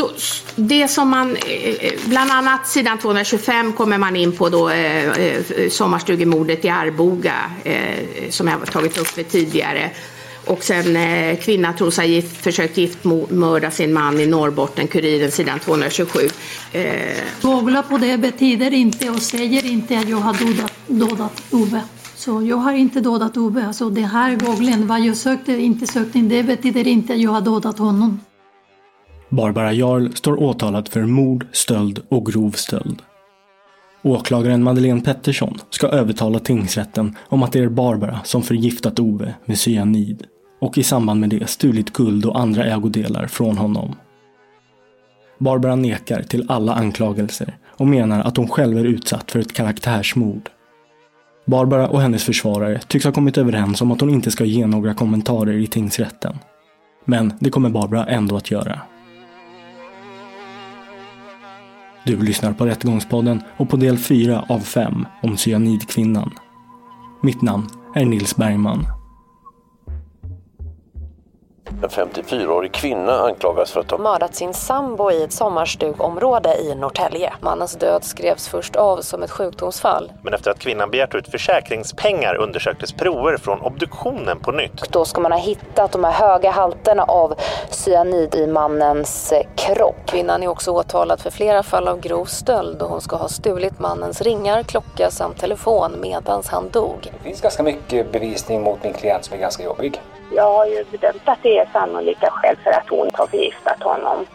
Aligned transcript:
Så 0.00 0.10
det 0.56 0.88
som 0.88 1.08
man, 1.08 1.36
eh, 1.36 1.52
eh, 1.52 1.92
bland 2.06 2.30
annat 2.30 2.68
sidan 2.68 2.98
225 2.98 3.72
kommer 3.72 3.98
man 3.98 4.16
in 4.16 4.32
på 4.32 4.48
då 4.48 4.70
eh, 4.70 5.08
eh, 5.08 5.68
sommarstugemordet 5.70 6.64
i 6.64 6.68
Arboga 6.68 7.34
eh, 7.64 8.30
som 8.30 8.48
jag 8.48 8.58
har 8.58 8.66
tagit 8.66 8.98
upp 8.98 9.30
tidigare. 9.30 9.90
Och 10.44 10.64
sen 10.64 10.96
eh, 10.96 11.38
kvinna 11.38 11.72
tros 11.72 11.96
ha 11.96 12.04
gift, 12.04 12.44
försökt 12.44 12.76
giftmörda 12.76 13.70
sin 13.70 13.92
man 13.92 14.20
i 14.20 14.26
Norrbotten, 14.26 14.88
Kuriren 14.88 15.30
sidan 15.30 15.58
227. 15.58 16.20
Eh, 16.72 16.84
Googla 17.42 17.82
på 17.82 17.98
det 17.98 18.18
betyder 18.18 18.72
inte 18.72 19.10
och 19.10 19.22
säger 19.22 19.66
inte 19.66 19.98
att 19.98 20.08
jag 20.08 20.16
har 20.16 20.34
dödat, 20.34 20.72
dödat 20.86 21.42
Ove. 21.50 21.80
Så 22.16 22.42
jag 22.42 22.56
har 22.56 22.72
inte 22.72 23.00
dödat 23.00 23.36
Ove. 23.36 23.66
Alltså 23.66 23.90
det 23.90 24.06
här 24.06 24.36
googlen, 24.36 24.86
vad 24.86 25.00
jag 25.00 25.16
sökte, 25.16 25.52
inte 25.52 25.86
sökte, 25.86 26.18
det 26.18 26.42
betyder 26.42 26.86
inte 26.86 27.12
att 27.12 27.20
jag 27.20 27.30
har 27.30 27.40
dödat 27.40 27.78
honom. 27.78 28.20
Barbara 29.30 29.72
Jarl 29.72 30.12
står 30.14 30.42
åtalad 30.42 30.88
för 30.88 31.02
mord, 31.02 31.46
stöld 31.52 32.00
och 32.08 32.26
grov 32.26 32.50
stöld. 32.50 33.02
Åklagaren 34.02 34.62
Madeleine 34.62 35.00
Pettersson 35.00 35.58
ska 35.70 35.86
övertala 35.88 36.38
tingsrätten 36.38 37.16
om 37.28 37.42
att 37.42 37.52
det 37.52 37.58
är 37.58 37.68
Barbara 37.68 38.20
som 38.24 38.42
förgiftat 38.42 39.00
Ove 39.00 39.34
med 39.44 39.58
cyanid 39.58 40.24
och 40.60 40.78
i 40.78 40.82
samband 40.82 41.20
med 41.20 41.30
det 41.30 41.50
stulit 41.50 41.92
guld 41.92 42.24
och 42.24 42.40
andra 42.40 42.64
ägodelar 42.64 43.26
från 43.26 43.58
honom. 43.58 43.94
Barbara 45.38 45.76
nekar 45.76 46.22
till 46.22 46.46
alla 46.48 46.74
anklagelser 46.74 47.56
och 47.66 47.86
menar 47.86 48.22
att 48.22 48.36
hon 48.36 48.48
själv 48.48 48.78
är 48.78 48.84
utsatt 48.84 49.30
för 49.30 49.38
ett 49.38 49.52
karaktärsmord. 49.52 50.50
Barbara 51.46 51.88
och 51.88 52.00
hennes 52.00 52.24
försvarare 52.24 52.80
tycks 52.88 53.04
ha 53.04 53.12
kommit 53.12 53.38
överens 53.38 53.82
om 53.82 53.90
att 53.92 54.00
hon 54.00 54.10
inte 54.10 54.30
ska 54.30 54.44
ge 54.44 54.66
några 54.66 54.94
kommentarer 54.94 55.54
i 55.54 55.66
tingsrätten. 55.66 56.38
Men 57.04 57.32
det 57.38 57.50
kommer 57.50 57.70
Barbara 57.70 58.06
ändå 58.06 58.36
att 58.36 58.50
göra. 58.50 58.80
Du 62.10 62.22
lyssnar 62.22 62.52
på 62.52 62.66
Rättegångspodden 62.66 63.42
och 63.56 63.68
på 63.68 63.76
del 63.76 63.98
4 63.98 64.44
av 64.48 64.60
5 64.60 65.06
om 65.22 65.36
cyanidkvinnan. 65.36 66.30
Mitt 67.22 67.42
namn 67.42 67.66
är 67.94 68.04
Nils 68.04 68.36
Bergman. 68.36 68.99
En 71.82 71.88
54-årig 71.88 72.72
kvinna 72.72 73.20
anklagas 73.20 73.72
för 73.72 73.80
att 73.80 73.90
ha 73.90 73.98
mördat 73.98 74.34
sin 74.34 74.54
sambo 74.54 75.10
i 75.10 75.22
ett 75.22 75.32
sommarstugområde 75.32 76.56
i 76.60 76.74
Norrtälje. 76.74 77.32
Mannens 77.40 77.76
död 77.76 78.04
skrevs 78.04 78.48
först 78.48 78.76
av 78.76 79.00
som 79.00 79.22
ett 79.22 79.30
sjukdomsfall. 79.30 80.12
Men 80.22 80.34
efter 80.34 80.50
att 80.50 80.58
kvinnan 80.58 80.90
begärt 80.90 81.14
ut 81.14 81.28
försäkringspengar 81.28 82.34
undersöktes 82.34 82.92
prover 82.92 83.36
från 83.36 83.60
obduktionen 83.60 84.40
på 84.40 84.52
nytt. 84.52 84.80
Och 84.80 84.88
då 84.90 85.04
ska 85.04 85.20
man 85.20 85.32
ha 85.32 85.38
hittat 85.38 85.92
de 85.92 86.04
här 86.04 86.12
höga 86.12 86.50
halterna 86.50 87.04
av 87.04 87.34
cyanid 87.70 88.34
i 88.34 88.46
mannens 88.46 89.32
eh, 89.32 89.42
kropp. 89.56 89.96
Kvinnan 90.06 90.42
är 90.42 90.48
också 90.48 90.70
åtalad 90.70 91.20
för 91.20 91.30
flera 91.30 91.62
fall 91.62 91.88
av 91.88 92.00
grov 92.00 92.24
stöld 92.24 92.82
och 92.82 92.88
hon 92.88 93.00
ska 93.00 93.16
ha 93.16 93.28
stulit 93.28 93.78
mannens 93.78 94.22
ringar, 94.22 94.62
klocka 94.62 95.10
samt 95.10 95.38
telefon 95.38 95.92
medan 96.00 96.42
han 96.46 96.70
dog. 96.70 97.10
Det 97.18 97.24
finns 97.24 97.40
ganska 97.40 97.62
mycket 97.62 98.12
bevisning 98.12 98.62
mot 98.62 98.84
min 98.84 98.92
klient 98.92 99.24
som 99.24 99.36
är 99.36 99.40
ganska 99.40 99.64
jobbig. 99.64 100.00
Jag 100.34 100.52
har 100.52 100.66
ju 100.66 100.84
bedömt 100.90 101.22
att 101.24 101.42
det 101.42 101.58
är 101.58 101.68
sannolika 101.72 102.30
skäl 102.30 102.56
för 102.64 102.70
att 102.70 102.88
hon 102.88 103.10
har 103.12 103.26
förgiftat 103.26 103.82
honom. 103.82 104.26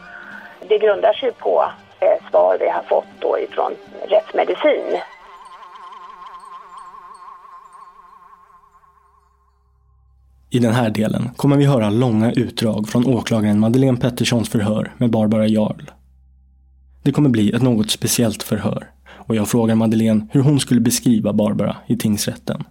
Det 0.69 0.77
grundar 0.77 1.13
sig 1.13 1.31
på 1.31 1.65
eh, 1.99 2.29
svar 2.29 2.57
vi 2.59 2.69
har 2.69 2.83
fått 2.83 3.21
då 3.21 3.39
ifrån 3.39 3.71
rättsmedicin. 4.09 4.99
I 10.49 10.59
den 10.59 10.73
här 10.73 10.89
delen 10.89 11.29
kommer 11.35 11.57
vi 11.57 11.65
höra 11.65 11.89
långa 11.89 12.31
utdrag 12.31 12.89
från 12.89 13.07
åklagaren 13.07 13.59
Madeleine 13.59 13.97
Petterssons 13.97 14.49
förhör 14.49 14.93
med 14.97 15.09
Barbara 15.09 15.47
Jarl. 15.47 15.91
Det 17.03 17.11
kommer 17.11 17.29
bli 17.29 17.51
ett 17.51 17.61
något 17.61 17.91
speciellt 17.91 18.43
förhör 18.43 18.87
och 19.27 19.35
jag 19.35 19.47
frågar 19.47 19.75
Madeleine 19.75 20.27
hur 20.31 20.41
hon 20.41 20.59
skulle 20.59 20.81
beskriva 20.81 21.33
Barbara 21.33 21.77
i 21.87 21.97
tingsrätten. 21.97 22.63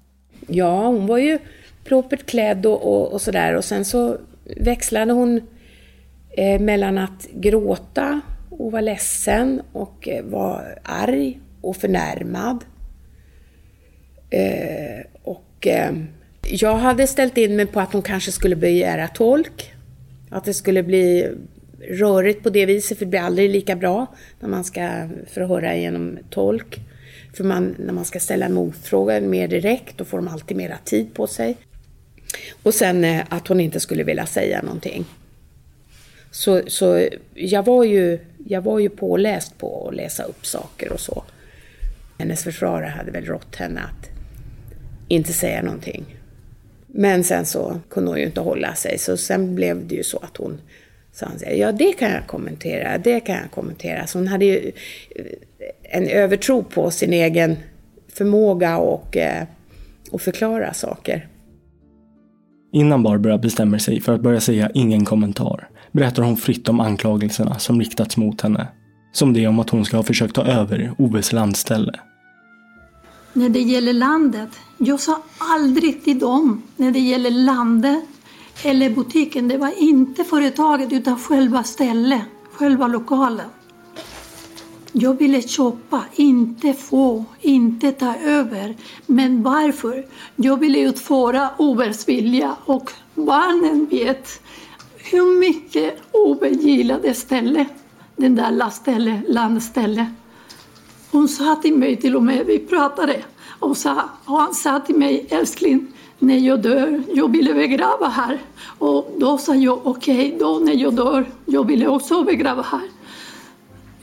Ja, 0.47 0.87
hon 0.87 1.07
var 1.07 1.19
ju 1.19 1.39
propert 1.85 2.27
klädd 2.27 2.67
och, 2.67 2.83
och, 2.83 3.13
och 3.13 3.21
sådär 3.21 3.55
och 3.55 3.65
sen 3.65 3.85
så 3.85 4.17
växlade 4.57 5.13
hon 5.13 5.41
eh, 6.37 6.61
mellan 6.61 6.99
att 6.99 7.27
gråta 7.33 8.21
och 8.51 8.73
vara 8.73 8.83
ledsen 8.83 9.63
och 9.73 10.09
eh, 10.09 10.25
vara 10.25 10.63
arg 10.83 11.41
och 11.61 11.77
förnärmad. 11.77 12.65
Eh, 14.31 15.07
och 15.23 15.67
eh, 15.67 15.93
jag 16.43 16.77
hade 16.77 17.07
ställt 17.07 17.39
in 17.39 17.57
mig 17.57 17.67
på 17.67 17.81
att 17.81 17.93
hon 17.93 18.03
kanske 18.03 18.33
skulle 18.33 18.57
begära 18.57 19.09
tolk. 19.09 19.75
Att 20.31 20.45
det 20.45 20.55
skulle 20.55 20.83
bli 20.83 21.29
rörigt 21.91 22.43
på 22.43 22.51
det 22.51 22.67
viset, 22.67 22.99
för 22.99 23.05
det 23.05 23.11
blir 23.11 23.21
aldrig 23.21 23.51
lika 23.51 23.77
bra 23.77 24.07
när 24.41 24.49
man 24.49 24.65
ska 24.65 25.09
förhöra 25.27 25.77
genom 25.77 26.19
tolk. 26.31 26.81
För 27.37 27.45
man, 27.45 27.75
när 27.79 27.93
man 27.93 28.05
ska 28.05 28.21
ställa 28.21 28.47
en 28.47 28.55
motfråga 28.55 29.21
mer 29.21 29.49
direkt, 29.49 29.99
då 29.99 30.05
får 30.05 30.19
de 30.19 30.29
alltid 30.29 30.57
mera 30.57 30.77
tid 30.85 31.15
på 31.15 31.27
sig. 31.27 31.57
Och 32.63 32.75
sen 32.75 33.05
eh, 33.05 33.25
att 33.29 33.49
hon 33.49 33.61
inte 33.61 33.81
skulle 33.81 34.05
vilja 34.05 34.27
säga 34.27 34.63
någonting. 34.63 35.05
Så, 36.31 36.63
så 36.67 37.09
jag, 37.35 37.65
var 37.65 37.85
ju, 37.85 38.19
jag 38.47 38.63
var 38.63 38.79
ju 38.79 38.89
påläst 38.89 39.59
på 39.59 39.89
att 39.89 39.95
läsa 39.95 40.23
upp 40.23 40.47
saker 40.47 40.93
och 40.93 41.01
så. 41.01 41.25
Hennes 42.19 42.45
försvarare 42.45 42.91
hade 42.91 43.11
väl 43.11 43.25
rått 43.25 43.57
henne 43.57 43.81
att 43.81 44.09
inte 45.09 45.33
säga 45.33 45.63
någonting. 45.63 46.05
Men 46.87 47.25
sen 47.25 47.47
så 47.47 47.81
kunde 47.91 48.11
hon 48.11 48.19
ju 48.19 48.25
inte 48.27 48.41
hålla 48.41 48.75
sig, 48.75 48.99
så 48.99 49.17
sen 49.17 49.55
blev 49.55 49.87
det 49.87 49.95
ju 49.95 50.03
så 50.03 50.19
att 50.19 50.37
hon 50.37 50.61
sa 51.13 51.27
ja 51.57 51.73
det 51.73 51.93
kan 51.93 52.11
jag 52.11 52.27
kommentera, 52.27 52.99
det 52.99 53.21
kan 53.21 53.37
jag 53.37 53.51
kommentera. 53.51 54.07
Så 54.07 54.19
hon 54.19 54.29
hade 54.29 54.45
ju 54.45 54.73
eh, 55.17 55.25
en 55.83 56.09
övertro 56.09 56.65
på 56.65 56.91
sin 56.91 57.13
egen 57.13 57.57
förmåga 58.09 58.79
och, 58.79 59.17
eh, 59.17 59.45
och 60.11 60.23
förklara 60.23 60.75
saker. 60.75 61.29
Innan 62.75 63.03
Barbara 63.03 63.39
bestämmer 63.39 63.79
sig 63.79 64.01
för 64.01 64.13
att 64.13 64.21
börja 64.21 64.41
säga 64.41 64.71
ingen 64.75 65.05
kommentar 65.05 65.69
berättar 65.93 66.23
hon 66.23 66.37
fritt 66.37 66.69
om 66.69 66.81
anklagelserna 66.81 67.59
som 67.59 67.81
riktats 67.81 68.17
mot 68.17 68.41
henne. 68.41 68.69
Som 69.13 69.33
det 69.33 69.47
om 69.47 69.59
att 69.59 69.71
hon 69.71 69.85
ska 69.85 69.97
ha 69.97 70.03
försökt 70.03 70.35
ta 70.35 70.45
över 70.45 70.95
Oves 70.99 71.33
landställe. 71.33 71.93
När 73.33 73.49
det 73.49 73.61
gäller 73.61 73.93
landet, 73.93 74.49
jag 74.79 75.01
sa 75.01 75.23
aldrig 75.39 76.05
till 76.05 76.19
dem 76.19 76.63
när 76.77 76.91
det 76.91 76.99
gäller 76.99 77.31
landet 77.31 78.05
eller 78.65 78.91
butiken, 78.91 79.49
det 79.49 79.59
var 79.59 79.83
inte 79.83 80.25
företaget 80.25 80.93
utan 80.93 81.19
själva 81.19 81.63
stället, 81.63 82.23
själva 82.53 82.87
lokalen. 82.87 83.47
Jag 84.97 85.19
ville 85.19 85.43
köpa, 85.43 86.05
inte 86.15 86.73
få, 86.73 87.25
inte 87.41 87.93
ta 87.93 88.15
över. 88.17 88.77
Men 89.07 89.43
varför? 89.43 90.07
Jag 90.37 90.61
ville 90.61 90.81
utföra 90.81 91.51
Overs 91.59 92.09
vilja 92.09 92.57
och 92.65 92.91
barnen 93.15 93.87
vet 93.87 94.41
hur 94.97 95.41
mycket 95.41 96.03
Ove 96.13 96.49
gillade 96.49 97.15
stället, 97.15 97.69
den 98.17 98.35
där 98.35 98.51
laststället, 98.51 99.21
landstället. 99.29 100.09
Hon 101.11 101.29
sa 101.29 101.57
till 101.57 101.75
mig 101.75 101.97
till 101.97 102.17
och 102.17 102.23
med, 102.23 102.47
vi 102.47 102.59
pratade, 102.59 103.23
och, 103.59 103.77
sa, 103.77 104.03
och 104.25 104.41
han 104.41 104.55
sa 104.55 104.81
till 104.81 104.97
mig, 104.97 105.27
älskling, 105.31 105.87
när 106.19 106.39
jag 106.39 106.63
dör, 106.63 107.03
jag 107.13 107.33
ville 107.33 107.55
begrava 107.55 108.09
här. 108.09 108.39
Och 108.79 109.15
då 109.19 109.39
sa 109.39 109.55
jag, 109.55 109.87
okej, 109.87 110.27
okay, 110.27 110.39
då 110.39 110.59
när 110.59 110.75
jag 110.75 110.95
dör, 110.95 111.27
jag 111.45 111.67
ville 111.67 111.87
också 111.87 112.23
begrava 112.23 112.63
här. 112.63 112.94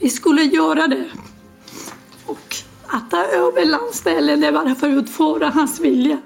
Vi 0.02 0.10
skulle 0.10 0.42
göra 0.42 0.88
det. 0.88 1.04
Och 2.26 2.56
att 2.86 3.10
ta 3.10 3.24
över 3.24 3.64
landställen, 3.64 4.40
det 4.40 4.50
var 4.50 4.74
för 4.74 4.86
att 4.88 5.02
utföra 5.02 5.50
hans 5.50 5.80
vilja. 5.80 6.18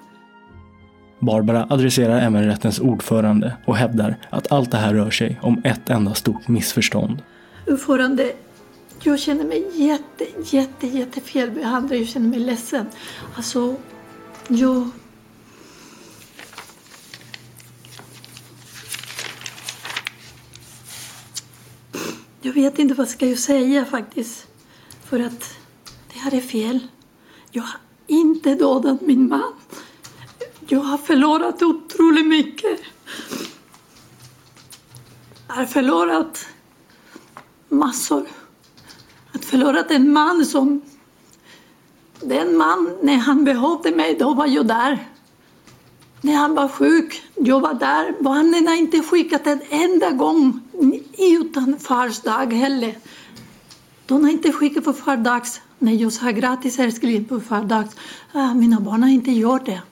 Barbara 1.18 1.66
adresserar 1.70 2.20
även 2.20 2.44
rättens 2.44 2.80
ordförande 2.80 3.56
och 3.66 3.76
hävdar 3.76 4.16
att 4.30 4.52
allt 4.52 4.70
det 4.70 4.76
här 4.76 4.94
rör 4.94 5.10
sig 5.10 5.40
om 5.42 5.62
ett 5.64 5.90
enda 5.90 6.14
stort 6.14 6.48
missförstånd. 6.48 7.22
Ordförande, 7.66 8.32
jag 9.02 9.18
känner 9.18 9.44
mig 9.44 9.66
jätte, 9.74 10.26
jätte, 10.56 10.86
jätte 10.86 11.20
felbehandlad. 11.20 12.00
Jag 12.00 12.08
känner 12.08 12.28
mig 12.28 12.38
ledsen. 12.38 12.86
Alltså, 13.36 13.74
jag... 14.48 14.90
Jag 22.46 22.52
vet 22.52 22.78
inte 22.78 22.94
vad 22.94 23.08
ska 23.08 23.26
jag 23.26 23.38
säga 23.38 23.84
faktiskt. 23.84 24.46
För 25.04 25.20
att 25.20 25.56
det 26.12 26.18
här 26.18 26.34
är 26.34 26.40
fel. 26.40 26.78
Jag 27.50 27.62
har 27.62 27.80
inte 28.06 28.54
dödat 28.54 29.00
min 29.00 29.28
man. 29.28 29.52
Jag 30.68 30.80
har 30.80 30.98
förlorat 30.98 31.62
otroligt 31.62 32.26
mycket. 32.26 32.80
Jag 35.48 35.54
har 35.54 35.66
förlorat 35.66 36.46
massor. 37.68 38.26
Jag 39.32 39.38
har 39.40 39.44
förlorat 39.44 39.90
en 39.90 40.12
man 40.12 40.46
som... 40.46 40.82
Den 42.20 42.56
man, 42.56 42.98
när 43.02 43.16
han 43.16 43.44
behövde 43.44 43.90
mig, 43.90 44.16
då 44.18 44.34
var 44.34 44.46
jag 44.46 44.66
där. 44.66 45.08
När 46.20 46.36
han 46.36 46.54
var 46.54 46.68
sjuk, 46.68 47.22
jag 47.34 47.60
var 47.60 47.74
där. 47.74 48.22
Barnen 48.22 48.66
har 48.66 48.74
inte 48.74 49.00
skickat 49.02 49.46
en 49.46 49.60
enda 49.70 50.10
gång 50.10 50.60
utan 51.18 51.78
fars 51.78 52.20
dag 52.20 52.52
heller. 52.52 52.94
De 54.06 54.24
har 54.24 54.30
inte 54.30 54.52
skickat 54.52 54.84
på 54.84 54.92
Far 54.92 55.16
dags. 55.16 55.60
När 55.78 55.92
jag 55.92 56.12
sa 56.12 56.30
grattis 56.30 56.78
älskling 56.78 57.24
på 57.24 57.40
Far 57.40 57.64
dags. 57.64 57.96
Ah, 58.32 58.54
mina 58.54 58.80
barn 58.80 59.02
har 59.02 59.10
inte 59.10 59.30
gjort 59.30 59.66
det. 59.66 59.82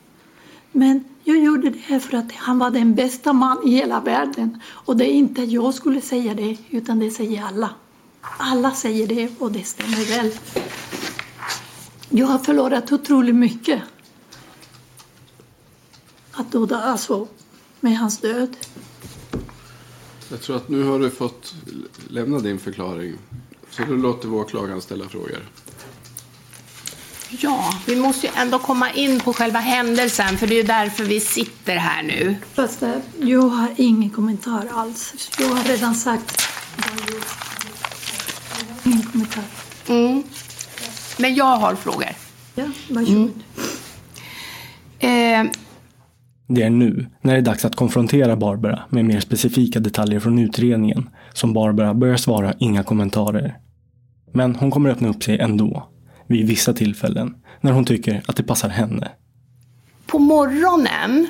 Men 0.73 1.05
jag 1.25 1.39
gjorde 1.39 1.71
det 1.71 2.01
för 2.01 2.17
att 2.17 2.33
han 2.33 2.59
var 2.59 2.71
den 2.71 2.95
bästa 2.95 3.33
man 3.33 3.69
i 3.69 3.71
hela 3.71 4.01
världen. 4.01 4.61
Och 4.67 4.97
det 4.97 5.05
är 5.05 5.13
inte 5.13 5.43
jag 5.43 5.75
skulle 5.75 6.01
säga 6.01 6.35
det, 6.35 6.57
utan 6.71 6.99
det 6.99 7.11
säger 7.11 7.45
alla. 7.45 7.71
Alla 8.39 8.71
säger 8.71 9.07
det 9.07 9.29
och 9.39 9.53
det 9.53 9.65
stämmer 9.65 10.17
väl. 10.17 10.31
Jag 12.09 12.27
har 12.27 12.39
förlorat 12.39 12.93
otroligt 12.93 13.35
mycket. 13.35 13.83
Att 16.35 16.53
döda, 16.53 16.83
alltså, 16.83 17.27
med 17.81 17.99
hans 17.99 18.19
död. 18.19 18.57
Jag 20.29 20.41
tror 20.41 20.57
att 20.57 20.69
nu 20.69 20.85
har 20.85 20.99
du 20.99 21.11
fått 21.11 21.55
lämna 22.09 22.39
din 22.39 22.59
förklaring. 22.59 23.15
Så 23.71 23.83
då 23.85 23.95
låter 23.95 24.29
vi 24.29 24.35
åklagaren 24.35 24.81
ställa 24.81 25.09
frågor. 25.09 25.43
Ja, 27.31 27.75
vi 27.87 27.97
måste 27.97 28.27
ju 28.27 28.33
ändå 28.37 28.59
komma 28.59 28.91
in 28.91 29.21
på 29.21 29.33
själva 29.33 29.59
händelsen 29.59 30.39
för 30.39 30.47
det 30.47 30.55
är 30.55 30.57
ju 30.57 30.63
därför 30.63 31.05
vi 31.05 31.21
sitter 31.21 31.77
här 31.77 32.03
nu. 32.03 32.37
Fast 32.55 32.83
eh, 32.83 32.95
jag 33.21 33.41
har 33.41 33.75
ingen 33.77 34.11
kommentar 34.11 34.69
alls. 34.73 35.31
Jag 35.39 35.49
har 35.49 35.65
redan 35.65 35.95
sagt 35.95 36.43
Ingen 38.85 39.03
kommentar. 39.03 39.45
Mm. 39.87 40.23
Men 41.17 41.35
jag 41.35 41.57
har 41.57 41.75
frågor. 41.75 42.09
Ja, 42.55 42.65
varsågod. 42.89 43.43
Mm. 45.01 45.47
Eh. 45.47 45.53
Det 46.47 46.63
är 46.63 46.71
nu, 46.71 47.07
när 47.21 47.33
det 47.33 47.39
är 47.39 47.43
dags 47.43 47.65
att 47.65 47.77
konfrontera 47.77 48.37
Barbara 48.37 48.83
med 48.89 49.05
mer 49.05 49.21
specifika 49.21 49.81
detaljer 49.81 50.21
från 50.21 50.39
utredningen, 50.39 51.11
som 51.33 51.53
Barbara 51.53 51.95
börjar 51.95 52.17
svara 52.17 52.55
inga 52.59 52.83
kommentarer. 52.83 53.59
Men 54.33 54.57
hon 54.57 54.71
kommer 54.71 54.91
öppna 54.91 55.09
upp 55.09 55.23
sig 55.25 55.39
ändå 55.39 55.89
vid 56.27 56.47
vissa 56.47 56.73
tillfällen 56.73 57.35
när 57.61 57.73
hon 57.73 57.85
tycker 57.85 58.23
att 58.27 58.37
det 58.37 58.43
passar 58.43 58.69
henne. 58.69 59.09
På 60.07 60.19
morgonen 60.19 61.27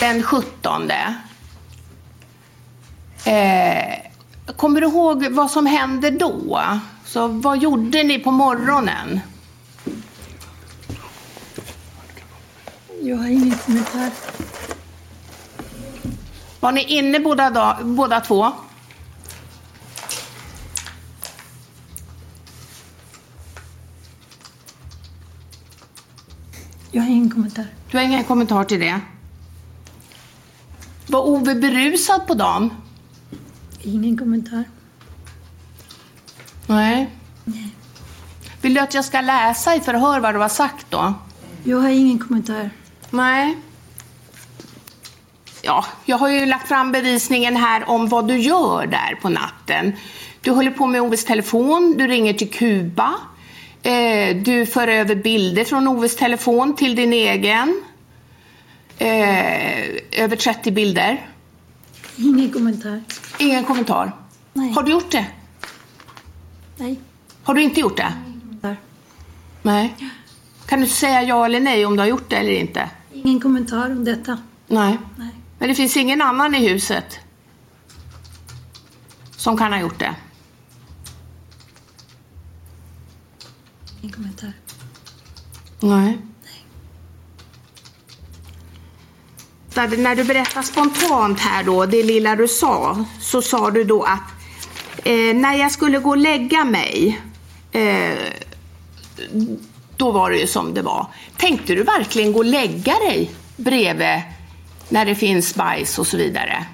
den 0.00 0.22
17 0.22 0.90
eh, 3.26 4.02
Kommer 4.56 4.80
du 4.80 4.86
ihåg 4.86 5.26
vad 5.30 5.50
som 5.50 5.66
hände 5.66 6.10
då? 6.10 6.60
Så 7.04 7.28
vad 7.28 7.58
gjorde 7.58 8.02
ni 8.02 8.18
på 8.18 8.30
morgonen? 8.30 9.20
Jag 13.04 13.16
har 13.16 13.26
ingen 13.26 13.58
kommentar. 13.58 14.10
Var 16.60 16.72
ni 16.72 16.84
inne 16.84 17.20
båda, 17.20 17.78
båda 17.82 18.20
två? 18.20 18.52
Jag 26.90 27.02
har 27.02 27.08
ingen 27.08 27.30
kommentar. 27.30 27.66
Du 27.90 27.96
har 27.96 28.04
ingen 28.04 28.24
kommentar 28.24 28.64
till 28.64 28.80
det? 28.80 29.00
Var 31.06 31.20
Ove 31.20 31.54
berusad 31.54 32.26
på 32.26 32.34
dagen? 32.34 32.70
Ingen 33.80 34.18
kommentar. 34.18 34.64
Nej. 36.66 37.10
Nej. 37.44 37.76
Vill 38.60 38.74
du 38.74 38.80
att 38.80 38.94
jag 38.94 39.04
ska 39.04 39.20
läsa 39.20 39.74
i 39.74 39.80
förhör 39.80 40.20
vad 40.20 40.34
du 40.34 40.38
har 40.38 40.48
sagt 40.48 40.86
då? 40.90 41.14
Jag 41.64 41.78
har 41.80 41.88
ingen 41.88 42.18
kommentar. 42.18 42.70
Nej. 43.12 43.56
Ja, 45.62 45.84
jag 46.04 46.18
har 46.18 46.28
ju 46.28 46.46
lagt 46.46 46.68
fram 46.68 46.92
bevisningen 46.92 47.56
här 47.56 47.88
om 47.88 48.08
vad 48.08 48.28
du 48.28 48.38
gör 48.38 48.86
där 48.86 49.18
på 49.22 49.28
natten. 49.28 49.92
Du 50.40 50.50
håller 50.50 50.70
på 50.70 50.86
med 50.86 51.02
Oves 51.02 51.24
telefon, 51.24 51.94
du 51.98 52.06
ringer 52.06 52.32
till 52.32 52.50
Kuba. 52.50 53.14
Eh, 53.82 54.36
du 54.36 54.66
för 54.66 54.88
över 54.88 55.14
bilder 55.14 55.64
från 55.64 55.88
Oves 55.88 56.16
telefon 56.16 56.76
till 56.76 56.94
din 56.94 57.12
egen. 57.12 57.82
Eh, 58.98 59.84
över 60.10 60.36
30 60.36 60.70
bilder. 60.70 61.26
Ingen 62.16 62.52
kommentar. 62.52 63.02
Ingen 63.38 63.64
kommentar? 63.64 64.12
Nej. 64.52 64.72
Har 64.72 64.82
du 64.82 64.90
gjort 64.92 65.10
det? 65.10 65.26
Nej. 66.76 67.00
Har 67.42 67.54
du 67.54 67.62
inte 67.62 67.80
gjort 67.80 67.96
det? 67.96 68.12
Där. 68.60 68.76
Nej. 69.62 69.94
Kan 70.66 70.80
du 70.80 70.86
säga 70.86 71.22
ja 71.22 71.44
eller 71.44 71.60
nej 71.60 71.86
om 71.86 71.96
du 71.96 72.02
har 72.02 72.08
gjort 72.08 72.30
det 72.30 72.36
eller 72.36 72.52
inte? 72.52 72.90
Ingen 73.24 73.40
kommentar 73.40 73.90
om 73.90 74.04
detta. 74.04 74.38
Nej. 74.66 74.98
Nej. 75.16 75.28
Men 75.58 75.68
det 75.68 75.74
finns 75.74 75.96
ingen 75.96 76.22
annan 76.22 76.54
i 76.54 76.68
huset 76.68 77.18
som 79.36 79.56
kan 79.56 79.72
ha 79.72 79.80
gjort 79.80 79.98
det? 79.98 80.14
Ingen 84.00 84.12
kommentar. 84.12 84.52
Nej. 85.80 86.18
När 89.74 90.16
du 90.16 90.24
berättar 90.24 90.62
spontant 90.62 91.40
här 91.40 91.64
då, 91.64 91.86
det 91.86 92.02
lilla 92.02 92.36
du 92.36 92.48
sa, 92.48 93.04
så 93.20 93.42
sa 93.42 93.70
du 93.70 93.84
då 93.84 94.02
att 94.02 94.30
eh, 95.04 95.34
när 95.34 95.54
jag 95.54 95.72
skulle 95.72 95.98
gå 95.98 96.10
och 96.10 96.16
lägga 96.16 96.64
mig, 96.64 97.20
eh, 97.72 98.32
då 100.02 100.10
var 100.10 100.30
det 100.30 100.38
ju 100.38 100.46
som 100.46 100.74
det 100.74 100.82
var. 100.82 101.06
Tänkte 101.36 101.74
du 101.74 101.82
verkligen 101.82 102.32
gå 102.32 102.38
och 102.38 102.44
lägga 102.44 102.94
dig 102.94 103.30
bredvid 103.56 104.22
när 104.88 105.04
det 105.04 105.14
finns 105.14 105.54
bajs 105.54 105.98
och 105.98 106.06
så 106.06 106.16
vidare? 106.16 106.66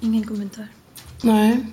Ingen 0.00 0.26
kommentar. 0.26 0.68
Nej. 1.22 1.66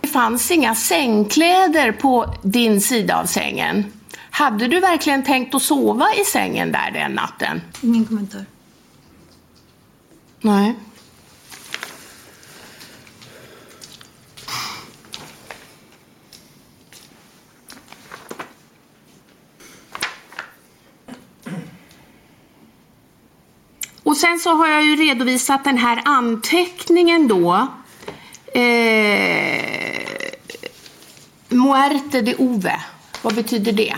Det 0.00 0.08
fanns 0.08 0.50
inga 0.50 0.74
sängkläder 0.74 1.92
på 1.92 2.34
din 2.42 2.80
sida 2.80 3.20
av 3.20 3.26
sängen. 3.26 3.92
Hade 4.30 4.68
du 4.68 4.80
verkligen 4.80 5.24
tänkt 5.24 5.54
att 5.54 5.62
sova 5.62 6.06
i 6.14 6.24
sängen 6.24 6.72
där 6.72 6.90
den 6.90 7.12
natten? 7.12 7.60
Ingen 7.82 8.04
kommentar. 8.04 8.46
Nej. 10.40 10.74
Sen 24.22 24.38
så 24.38 24.50
har 24.50 24.68
jag 24.68 24.84
ju 24.84 24.96
redovisat 24.96 25.64
den 25.64 25.78
här 25.78 26.02
anteckningen 26.04 27.28
då. 27.28 27.68
Eh, 28.46 29.62
Muerte 31.48 32.20
de 32.22 32.34
Ove. 32.38 32.80
Vad 33.22 33.34
betyder 33.34 33.72
det? 33.72 33.94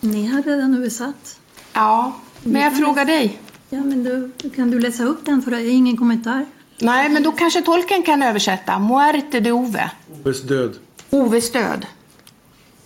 Ni 0.00 0.26
har 0.26 0.42
redan 0.42 0.74
översatt. 0.74 1.40
Ja, 1.72 2.12
men 2.42 2.62
jag 2.62 2.78
frågar 2.78 3.04
dig. 3.04 3.40
Ja, 3.70 3.80
men 3.80 4.04
då 4.04 4.48
kan 4.48 4.70
du 4.70 4.80
läsa 4.80 5.04
upp 5.04 5.24
den 5.24 5.42
för 5.42 5.50
det 5.50 5.56
är 5.56 5.70
ingen 5.70 5.96
kommentar. 5.96 6.46
Nej, 6.78 7.08
men 7.08 7.22
då 7.22 7.32
kanske 7.32 7.62
tolken 7.62 8.02
kan 8.02 8.22
översätta. 8.22 8.78
Muerte 8.78 9.40
de 9.40 9.52
Ove. 9.52 9.90
Oves 10.24 10.42
död. 10.42 10.78
Oves 11.10 11.52
död. 11.52 11.86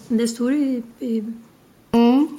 Det 0.08 0.28
står 0.28 0.52
i... 0.52 0.82
i... 0.98 1.24
Mm. 1.92 2.38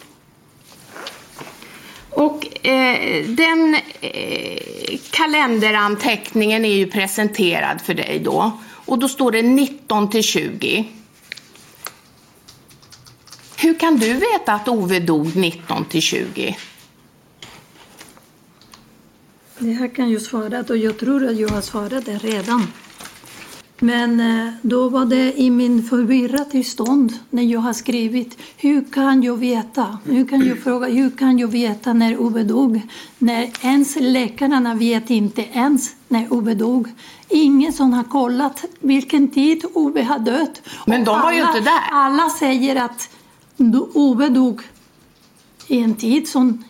Och 2.09 2.47
eh, 2.65 3.25
den 3.27 3.75
eh, 4.01 4.99
kalenderanteckningen 5.09 6.65
är 6.65 6.75
ju 6.75 6.87
presenterad 6.87 7.81
för 7.81 7.93
dig 7.93 8.19
då. 8.19 8.59
Och 8.85 8.99
då 8.99 9.09
står 9.09 9.31
det 9.31 9.41
19 9.41 10.09
till 10.09 10.23
20. 10.23 10.87
Hur 13.57 13.79
kan 13.79 13.97
du 13.97 14.13
veta 14.13 14.53
att 14.53 14.67
Ove 14.67 14.99
dog 14.99 15.35
19 15.35 15.85
till 15.85 16.01
20? 16.01 16.57
Det 19.59 19.71
här 19.71 19.95
kan 19.95 20.11
jag 20.11 20.21
svara 20.21 20.65
och 20.69 20.77
jag 20.77 20.99
tror 20.99 21.27
att 21.27 21.39
jag 21.39 21.49
har 21.49 21.61
svarat 21.61 22.05
det 22.05 22.17
redan. 22.17 22.67
Men 23.85 24.19
eh, 24.19 24.53
då 24.61 24.89
var 24.89 25.05
det 25.05 25.41
i 25.41 25.49
min 25.49 25.83
förvirrade 25.83 26.45
tillstånd 26.45 27.13
när 27.29 27.43
jag 27.43 27.59
har 27.59 27.73
skrivit 27.73 28.37
hur 28.57 28.83
kan 28.83 29.23
jag 29.23 29.37
veta? 29.37 29.97
Hur 30.05 30.27
kan 30.27 30.47
jag 30.47 30.59
fråga? 30.59 30.87
Hur 30.87 31.09
kan 31.09 31.39
jag 31.39 31.47
veta 31.47 31.93
när 31.93 32.21
Ove 32.21 32.43
dog? 32.43 32.81
När 33.17 33.51
ens 33.61 33.95
läkarna 33.99 34.75
vet 34.75 35.09
inte 35.09 35.41
ens 35.41 35.95
när 36.07 36.33
Ove 36.33 36.53
dog. 36.53 36.87
Ingen 37.29 37.73
som 37.73 37.93
har 37.93 38.03
kollat 38.03 38.65
vilken 38.79 39.27
tid 39.27 39.65
Ove 39.73 40.03
har 40.03 40.19
dött. 40.19 40.61
Men 40.85 41.03
de 41.03 41.21
var 41.21 41.31
ju 41.31 41.41
inte 41.41 41.59
där. 41.59 41.81
Alla 41.91 42.29
säger 42.29 42.75
att 42.75 43.09
Ove 43.93 44.29
dog 44.29 44.61
i 45.67 45.79
en 45.79 45.95
tid 45.95 46.27
som 46.27 46.63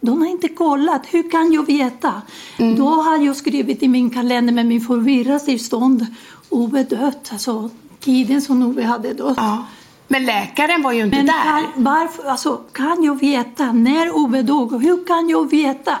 de 0.00 0.22
har 0.22 0.28
inte 0.28 0.48
kollat. 0.48 1.06
Hur 1.10 1.30
kan 1.30 1.52
jag 1.52 1.66
veta? 1.66 2.22
Mm. 2.58 2.76
Då 2.76 2.88
har 2.88 3.18
jag 3.18 3.36
skrivit 3.36 3.82
i 3.82 3.88
min 3.88 4.10
kalender 4.10 4.52
med 4.52 4.66
min 4.66 4.80
förvirrade 4.80 5.38
tillstånd 5.38 6.06
Ove 6.52 6.82
dött, 6.82 7.28
alltså 7.32 7.70
tiden 8.00 8.42
som 8.42 8.62
Ove 8.62 8.82
hade 8.82 9.12
dött. 9.12 9.34
Ja. 9.36 9.66
Men 10.08 10.24
läkaren 10.24 10.82
var 10.82 10.92
ju 10.92 11.02
inte 11.02 11.16
Men 11.16 11.26
där. 11.26 11.42
kan, 11.42 11.64
varför, 11.76 12.24
alltså, 12.24 12.56
kan 12.72 13.04
jag 13.04 13.20
veta 13.20 13.72
när 13.72 14.16
Ove 14.16 14.42
dog? 14.42 14.82
Hur 14.82 15.04
kan 15.04 15.28
jag 15.28 15.50
veta? 15.50 15.98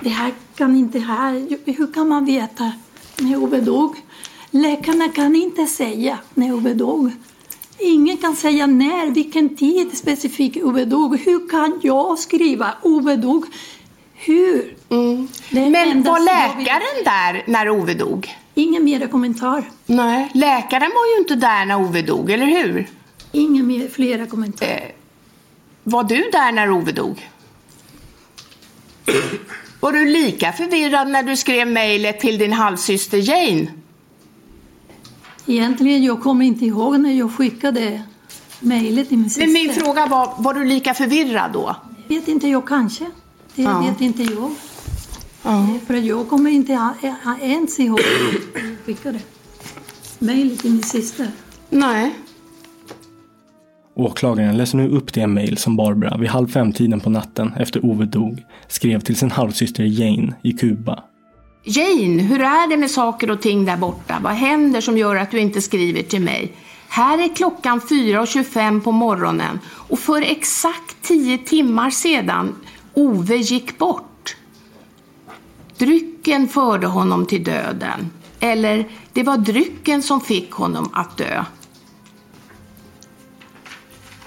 Det 0.00 0.08
här 0.08 0.32
kan 0.54 0.76
inte 0.76 0.98
här. 0.98 1.48
Hur 1.64 1.92
kan 1.92 2.08
man 2.08 2.24
veta 2.24 2.72
när 3.18 3.36
Ove 3.42 3.60
dog? 3.60 3.96
Läkarna 4.50 5.08
kan 5.08 5.36
inte 5.36 5.66
säga 5.66 6.18
när 6.34 6.54
Ove 6.54 6.74
dog. 6.74 7.10
Ingen 7.78 8.16
kan 8.16 8.36
säga 8.36 8.66
när, 8.66 9.10
vilken 9.10 9.56
tid 9.56 9.98
specifikt 9.98 10.62
Ove 10.62 10.84
dog. 10.84 11.18
Hur 11.18 11.48
kan 11.48 11.80
jag 11.82 12.18
skriva 12.18 12.74
Ove 12.82 13.16
dog? 13.16 13.46
Hur? 14.24 14.76
Mm. 14.88 15.28
Men 15.50 16.02
var 16.02 16.18
jag 16.18 16.24
läkaren 16.24 17.04
där 17.04 17.44
när 17.46 17.70
Ove 17.70 17.94
dog? 17.94 18.36
Ingen 18.54 18.84
mer 18.84 19.06
kommentar. 19.06 19.64
Nej, 19.86 20.30
läkaren 20.34 20.90
var 20.94 21.14
ju 21.14 21.18
inte 21.18 21.34
där 21.34 21.64
när 21.64 21.80
Ove 21.80 22.02
dog, 22.02 22.30
eller 22.30 22.46
hur? 22.46 22.88
Ingen 23.32 23.66
mer, 23.66 23.88
flera 23.88 24.26
kommentarer. 24.26 24.70
Eh, 24.70 24.90
var 25.82 26.04
du 26.04 26.30
där 26.32 26.52
när 26.52 26.70
Ove 26.70 26.92
dog? 26.92 27.28
Var 29.80 29.92
du 29.92 30.04
lika 30.04 30.52
förvirrad 30.52 31.08
när 31.08 31.22
du 31.22 31.36
skrev 31.36 31.68
mejlet 31.68 32.20
till 32.20 32.38
din 32.38 32.52
halvsyster 32.52 33.18
Jane? 33.18 33.66
Egentligen 35.46 36.04
jag 36.04 36.22
kommer 36.22 36.44
inte 36.44 36.64
ihåg 36.64 37.00
när 37.00 37.12
jag 37.12 37.36
skickade 37.36 38.02
mejlet 38.60 39.08
till 39.08 39.18
min 39.18 39.30
syster. 39.30 39.46
Men 39.46 39.52
min 39.52 39.72
fråga 39.72 40.06
var, 40.06 40.34
var 40.38 40.54
du 40.54 40.64
lika 40.64 40.94
förvirrad 40.94 41.52
då? 41.52 41.76
vet 42.08 42.28
inte 42.28 42.48
jag 42.48 42.68
kanske. 42.68 43.06
Det 43.54 43.62
Ja. 43.62 43.80
vet 43.80 44.00
inte 44.00 44.22
jag. 44.22 44.50
För 45.86 45.94
att 45.94 46.04
jag 46.04 46.28
kommer 46.28 46.50
inte 46.50 46.78
ens 47.40 47.80
ihåg 47.80 48.00
när 48.00 48.62
jag 48.62 48.76
skickade 48.86 49.18
mejlet 50.18 50.58
till 50.60 50.70
min 50.72 50.82
syster. 50.82 51.30
Nej. 51.70 52.14
Åklagaren 53.94 54.56
läser 54.56 54.78
nu 54.78 54.88
upp 54.88 55.12
det 55.12 55.26
mejl 55.26 55.56
som 55.58 55.76
Barbara 55.76 56.16
vid 56.18 56.28
halv 56.28 56.48
fem-tiden 56.48 57.00
på 57.00 57.10
natten 57.10 57.52
efter 57.58 57.84
Ove 57.86 58.04
dog 58.04 58.42
skrev 58.68 59.00
till 59.00 59.16
sin 59.16 59.30
halvsyster 59.30 59.84
Jane 59.84 60.34
i 60.42 60.52
Kuba. 60.52 61.02
Jane, 61.64 62.22
hur 62.22 62.40
är 62.40 62.70
det 62.70 62.76
med 62.76 62.90
saker 62.90 63.30
och 63.30 63.42
ting 63.42 63.64
där 63.64 63.76
borta? 63.76 64.18
Vad 64.22 64.32
händer 64.32 64.80
som 64.80 64.98
gör 64.98 65.16
att 65.16 65.30
du 65.30 65.38
inte 65.40 65.60
skriver 65.60 66.02
till 66.02 66.20
mig? 66.22 66.52
Här 66.88 67.18
är 67.24 67.34
klockan 67.34 67.80
4.25 67.80 68.80
på 68.80 68.92
morgonen 68.92 69.58
och 69.66 69.98
för 69.98 70.22
exakt 70.22 70.96
10 71.02 71.38
timmar 71.38 71.90
sedan 71.90 72.54
Ove 72.94 73.36
gick 73.36 73.78
bort. 73.78 74.36
Drycken 75.78 76.48
förde 76.48 76.86
honom 76.86 77.26
till 77.26 77.44
döden. 77.44 78.10
Eller, 78.40 78.88
det 79.12 79.22
var 79.22 79.36
drycken 79.36 80.02
som 80.02 80.20
fick 80.20 80.52
honom 80.52 80.90
att 80.92 81.16
dö. 81.16 81.44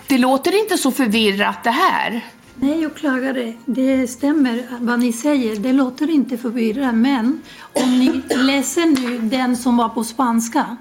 Det 0.08 0.18
låter 0.18 0.62
inte 0.62 0.78
så 0.78 0.92
förvirrat 0.92 1.64
det 1.64 1.72
här. 1.72 2.26
Nej, 2.56 2.88
åklagare, 2.88 3.54
det 3.66 4.08
stämmer 4.08 4.68
vad 4.80 5.00
ni 5.00 5.14
säger. 5.14 5.56
Det 5.56 5.74
låter 5.74 6.10
inte 6.10 6.38
förvirrat. 6.38 6.96
men 6.96 7.42
om 7.74 8.00
ni 8.00 8.22
läser 8.36 8.86
nu 8.86 9.20
den 9.20 9.58
som 9.58 9.78
var 9.78 9.90
på 9.90 10.04
spanska. 10.04 10.78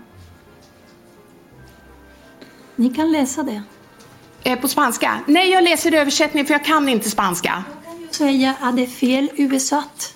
Ni 2.76 2.95
kan 2.95 3.12
läsa 3.12 3.43
det. 3.43 3.62
Eh, 4.45 4.59
på 4.59 4.69
spanska? 4.69 5.21
Nej, 5.27 5.51
jag 5.51 5.65
läser 5.65 5.95
översättning 5.95 6.47
för 6.47 6.55
jag 6.55 6.65
kan 6.65 6.89
inte 6.89 7.11
spanska. 7.11 7.65
Säga 8.11 8.55
att 8.61 8.77
det 8.77 8.83
är 8.83 8.87
fel 8.87 9.31
översatt. 9.39 10.15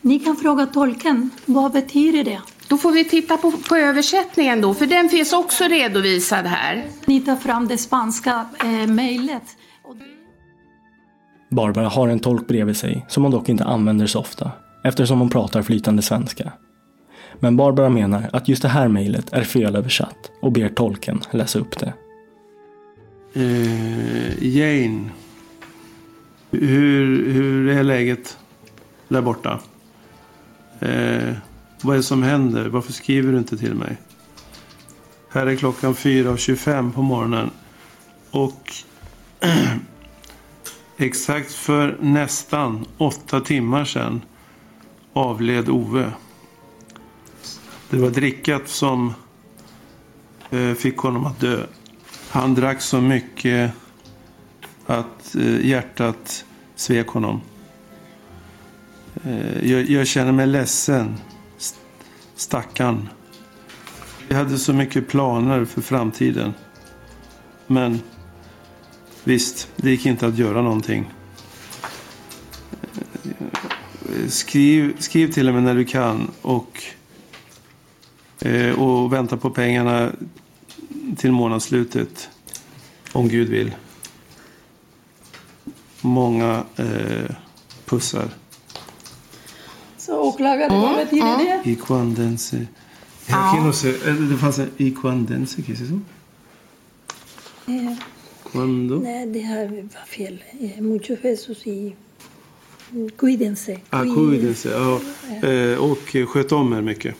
Ni 0.00 0.18
kan 0.18 0.36
fråga 0.36 0.66
tolken. 0.66 1.30
Vad 1.46 1.72
betyder 1.72 2.24
det? 2.24 2.40
Då 2.68 2.78
får 2.78 2.92
vi 2.92 3.04
titta 3.04 3.36
på, 3.36 3.52
på 3.68 3.76
översättningen 3.76 4.60
då, 4.60 4.74
för 4.74 4.86
den 4.86 5.08
finns 5.08 5.32
också 5.32 5.64
redovisad 5.64 6.46
här. 6.46 6.84
Ni 7.04 7.20
tar 7.20 7.36
fram 7.36 7.68
det 7.68 7.78
spanska 7.78 8.46
eh, 8.60 8.86
mejlet. 8.86 9.42
Barbara 11.50 11.88
har 11.88 12.08
en 12.08 12.20
tolk 12.20 12.48
bredvid 12.48 12.76
sig 12.76 13.06
som 13.08 13.22
hon 13.22 13.32
dock 13.32 13.48
inte 13.48 13.64
använder 13.64 14.06
så 14.06 14.20
ofta 14.20 14.50
eftersom 14.84 15.18
hon 15.18 15.30
pratar 15.30 15.62
flytande 15.62 16.02
svenska. 16.02 16.52
Men 17.40 17.56
Barbara 17.56 17.88
menar 17.88 18.30
att 18.32 18.48
just 18.48 18.62
det 18.62 18.68
här 18.68 18.88
mejlet 18.88 19.32
är 19.32 19.42
felöversatt 19.42 20.30
och 20.42 20.52
ber 20.52 20.68
tolken 20.68 21.20
läsa 21.30 21.58
upp 21.58 21.78
det. 21.78 21.92
Eh, 23.34 24.44
Jane. 24.44 25.10
Hur, 26.50 27.32
hur 27.32 27.68
är 27.68 27.82
läget 27.82 28.38
där 29.08 29.22
borta? 29.22 29.60
Eh, 30.80 31.34
vad 31.82 31.94
är 31.94 31.96
det 31.96 32.02
som 32.02 32.22
händer? 32.22 32.68
Varför 32.68 32.92
skriver 32.92 33.32
du 33.32 33.38
inte 33.38 33.58
till 33.58 33.74
mig? 33.74 33.96
Här 35.28 35.46
är 35.46 35.56
klockan 35.56 35.94
4.25 35.94 36.92
på 36.92 37.02
morgonen. 37.02 37.50
Och 38.30 38.72
exakt 40.96 41.52
för 41.52 41.96
nästan 42.00 42.86
åtta 42.98 43.40
timmar 43.40 43.84
sedan 43.84 44.22
avled 45.12 45.68
Ove. 45.68 46.12
Det 47.90 47.96
var 47.96 48.10
drickat 48.10 48.68
som 48.68 49.14
eh, 50.50 50.74
fick 50.74 50.96
honom 50.96 51.26
att 51.26 51.40
dö. 51.40 51.66
Han 52.32 52.54
drack 52.54 52.80
så 52.80 53.00
mycket 53.00 53.72
att 54.86 55.34
eh, 55.34 55.66
hjärtat 55.66 56.44
svek 56.74 57.06
honom. 57.06 57.40
Eh, 59.24 59.70
jag, 59.70 59.90
jag 59.90 60.06
känner 60.06 60.32
mig 60.32 60.46
ledsen. 60.46 61.16
Stackarn. 62.36 63.08
Vi 64.28 64.34
hade 64.34 64.58
så 64.58 64.72
mycket 64.72 65.08
planer 65.08 65.64
för 65.64 65.80
framtiden. 65.80 66.54
Men 67.66 68.00
visst, 69.24 69.68
det 69.76 69.90
gick 69.90 70.06
inte 70.06 70.26
att 70.26 70.38
göra 70.38 70.62
någonting. 70.62 71.10
Eh, 73.22 74.28
skriv, 74.28 74.96
skriv 74.98 75.32
till 75.32 75.52
mig 75.52 75.62
när 75.62 75.74
du 75.74 75.84
kan 75.84 76.30
och, 76.42 76.82
och 78.76 79.12
vänta 79.12 79.36
på 79.36 79.50
pengarna 79.50 80.12
till 81.16 81.32
månadsslutet. 81.32 82.28
Om 83.12 83.28
Gud 83.28 83.48
vill. 83.48 83.74
Många 86.00 86.64
eh, 86.76 87.36
pussar. 87.84 88.28
Så 89.98 90.20
åklagare, 90.20 90.68
vad 90.68 90.96
betyder 90.96 91.38
det? 91.64 91.70
Equandense. 91.70 92.66
Ja. 93.26 93.50
Aquí 93.50 93.60
no 93.60 93.72
sé, 93.72 93.88
eh, 93.88 94.14
det 94.14 94.36
fanns 94.36 94.58
en 94.58 94.70
equandense, 94.78 95.62
¿qué 95.62 95.72
es 95.72 95.80
eso? 95.80 96.00
Eh, 97.66 97.96
nej, 99.02 99.26
det 99.26 99.40
här 99.40 99.66
var 99.66 100.06
fel. 100.06 100.44
Eh, 100.60 100.82
muchos 100.82 101.22
besos 101.22 101.66
y 101.66 101.94
mm, 102.92 103.10
cuídense. 103.10 103.80
Ah, 103.90 104.04
cuídense. 104.04 104.68
Ja. 104.68 105.00
Eh, 105.48 105.78
och 105.78 106.28
sköt 106.28 106.52
om 106.52 106.72
er 106.72 106.80
mycket. 106.80 107.14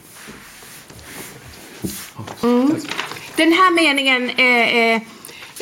Mm. 2.43 2.77
Den 3.37 3.53
här 3.53 3.71
meningen, 3.75 4.31
eh, 4.31 4.77
eh, 4.77 5.03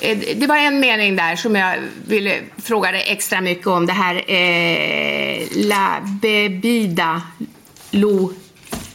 eh, 0.02 0.18
det 0.36 0.46
var 0.46 0.56
en 0.56 0.80
mening 0.80 1.16
där 1.16 1.36
som 1.36 1.54
jag 1.54 1.76
ville 2.06 2.40
fråga 2.62 2.92
dig 2.92 3.04
extra 3.06 3.40
mycket 3.40 3.66
om. 3.66 3.86
Det 3.86 3.92
här 3.92 4.14
eh, 4.30 5.46
La 5.54 6.00
bebida 6.22 7.22
lo 7.90 8.32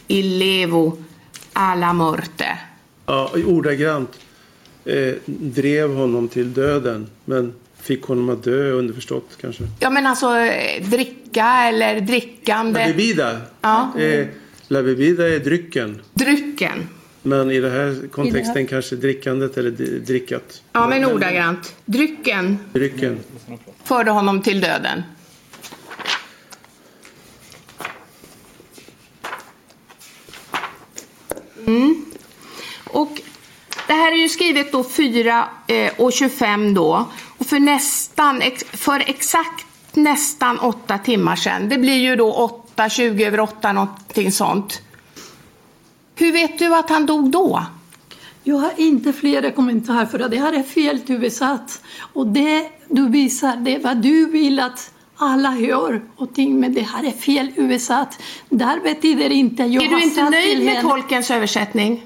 ilevo 0.08 1.04
alla 1.52 1.92
morte. 1.92 2.58
Ja, 3.06 3.30
ordagrant. 3.46 4.10
Eh, 4.84 5.14
drev 5.26 5.94
honom 5.94 6.28
till 6.28 6.54
döden. 6.54 7.06
Men 7.24 7.54
fick 7.82 8.02
honom 8.02 8.28
att 8.28 8.44
dö 8.44 8.70
underförstått 8.70 9.38
kanske. 9.40 9.62
Ja 9.80 9.90
men 9.90 10.06
alltså 10.06 10.36
eh, 10.36 10.82
dricka 10.88 11.46
eller 11.68 12.00
drickande. 12.00 12.80
La 12.80 12.86
bebida. 12.86 13.40
Ja. 13.60 13.92
Eh, 13.98 14.26
la 14.68 14.82
bebida 14.82 15.28
är 15.28 15.38
drycken. 15.38 16.00
Drycken. 16.14 16.88
Men 17.26 17.50
i 17.50 17.60
den 17.60 17.72
här 17.72 18.08
kontexten 18.08 18.54
det 18.54 18.60
här- 18.60 18.66
kanske 18.68 18.96
drickandet 18.96 19.56
eller 19.56 19.70
drickat. 20.00 20.62
Ja 20.72 20.88
men 20.88 21.04
ordagrant. 21.04 21.76
Drycken 21.84 22.58
Drycken. 22.72 23.18
förde 23.84 24.10
honom 24.10 24.42
till 24.42 24.60
döden. 24.60 25.02
Mm. 31.66 32.04
Och 32.84 33.20
det 33.86 33.92
här 33.92 34.12
är 34.12 34.16
ju 34.16 34.28
skrivet 34.28 34.72
då 34.72 34.84
4 34.84 35.48
eh, 35.66 35.92
och 35.96 36.12
25 36.12 36.74
då. 36.74 37.08
Och 37.38 37.46
för 37.46 37.58
nästan, 37.58 38.42
för 38.72 39.00
exakt 39.06 39.66
nästan 39.92 40.58
8 40.58 40.98
timmar 40.98 41.36
sedan. 41.36 41.68
Det 41.68 41.78
blir 41.78 41.96
ju 41.96 42.16
då 42.16 42.32
8, 42.32 42.88
20 42.88 43.24
över 43.24 43.40
8 43.40 43.72
någonting 43.72 44.32
sånt. 44.32 44.82
Hur 46.18 46.32
vet 46.32 46.58
du 46.58 46.74
att 46.74 46.90
han 46.90 47.06
dog 47.06 47.30
då? 47.30 47.66
Jag 48.42 48.56
har 48.56 48.72
inte 48.76 49.12
flera 49.12 49.50
kommentarer 49.50 50.06
för 50.06 50.18
att 50.18 50.30
det 50.30 50.36
här 50.40 50.52
är 50.52 50.62
fel 50.62 51.00
översatt. 51.08 51.82
Och 52.12 52.26
det 52.26 52.70
du 52.88 53.08
visar, 53.08 53.56
det 53.56 53.74
är 53.74 53.80
vad 53.80 53.96
du 53.96 54.30
vill 54.30 54.60
att 54.60 54.90
alla 55.16 55.50
hör 55.50 56.02
och 56.16 56.34
ting, 56.34 56.60
men 56.60 56.74
det 56.74 56.80
här 56.80 57.04
är 57.04 57.10
fel 57.10 57.52
översatt. 57.56 58.22
Där 58.48 58.80
betyder 58.80 59.30
inte 59.30 59.62
jag 59.62 59.84
är 59.84 59.88
du 59.88 60.02
inte 60.02 60.30
nöjd 60.30 60.64
med 60.64 60.74
henne- 60.74 60.88
tolkens 60.88 61.30
översättning? 61.30 62.02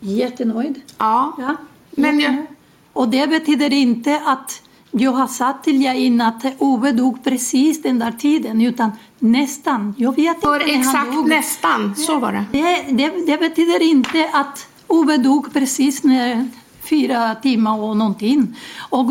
Jättenöjd. 0.00 0.80
Ja. 0.98 1.32
ja. 1.38 1.56
Men 1.90 2.20
jag... 2.20 2.46
Och 2.92 3.08
det 3.08 3.26
betyder 3.26 3.72
inte 3.72 4.22
att 4.26 4.62
jag 4.90 5.12
har 5.12 5.26
sagt 5.26 5.64
till 5.64 5.82
Jain 5.82 6.20
att 6.20 6.44
Ove 6.58 6.92
dog 6.92 7.24
precis 7.24 7.82
den 7.82 7.98
där 7.98 8.12
tiden, 8.12 8.60
utan 8.62 8.92
nästan. 9.18 9.94
Jag 9.98 10.16
vet 10.16 10.40
För 10.40 10.54
inte 10.54 10.66
när 10.66 10.74
han 10.74 10.80
exakt 10.80 11.12
dog. 11.12 11.28
nästan, 11.28 11.96
så 11.96 12.18
var 12.18 12.32
det. 12.32 12.44
Det, 12.52 12.84
det, 12.88 13.26
det 13.26 13.38
betyder 13.38 13.82
inte 13.82 14.30
att 14.32 14.68
Ove 14.86 15.16
dog 15.16 15.52
precis 15.52 16.02
när 16.04 16.48
fyra 16.90 17.34
timmar 17.34 17.78
och 17.80 17.96
någonting. 17.96 18.56
Och 18.78 19.06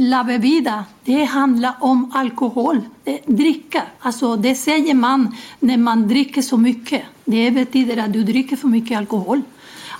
la 0.00 0.24
bebida, 0.24 0.84
det 1.04 1.24
handlar 1.24 1.74
om 1.80 2.10
alkohol, 2.14 2.80
det, 3.04 3.20
dricka. 3.26 3.82
Alltså 4.00 4.36
det 4.36 4.54
säger 4.54 4.94
man 4.94 5.36
när 5.60 5.76
man 5.76 6.08
dricker 6.08 6.42
så 6.42 6.56
mycket. 6.56 7.02
Det 7.24 7.50
betyder 7.50 7.96
att 7.96 8.12
du 8.12 8.24
dricker 8.24 8.56
för 8.56 8.68
mycket 8.68 8.98
alkohol. 8.98 9.42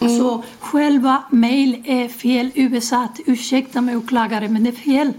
Alltså 0.01 0.45
själva 0.61 1.23
mail 1.31 1.83
är 1.85 2.09
fel 2.09 2.51
översatt. 2.55 3.21
Ursäkta 3.27 3.81
mig 3.81 3.97
åklagare, 3.97 4.49
men 4.49 4.65
det 4.65 4.71
är 4.71 4.73
fel. 4.73 5.13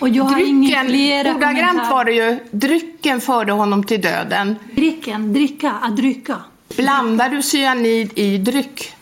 Och 0.00 0.08
jag 0.08 0.24
har 0.24 0.48
ingen 0.48 0.86
flera 0.86 1.34
ordagrant 1.34 1.90
var 1.90 2.04
det 2.04 2.12
ju, 2.12 2.38
drycken 2.50 3.20
förde 3.20 3.52
honom 3.52 3.84
till 3.84 4.00
döden. 4.00 4.56
Drycken, 4.76 5.32
dricka, 5.32 5.70
att 5.70 5.96
dricka. 5.96 6.40
Blandar 6.76 7.28
du 7.28 7.42
cyanid 7.42 8.10
i 8.14 8.38
dryck? 8.38 8.92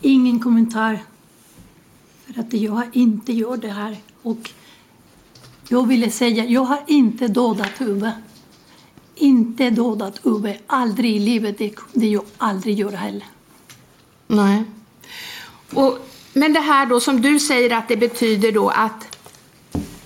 Ingen 0.00 0.40
kommentar. 0.40 0.98
För 2.26 2.40
att 2.40 2.52
jag 2.52 2.72
har 2.72 2.86
inte 2.92 3.32
gjort 3.32 3.62
det 3.62 3.68
här. 3.68 3.96
Och 4.22 4.50
jag 5.68 5.86
ville 5.86 6.10
säga, 6.10 6.44
jag 6.44 6.64
har 6.64 6.78
inte 6.86 7.28
dödat 7.28 7.80
Ove. 7.80 8.12
Inte 9.16 9.70
dödat 9.70 10.26
Ove. 10.26 10.56
Aldrig 10.66 11.16
i 11.16 11.18
livet. 11.18 11.58
Det 11.58 11.68
kunde 11.68 12.06
jag 12.06 12.24
aldrig 12.38 12.78
göra 12.78 12.96
heller. 12.96 13.24
Nej. 14.26 14.64
Och, 15.74 15.98
men 16.32 16.52
det 16.52 16.60
här 16.60 16.86
då 16.86 17.00
som 17.00 17.22
du 17.22 17.38
säger 17.38 17.76
att 17.76 17.88
det 17.88 17.96
betyder 17.96 18.52
då 18.52 18.68
att 18.68 19.16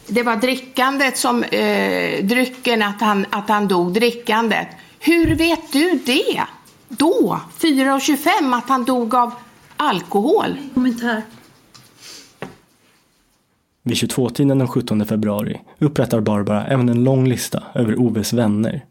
det 0.07 0.23
var 0.23 0.37
drickandet 0.37 1.17
som, 1.19 1.43
eh, 1.43 2.25
drycken, 2.25 2.83
att 2.83 3.01
han, 3.01 3.27
att 3.31 3.49
han 3.49 3.69
dog, 3.69 3.93
drickandet. 3.93 4.69
Hur 4.99 5.35
vet 5.35 5.73
du 5.73 6.01
det? 6.07 6.43
Då, 6.89 7.41
4.25, 7.59 8.57
att 8.57 8.69
han 8.69 8.85
dog 8.85 9.15
av 9.15 9.33
alkohol? 9.77 10.57
Kommentar. 10.75 11.23
Vid 13.83 13.97
22-tiden 13.97 14.59
den 14.59 14.69
17 14.69 15.07
februari 15.07 15.61
upprättar 15.79 16.21
Barbara 16.21 16.67
även 16.67 16.89
en 16.89 17.05
lång 17.05 17.29
lista 17.29 17.63
över 17.75 18.01
Oves 18.01 18.33
vänner. 18.33 18.85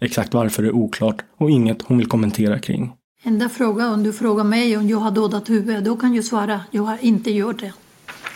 Exakt 0.00 0.34
varför 0.34 0.62
är 0.62 0.72
oklart 0.72 1.22
och 1.36 1.50
inget 1.50 1.82
hon 1.82 1.98
vill 1.98 2.06
kommentera 2.06 2.58
kring. 2.58 2.92
Enda 3.22 3.48
fråga 3.48 3.88
om 3.88 4.02
du 4.02 4.12
frågar 4.12 4.44
mig 4.44 4.76
om 4.76 4.88
jag 4.88 4.98
har 4.98 5.10
dödat 5.10 5.50
Ove, 5.50 5.80
då 5.80 5.96
kan 5.96 6.14
jag 6.14 6.24
svara, 6.24 6.60
jag 6.70 6.82
har 6.82 6.98
inte 7.00 7.30
gjort 7.30 7.60
det. 7.60 7.72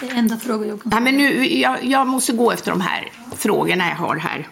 Det 0.01 0.07
är 0.07 0.18
enda 0.18 0.37
frågan 0.37 0.68
jag 0.68 0.83
kan 0.83 0.90
Nej, 0.90 1.01
men 1.01 1.16
nu, 1.16 1.46
jag, 1.46 1.85
jag 1.85 2.07
måste 2.07 2.33
gå 2.33 2.53
efter 2.53 2.70
de 2.70 2.81
här 2.81 3.12
frågorna 3.33 3.88
jag 3.88 3.96
har 3.96 4.16
här. 4.16 4.49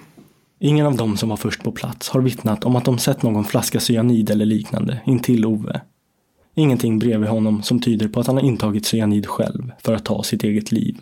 Ingen 0.60 0.86
av 0.86 0.96
dem 0.96 1.16
som 1.16 1.28
var 1.28 1.36
först 1.36 1.62
på 1.62 1.72
plats 1.72 2.08
har 2.08 2.20
vittnat 2.20 2.64
om 2.64 2.76
att 2.76 2.84
de 2.84 2.98
sett 2.98 3.22
någon 3.22 3.44
flaska 3.44 3.80
cyanid 3.80 4.30
eller 4.30 4.44
liknande 4.44 5.00
intill 5.06 5.46
Ove. 5.46 5.80
Ingenting 6.54 6.98
bredvid 6.98 7.28
honom 7.28 7.62
som 7.62 7.80
tyder 7.80 8.08
på 8.08 8.20
att 8.20 8.26
han 8.26 8.36
har 8.36 8.44
intagit 8.44 8.86
cyanid 8.86 9.26
själv 9.26 9.72
för 9.82 9.94
att 9.94 10.04
ta 10.04 10.22
sitt 10.22 10.44
eget 10.44 10.72
liv. 10.72 10.96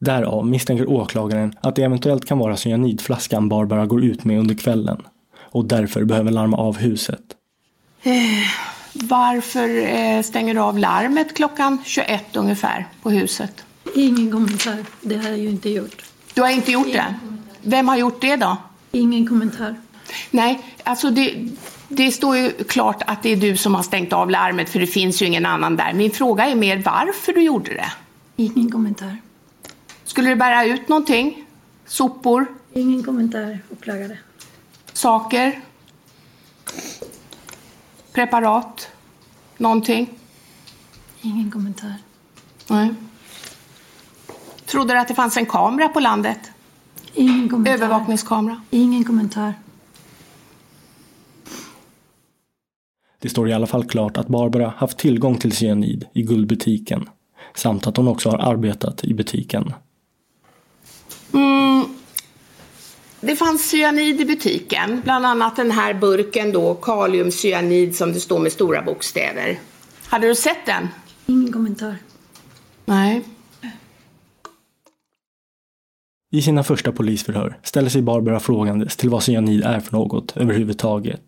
Därav 0.00 0.46
misstänker 0.46 0.90
åklagaren 0.90 1.54
att 1.60 1.76
det 1.76 1.82
eventuellt 1.82 2.24
kan 2.24 2.38
vara 2.38 2.56
cyanidflaskan 2.56 3.48
Barbara 3.48 3.86
går 3.86 4.04
ut 4.04 4.24
med 4.24 4.38
under 4.38 4.54
kvällen 4.54 5.02
och 5.38 5.64
därför 5.64 6.04
behöver 6.04 6.30
larma 6.30 6.56
av 6.56 6.76
huset. 6.76 7.22
Eh, 8.02 8.12
varför 8.92 9.68
eh, 9.68 10.22
stänger 10.22 10.54
du 10.54 10.60
av 10.60 10.78
larmet 10.78 11.36
klockan 11.36 11.78
21 11.84 12.36
ungefär 12.36 12.86
på 13.02 13.10
huset? 13.10 13.64
Ingen 13.94 14.32
kommentar. 14.32 14.84
Det 15.00 15.16
har 15.16 15.28
jag 15.28 15.38
ju 15.38 15.48
inte 15.48 15.70
gjort. 15.70 16.04
Du 16.34 16.42
har 16.42 16.50
inte 16.50 16.72
gjort 16.72 16.92
det? 16.92 17.14
Vem 17.62 17.88
har 17.88 17.96
gjort 17.96 18.20
det 18.20 18.36
då? 18.36 18.56
Ingen 18.92 19.26
kommentar. 19.26 19.76
Nej, 20.30 20.60
alltså 20.82 21.10
det, 21.10 21.48
det 21.88 22.12
står 22.12 22.36
ju 22.36 22.50
klart 22.50 23.02
att 23.06 23.22
det 23.22 23.32
är 23.32 23.36
du 23.36 23.56
som 23.56 23.74
har 23.74 23.82
stängt 23.82 24.12
av 24.12 24.30
larmet 24.30 24.68
för 24.68 24.80
det 24.80 24.86
finns 24.86 25.22
ju 25.22 25.26
ingen 25.26 25.46
annan 25.46 25.76
där. 25.76 25.92
Min 25.92 26.10
fråga 26.10 26.46
är 26.46 26.54
mer 26.54 26.82
varför 26.84 27.32
du 27.32 27.42
gjorde 27.42 27.74
det. 27.74 27.92
Ingen 28.36 28.70
kommentar. 28.70 29.16
Skulle 30.08 30.28
du 30.28 30.36
bära 30.36 30.64
ut 30.64 30.88
någonting? 30.88 31.44
Sopor? 31.86 32.46
Ingen 32.72 33.02
kommentar, 33.02 33.58
åklagare. 33.72 34.18
Saker? 34.92 35.60
Preparat? 38.12 38.88
Någonting? 39.56 40.10
Ingen 41.20 41.50
kommentar. 41.50 41.94
Nej. 42.68 42.94
Trodde 44.66 44.94
du 44.94 44.98
att 44.98 45.08
det 45.08 45.14
fanns 45.14 45.36
en 45.36 45.46
kamera 45.46 45.88
på 45.88 46.00
landet? 46.00 46.50
Ingen 47.14 47.48
kommentar. 47.48 47.72
Övervakningskamera? 47.72 48.62
Ingen 48.70 49.04
kommentar. 49.04 49.54
Det 53.18 53.28
står 53.28 53.48
i 53.48 53.52
alla 53.52 53.66
fall 53.66 53.84
klart 53.84 54.16
att 54.16 54.28
Barbara 54.28 54.72
haft 54.76 54.98
tillgång 54.98 55.38
till 55.38 55.52
cyanid 55.52 56.04
i 56.12 56.22
guldbutiken 56.22 57.08
samt 57.54 57.86
att 57.86 57.96
hon 57.96 58.08
också 58.08 58.30
har 58.30 58.38
arbetat 58.38 59.04
i 59.04 59.14
butiken. 59.14 59.72
Mm. 61.32 61.84
Det 63.20 63.36
fanns 63.36 63.70
cyanid 63.70 64.20
i 64.20 64.24
butiken, 64.24 65.00
bland 65.04 65.26
annat 65.26 65.56
den 65.56 65.70
här 65.70 65.94
burken 65.94 66.52
då, 66.52 66.74
kaliumcyanid 66.74 67.96
som 67.96 68.12
det 68.12 68.20
står 68.20 68.38
med 68.38 68.52
stora 68.52 68.82
bokstäver. 68.82 69.58
Hade 70.06 70.28
du 70.28 70.34
sett 70.34 70.66
den? 70.66 70.88
Ingen 71.26 71.52
kommentar. 71.52 71.96
Nej. 72.84 73.22
I 76.30 76.42
sina 76.42 76.64
första 76.64 76.92
polisförhör 76.92 77.58
ställer 77.62 77.90
sig 77.90 78.02
Barbara 78.02 78.40
frågandes 78.40 78.96
till 78.96 79.10
vad 79.10 79.22
cyanid 79.22 79.64
är 79.64 79.80
för 79.80 79.92
något 79.92 80.36
överhuvudtaget. 80.36 81.22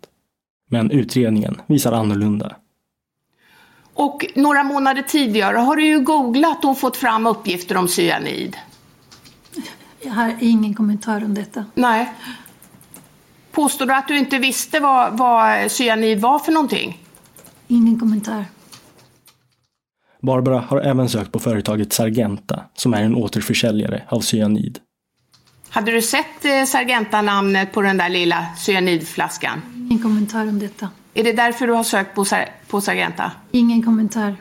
Men 0.69 0.91
utredningen 0.91 1.61
visar 1.67 1.91
annorlunda. 1.91 2.55
Och 3.93 4.25
några 4.35 4.63
månader 4.63 5.01
tidigare 5.01 5.57
har 5.57 5.75
du 5.75 5.85
ju 5.85 5.99
googlat 5.99 6.65
och 6.65 6.79
fått 6.79 6.97
fram 6.97 7.27
uppgifter 7.27 7.77
om 7.77 7.87
cyanid. 7.87 8.57
Jag 10.03 10.11
har 10.11 10.33
ingen 10.39 10.73
kommentar 10.73 11.23
om 11.23 11.33
detta. 11.33 11.65
Nej. 11.73 12.13
Påstår 13.51 13.85
du 13.85 13.93
att 13.93 14.07
du 14.07 14.17
inte 14.17 14.37
visste 14.37 14.79
vad, 14.79 15.17
vad 15.17 15.71
cyanid 15.71 16.21
var 16.21 16.39
för 16.39 16.51
någonting? 16.51 16.97
Ingen 17.67 17.99
kommentar. 17.99 18.45
Barbara 20.21 20.59
har 20.59 20.81
även 20.81 21.09
sökt 21.09 21.31
på 21.31 21.39
företaget 21.39 21.93
Sargenta 21.93 22.63
som 22.73 22.93
är 22.93 23.03
en 23.03 23.15
återförsäljare 23.15 24.03
av 24.07 24.21
cyanid. 24.21 24.79
Hade 25.69 25.91
du 25.91 26.01
sett 26.01 26.45
eh, 26.45 26.65
Sargenta-namnet 26.65 27.73
på 27.73 27.81
den 27.81 27.97
där 27.97 28.09
lilla 28.09 28.45
cyanidflaskan? 28.57 29.61
Ingen 29.75 29.99
kommentar 30.03 30.47
om 30.47 30.59
detta. 30.59 30.89
Är 31.13 31.23
det 31.23 31.33
därför 31.33 31.67
du 31.67 31.73
har 31.73 31.83
sökt 31.83 32.15
på, 32.15 32.25
Sar 32.25 32.45
på 32.67 32.81
Sargenta? 32.81 33.31
Ingen 33.51 33.83
kommentar. 33.83 34.35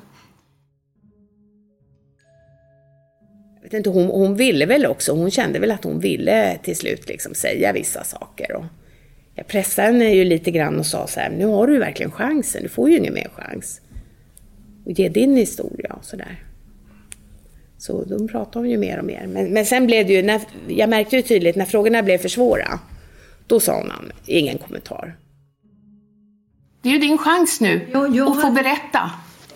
Vet 3.70 3.86
inte, 3.86 3.90
hon, 3.90 4.06
hon 4.06 4.36
ville 4.36 4.66
väl 4.66 4.86
också, 4.86 5.12
hon 5.12 5.30
kände 5.30 5.58
väl 5.58 5.70
att 5.70 5.84
hon 5.84 6.00
ville 6.00 6.58
till 6.62 6.76
slut 6.76 7.08
liksom 7.08 7.34
säga 7.34 7.72
vissa 7.72 8.04
saker. 8.04 8.52
Och 8.56 8.64
jag 9.34 9.46
pressade 9.46 9.88
henne 9.88 10.14
ju 10.14 10.24
lite 10.24 10.50
grann 10.50 10.78
och 10.78 10.86
sa 10.86 11.06
så 11.06 11.20
här, 11.20 11.30
nu 11.30 11.46
har 11.46 11.66
du 11.66 11.78
verkligen 11.78 12.12
chansen, 12.12 12.62
du 12.62 12.68
får 12.68 12.90
ju 12.90 12.96
ingen 12.96 13.14
mer 13.14 13.30
chans. 13.34 13.80
Och 14.84 14.92
ge 14.92 15.08
din 15.08 15.36
historia 15.36 15.92
och 15.92 16.04
sådär. 16.04 16.44
Så 17.78 18.04
då 18.04 18.28
pratade 18.28 18.58
hon 18.58 18.70
ju 18.70 18.78
mer 18.78 18.98
och 18.98 19.04
mer. 19.04 19.26
Men, 19.26 19.52
men 19.52 19.66
sen 19.66 19.86
blev 19.86 20.06
det 20.06 20.12
ju, 20.12 20.22
när, 20.22 20.40
jag 20.68 20.88
märkte 20.88 21.16
ju 21.16 21.22
tydligt 21.22 21.56
när 21.56 21.64
frågorna 21.64 22.02
blev 22.02 22.18
för 22.18 22.28
svåra, 22.28 22.78
då 23.46 23.60
sa 23.60 23.76
hon 23.76 24.12
ingen 24.26 24.58
kommentar. 24.58 25.16
Det 26.82 26.88
är 26.88 26.92
ju 26.92 26.98
din 26.98 27.18
chans 27.18 27.60
nu 27.60 27.88
jag, 27.92 28.16
jag 28.16 28.28
att 28.28 28.42
få 28.42 28.50
berätta. 28.50 29.10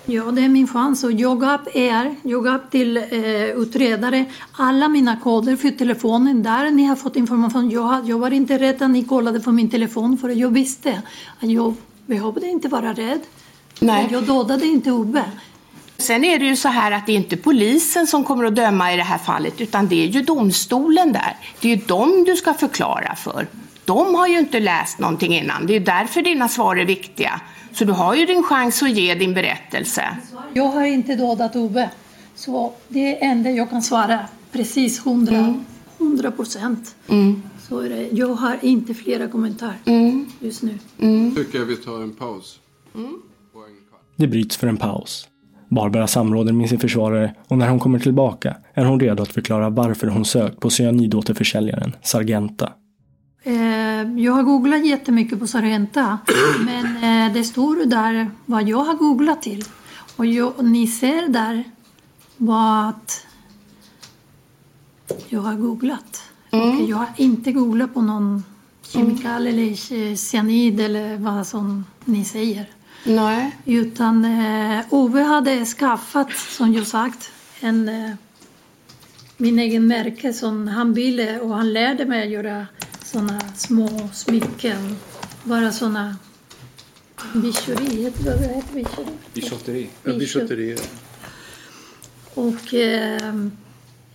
Ja, 0.07 0.25
det 0.25 0.41
är 0.41 0.49
min 0.49 0.69
chans 0.69 1.05
och 1.05 1.13
jag 1.13 1.41
gav 1.41 1.61
er, 1.75 2.15
jag 2.23 2.45
gav 2.45 2.59
till 2.71 2.97
eh, 2.97 3.05
utredare 3.45 4.25
alla 4.53 4.89
mina 4.89 5.17
koder 5.17 5.57
för 5.57 5.71
telefonen 5.71 6.43
där 6.43 6.71
ni 6.71 6.85
har 6.85 6.97
fått 6.97 7.17
information. 7.17 7.71
Jag, 7.71 8.09
jag 8.09 8.19
var 8.19 8.31
inte 8.31 8.59
rädd 8.59 8.83
att 8.83 8.91
ni 8.91 9.05
kollade 9.05 9.41
på 9.41 9.53
min 9.53 9.71
telefon 9.71 10.19
för 10.19 10.29
jag 10.29 10.51
visste 10.51 11.03
att 11.41 11.51
jag 11.51 11.75
behövde 12.07 12.47
inte 12.47 12.69
vara 12.69 12.93
rädd. 12.93 13.21
Nej. 13.81 14.09
Jag 14.11 14.25
dödade 14.25 14.67
inte 14.67 14.93
Ove. 14.93 15.25
Sen 15.97 16.25
är 16.25 16.39
det 16.39 16.45
ju 16.45 16.57
så 16.57 16.69
här 16.69 16.93
att 16.93 17.07
det 17.07 17.13
är 17.13 17.17
inte 17.17 17.37
polisen 17.37 18.07
som 18.07 18.25
kommer 18.25 18.45
att 18.45 18.55
döma 18.55 18.93
i 18.93 18.97
det 18.97 19.03
här 19.03 19.19
fallet 19.19 19.61
utan 19.61 19.89
det 19.89 20.05
är 20.05 20.09
ju 20.09 20.23
domstolen 20.23 21.13
där. 21.13 21.37
Det 21.61 21.73
är 21.73 21.77
ju 21.77 21.83
dem 21.85 22.25
du 22.27 22.37
ska 22.37 22.55
förklara 22.55 23.15
för. 23.15 23.47
De 23.87 24.15
har 24.15 24.29
ju 24.29 24.39
inte 24.39 24.61
läst 24.61 24.99
någonting 24.99 25.35
innan. 25.35 25.67
Det 25.67 25.77
är 25.77 25.81
därför 25.81 26.23
dina 26.23 26.49
svar 26.49 26.77
är 26.77 26.85
viktiga. 26.85 27.41
Så 27.73 27.85
du 27.85 27.93
har 27.93 28.15
ju 28.15 28.27
din 28.27 28.43
chans 28.43 28.83
att 28.83 28.91
ge 28.91 29.15
din 29.15 29.35
berättelse. 29.35 30.17
Jag 30.53 30.65
har 30.69 30.85
inte 30.85 31.15
dödat 31.15 31.57
Ove. 31.57 31.91
Så 32.35 32.73
det 32.89 33.17
är 33.23 33.31
enda 33.31 33.51
jag 33.51 33.71
kan 33.71 33.83
svara 33.83 34.21
precis 34.53 35.07
hundra, 35.07 35.55
hundra 35.99 36.31
procent. 36.31 36.95
Mm. 37.09 37.43
Så 37.69 37.79
är 37.79 37.89
det. 37.89 38.09
Jag 38.13 38.35
har 38.35 38.57
inte 38.63 38.95
flera 38.95 39.29
kommentarer 39.29 39.79
Mm. 39.85 40.27
just 40.41 40.63
nu. 40.63 40.79
Mm. 41.01 41.35
tycker 41.35 41.59
jag 41.59 41.67
vi 41.67 41.77
tar 41.77 42.03
en 42.03 42.13
paus. 42.15 42.61
Det 44.17 44.27
bryts 44.27 44.57
för 44.57 44.67
en 44.67 44.77
paus. 44.77 45.29
Barbara 45.69 46.07
samråder 46.07 46.53
med 46.53 46.69
sin 46.69 46.79
försvarare 46.79 47.35
och 47.49 47.59
när 47.59 47.69
hon 47.69 47.81
kommer 47.81 47.99
tillbaka 47.99 48.57
är 48.75 48.85
hon 48.85 49.01
redo 49.01 49.23
att 49.23 49.33
förklara 49.33 49.71
varför 49.71 50.07
hon 50.07 50.25
sökt 50.25 50.61
på 50.61 50.71
cyanidåterförsäljaren 50.71 51.97
Sargenta. 52.03 52.73
Eh, 53.47 54.21
jag 54.21 54.33
har 54.33 54.43
googlat 54.43 54.87
jättemycket 54.87 55.41
på 55.41 55.47
Sargenta 55.47 56.19
men 56.65 56.97
eh, 56.97 57.35
det 57.35 57.45
står 57.45 57.87
där 57.87 58.31
vad 58.47 58.69
jag 58.69 58.85
har 58.85 58.95
googlat 58.95 59.43
till. 59.43 59.65
Och, 60.17 60.27
jag, 60.27 60.59
och 60.59 60.65
ni 60.65 60.87
ser 60.87 61.29
där 61.29 61.65
vad 62.37 63.01
jag 65.29 65.41
har 65.41 65.55
googlat. 65.55 66.23
Mm. 66.51 66.87
Jag 66.87 66.97
har 66.97 67.09
inte 67.17 67.53
googlat 67.53 67.95
på 67.95 68.03
någon 68.03 68.45
kemikal 68.83 69.47
eller 69.47 69.93
eh, 69.93 70.17
cyanid 70.17 70.81
eller 70.81 71.17
vad 71.17 71.47
som 71.47 71.85
ni 72.05 72.25
säger. 72.25 72.67
Nej. 73.05 73.57
Utan 73.65 74.25
eh, 74.25 74.85
Ove 74.91 75.23
hade 75.23 75.65
skaffat, 75.65 76.33
som 76.33 76.75
jag 76.75 76.87
sagt, 76.87 77.31
en, 77.61 77.89
eh, 77.89 78.11
min 79.37 79.59
egen 79.59 79.87
märke 79.87 80.33
som 80.33 80.69
han 80.69 80.95
ville 80.95 81.41
och 81.41 81.57
han 81.57 81.73
lärde 81.73 82.05
mig 82.05 82.23
att 82.23 82.31
göra 82.31 82.67
såna 83.15 83.41
små 83.55 84.09
smycken. 84.13 84.97
Bara 85.45 85.73
såna 85.73 86.17
bijouri, 87.33 88.03
heter 88.03 88.25
det, 88.25 88.31
vad 88.31 88.57
heter 88.57 88.75
bijouri? 88.75 89.13
Bichotteri. 89.35 89.89
Ja, 90.03 90.13
bijotteri. 90.13 90.77
Och 92.35 92.75
eh, 92.75 93.29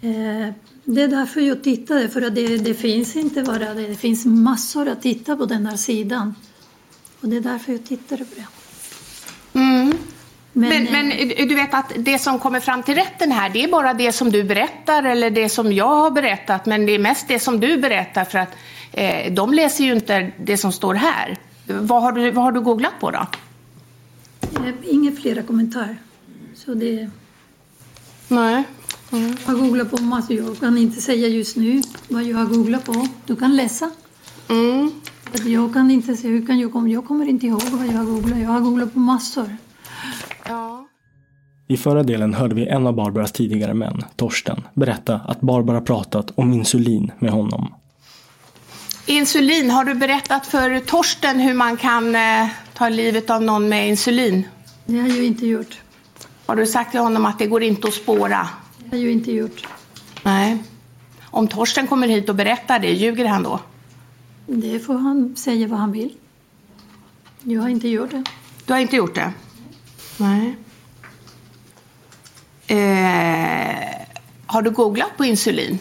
eh, 0.02 0.54
det 0.84 1.02
är 1.02 1.08
därför 1.08 1.42
jag 1.42 1.64
tittade, 1.64 2.10
för 2.10 2.22
att 2.22 2.36
det, 2.36 2.58
det 2.58 2.74
finns 2.74 3.16
inte 3.16 3.44
bara 3.44 3.74
det, 3.74 3.88
det 3.88 3.96
finns 3.96 4.26
massor 4.26 4.88
att 4.88 5.02
titta 5.02 5.36
på 5.36 5.46
den 5.46 5.66
här 5.66 5.78
sidan. 5.78 6.36
Och 7.22 7.30
det 7.30 7.38
är 7.38 7.42
därför 7.42 7.72
jag 7.72 7.86
tittade 7.86 8.26
på 8.26 8.36
det. 8.36 8.48
Mm. 9.60 9.98
Men, 10.54 10.70
Men, 10.70 11.12
eh, 11.12 11.28
men 11.28 11.48
du 11.48 11.56
vet 11.56 11.74
att 11.74 11.92
det 11.96 12.20
som 12.20 12.40
kommer 12.40 12.60
fram 12.60 12.84
till 12.84 12.96
rätten 12.96 13.32
här, 13.32 13.50
det 13.50 13.64
är 13.64 13.68
bara 13.68 13.94
det 13.94 14.12
som 14.12 14.32
du 14.32 14.44
berättar 14.44 15.04
eller 15.04 15.30
det 15.30 15.50
som 15.50 15.74
jag 15.74 15.96
har 15.96 16.12
berättat, 16.12 16.66
men 16.66 16.86
det 16.86 16.92
är 16.92 17.00
mest 17.00 17.28
det 17.28 17.40
som 17.40 17.60
du 17.60 17.78
berättar 17.78 18.26
för 18.26 18.40
att 18.40 18.56
eh, 18.92 19.34
de 19.34 19.54
läser 19.54 19.84
ju 19.84 19.94
inte 19.94 20.32
det 20.46 20.58
som 20.58 20.72
står 20.72 20.94
här. 20.94 21.38
Vad 21.68 22.02
har 22.02 22.12
du, 22.12 22.32
vad 22.32 22.44
har 22.44 22.52
du 22.52 22.62
googlat 22.62 22.94
på 23.00 23.12
då? 23.12 23.26
eh, 24.56 24.74
Inga 24.84 25.12
flera 25.12 25.44
kommentarer. 25.44 25.98
Så 26.56 26.74
det... 26.74 27.10
Nej. 28.28 28.64
Jag 29.12 29.54
har 29.54 29.56
googlat 29.56 29.92
på 29.92 30.02
massor. 30.02 30.36
Jag 30.36 30.60
kan 30.60 30.78
inte 30.78 31.02
säga 31.02 31.28
just 31.28 31.56
nu 31.58 31.82
vad 32.08 32.24
jag 32.24 32.38
har 32.38 32.46
googlat 32.46 32.86
på. 32.86 33.08
Du 33.26 33.36
kan 33.36 33.56
läsa. 33.56 33.92
Mm. 34.50 34.92
Att 35.34 35.46
Jag 35.46 35.74
kan 35.74 35.92
inte 35.92 36.16
säga, 36.18 36.32
hur 36.34 36.46
kan 36.46 36.60
jag, 36.60 36.90
jag 36.90 37.06
kommer 37.06 37.26
inte 37.30 37.46
ihåg 37.48 37.62
vad 37.72 37.88
jag 37.88 37.94
har 37.94 38.06
googlat. 38.06 38.40
Jag 38.40 38.50
har 38.50 38.60
googlat 38.62 38.94
på 38.94 39.00
massor. 39.00 39.58
Ja. 40.48 40.88
I 41.68 41.78
förra 41.78 42.04
delen 42.04 42.34
hörde 42.34 42.56
vi 42.56 42.68
en 42.68 42.88
av 42.88 42.94
Barbaras 42.96 43.32
tidigare 43.32 43.74
män, 43.74 44.04
Torsten, 44.16 44.62
berätta 44.74 45.16
att 45.16 45.42
Barbara 45.42 45.82
pratat 45.82 46.32
om 46.36 46.54
insulin 46.54 47.12
med 47.20 47.32
honom. 47.32 47.74
Insulin, 49.10 49.70
har 49.72 49.86
du 49.86 49.94
berättat 49.94 50.48
för 50.48 50.80
Torsten 50.80 51.40
hur 51.40 51.54
man 51.54 51.78
kan 51.78 52.16
eh, 52.16 52.48
ta 52.74 52.90
livet 52.90 53.30
av 53.30 53.44
någon 53.44 53.70
med 53.70 53.88
insulin? 53.88 54.48
Det 54.86 55.00
har 55.00 55.08
jag 55.08 55.26
inte 55.26 55.46
gjort. 55.48 55.82
Har 56.46 56.56
du 56.56 56.66
sagt 56.66 56.92
till 56.92 57.00
honom 57.00 57.26
att 57.26 57.40
det 57.40 57.48
går 57.48 57.64
inte 57.64 57.88
att 57.88 57.94
spåra? 57.94 58.48
Det 58.78 58.98
har 58.98 59.04
jag 59.04 59.12
inte 59.12 59.32
gjort. 59.32 59.68
Nej. 60.24 60.64
Om 61.24 61.48
Torsten 61.48 61.88
kommer 61.88 62.08
hit 62.08 62.30
och 62.30 62.36
berättar 62.36 62.80
det, 62.80 62.92
ljuger 62.92 63.26
han 63.26 63.44
då? 63.44 63.60
Det 64.48 64.80
får 64.80 64.94
han 64.98 65.36
säga 65.36 65.68
vad 65.68 65.80
han 65.80 65.92
vill. 65.92 66.14
Jag 67.44 67.62
har 67.62 67.70
inte 67.70 67.88
gjort 67.88 68.12
det. 68.12 68.24
Du 68.66 68.74
har 68.74 68.80
inte 68.80 68.96
gjort 68.96 69.16
det? 69.16 69.34
Nej. 70.18 70.56
Eh, 72.68 74.06
har 74.46 74.62
du 74.62 74.70
googlat 74.70 75.18
på 75.18 75.26
insulin? 75.26 75.80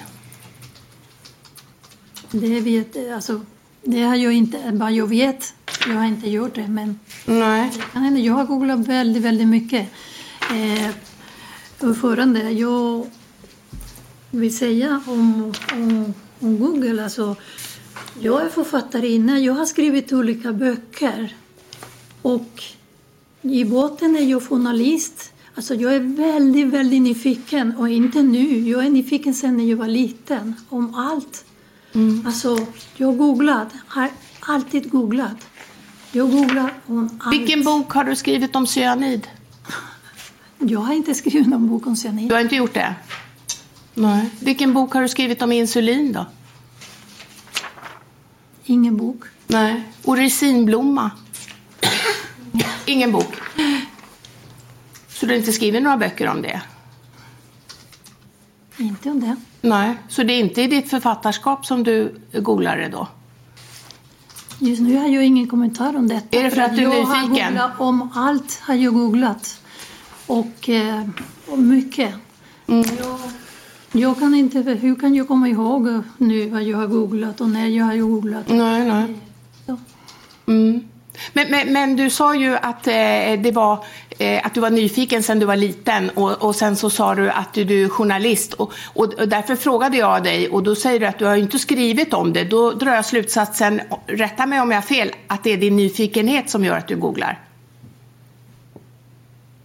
Det 2.31 2.61
vet 2.61 3.12
alltså, 3.14 3.41
det 3.83 4.03
har 4.03 4.17
jag 4.17 4.33
inte, 4.33 4.71
vad 4.73 4.93
jag 4.93 5.07
vet. 5.07 5.55
Jag 5.87 5.95
har 5.95 6.05
inte 6.05 6.31
gjort 6.31 6.55
det, 6.55 6.69
men 6.69 6.99
Nej. 7.25 7.73
det. 7.95 8.21
Jag 8.21 8.35
har 8.35 8.45
googlat 8.45 8.79
väldigt, 8.79 9.23
väldigt 9.23 9.49
mycket. 9.49 9.88
Eh, 10.51 10.91
ordförande, 11.81 12.51
jag 12.51 13.07
vill 14.31 14.57
säga 14.57 15.03
om, 15.07 15.53
om, 15.73 16.14
om 16.41 16.59
Google, 16.59 17.05
alltså, 17.05 17.37
jag 18.21 18.43
är 18.43 18.49
författarinna, 18.49 19.38
jag 19.38 19.55
har 19.55 19.67
skrivit 19.67 20.12
olika 20.12 20.53
böcker. 20.53 21.37
Och 22.23 22.62
i 23.43 23.64
botten 23.64 24.17
är 24.17 24.23
jag 24.23 24.49
journalist. 24.49 25.33
Alltså 25.55 25.75
jag 25.75 25.95
är 25.95 26.01
väldigt, 26.01 26.67
väldigt 26.67 27.03
nyfiken. 27.03 27.77
Och 27.77 27.88
inte 27.88 28.23
nu, 28.23 28.69
jag 28.69 28.87
är 28.87 28.91
nyfiken 28.91 29.35
sedan 29.35 29.57
när 29.57 29.64
jag 29.64 29.77
var 29.77 29.88
liten. 29.88 30.55
Om 30.69 30.95
allt. 30.95 31.45
Alltså, 32.27 32.67
jag 32.97 33.07
har 33.07 33.15
googlat, 33.15 33.69
har 33.87 34.11
alltid 34.41 34.91
googlat. 34.91 35.37
Jag 36.13 36.31
googlar 36.31 36.75
om 36.87 37.19
allt. 37.21 37.35
Vilken 37.35 37.65
bok 37.65 37.93
har 37.93 38.05
du 38.05 38.17
skrivit 38.17 38.57
om 38.57 38.67
cyanid? 38.67 39.29
Jag 40.59 40.81
har 40.81 40.95
inte 40.95 41.15
skrivit 41.15 41.47
någon 41.47 41.69
bok 41.69 41.87
om 41.87 41.97
cyanid. 41.97 42.29
Du 42.29 42.35
har 42.35 42.41
inte 42.41 42.57
gjort 42.57 42.75
det? 42.75 42.95
Nej. 43.95 44.31
Vilken 44.41 44.73
bok 44.75 44.93
har 44.95 45.03
du 45.03 45.09
skrivit 45.09 45.43
om 45.43 45.53
insulin 45.53 46.13
då? 46.13 46.27
Ingen 48.65 48.97
bok. 48.97 49.25
Nej. 49.47 49.83
Orisinblomma? 50.05 51.11
Ingen 52.87 53.13
bok? 53.13 53.37
Så 55.09 55.27
du 55.27 55.33
har 55.33 55.39
inte 55.39 55.53
skrivit 55.53 55.83
några 55.83 55.97
böcker 55.97 56.29
om 56.29 56.43
det? 56.43 56.63
Inte 58.77 59.11
om 59.11 59.21
det. 59.21 59.37
Nej, 59.61 59.94
så 60.09 60.23
det 60.23 60.33
är 60.33 60.40
inte 60.40 60.62
i 60.62 60.66
ditt 60.66 60.90
författarskap 60.90 61.66
som 61.66 61.85
du 61.85 62.21
googlar 62.33 62.77
det 62.77 62.88
då? 62.88 63.09
Just 64.59 64.83
nu 64.83 64.97
har 64.97 65.09
jag 65.09 65.25
ingen 65.25 65.49
kommentar 65.49 65.97
om 65.97 66.09
detta. 66.09 66.37
Är 66.37 66.42
det 66.42 66.51
för 66.51 66.62
att 66.62 66.77
du 66.77 66.83
är 66.83 66.99
jag 66.99 67.05
har 67.05 67.23
nyfiken? 67.23 67.47
googlat 67.49 67.81
om 67.81 68.11
allt 68.14 68.61
har 68.61 68.75
jag 68.75 68.94
googlat. 68.94 69.61
Och, 70.27 70.68
eh, 70.68 71.09
och 71.47 71.59
mycket. 71.59 72.14
Mm. 72.66 72.85
Jag, 72.99 73.18
jag 73.92 74.18
kan 74.18 74.35
inte, 74.35 74.59
hur 74.59 74.94
kan 74.94 75.14
jag 75.14 75.29
komma 75.29 75.49
ihåg 75.49 76.03
nu 76.18 76.49
vad 76.49 76.62
jag 76.62 76.79
har 76.79 76.87
googlat 76.87 77.40
och 77.40 77.49
när 77.49 77.66
jag 77.66 77.85
har 77.85 77.97
googlat? 77.97 78.49
Nej, 78.49 78.88
nej. 78.88 79.14
Mm. 80.47 80.88
Men, 81.33 81.51
men, 81.51 81.73
men 81.73 81.97
du 81.97 82.11
sa 82.11 82.35
ju 82.35 82.57
att, 82.57 82.87
eh, 82.87 82.93
det 83.43 83.53
var, 83.55 83.85
eh, 84.19 84.47
att 84.47 84.55
du 84.55 84.61
var 84.61 84.71
nyfiken 84.71 85.23
sedan 85.23 85.39
du 85.39 85.47
var 85.47 85.57
liten 85.57 86.11
och, 86.11 86.43
och 86.43 86.57
sen 86.57 86.77
så 86.77 86.91
sa 86.91 87.15
du 87.15 87.31
att 87.31 87.53
du, 87.53 87.65
du 87.65 87.85
är 87.85 87.89
journalist 87.89 88.53
och, 88.53 88.73
och, 88.95 89.15
och 89.15 89.29
därför 89.29 89.57
frågade 89.57 89.97
jag 89.97 90.25
dig 90.25 90.49
och 90.49 90.63
då 90.63 90.75
säger 90.75 91.01
du 91.01 91.07
att 91.07 91.19
du 91.19 91.25
har 91.25 91.37
inte 91.37 91.59
skrivit 91.59 92.15
om 92.15 92.33
det. 92.33 92.45
Då 92.45 92.73
drar 92.73 92.95
jag 92.95 93.05
slutsatsen, 93.05 93.81
rätta 94.07 94.47
mig 94.47 94.61
om 94.61 94.71
jag 94.71 94.77
har 94.77 94.83
fel, 94.83 95.11
att 95.27 95.45
det 95.45 95.53
är 95.53 95.57
din 95.57 95.77
nyfikenhet 95.77 96.51
som 96.51 96.65
gör 96.65 96.77
att 96.77 96.89
du 96.89 96.97
googlar. 96.97 97.39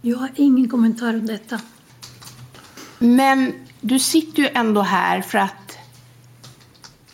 Jag 0.00 0.18
har 0.18 0.30
ingen 0.36 0.68
kommentar 0.68 1.14
om 1.14 1.26
detta. 1.26 1.60
Men 2.98 3.52
du 3.80 3.98
sitter 3.98 4.42
ju 4.42 4.48
ändå 4.54 4.80
här 4.80 5.20
för 5.20 5.38
att 5.38 5.63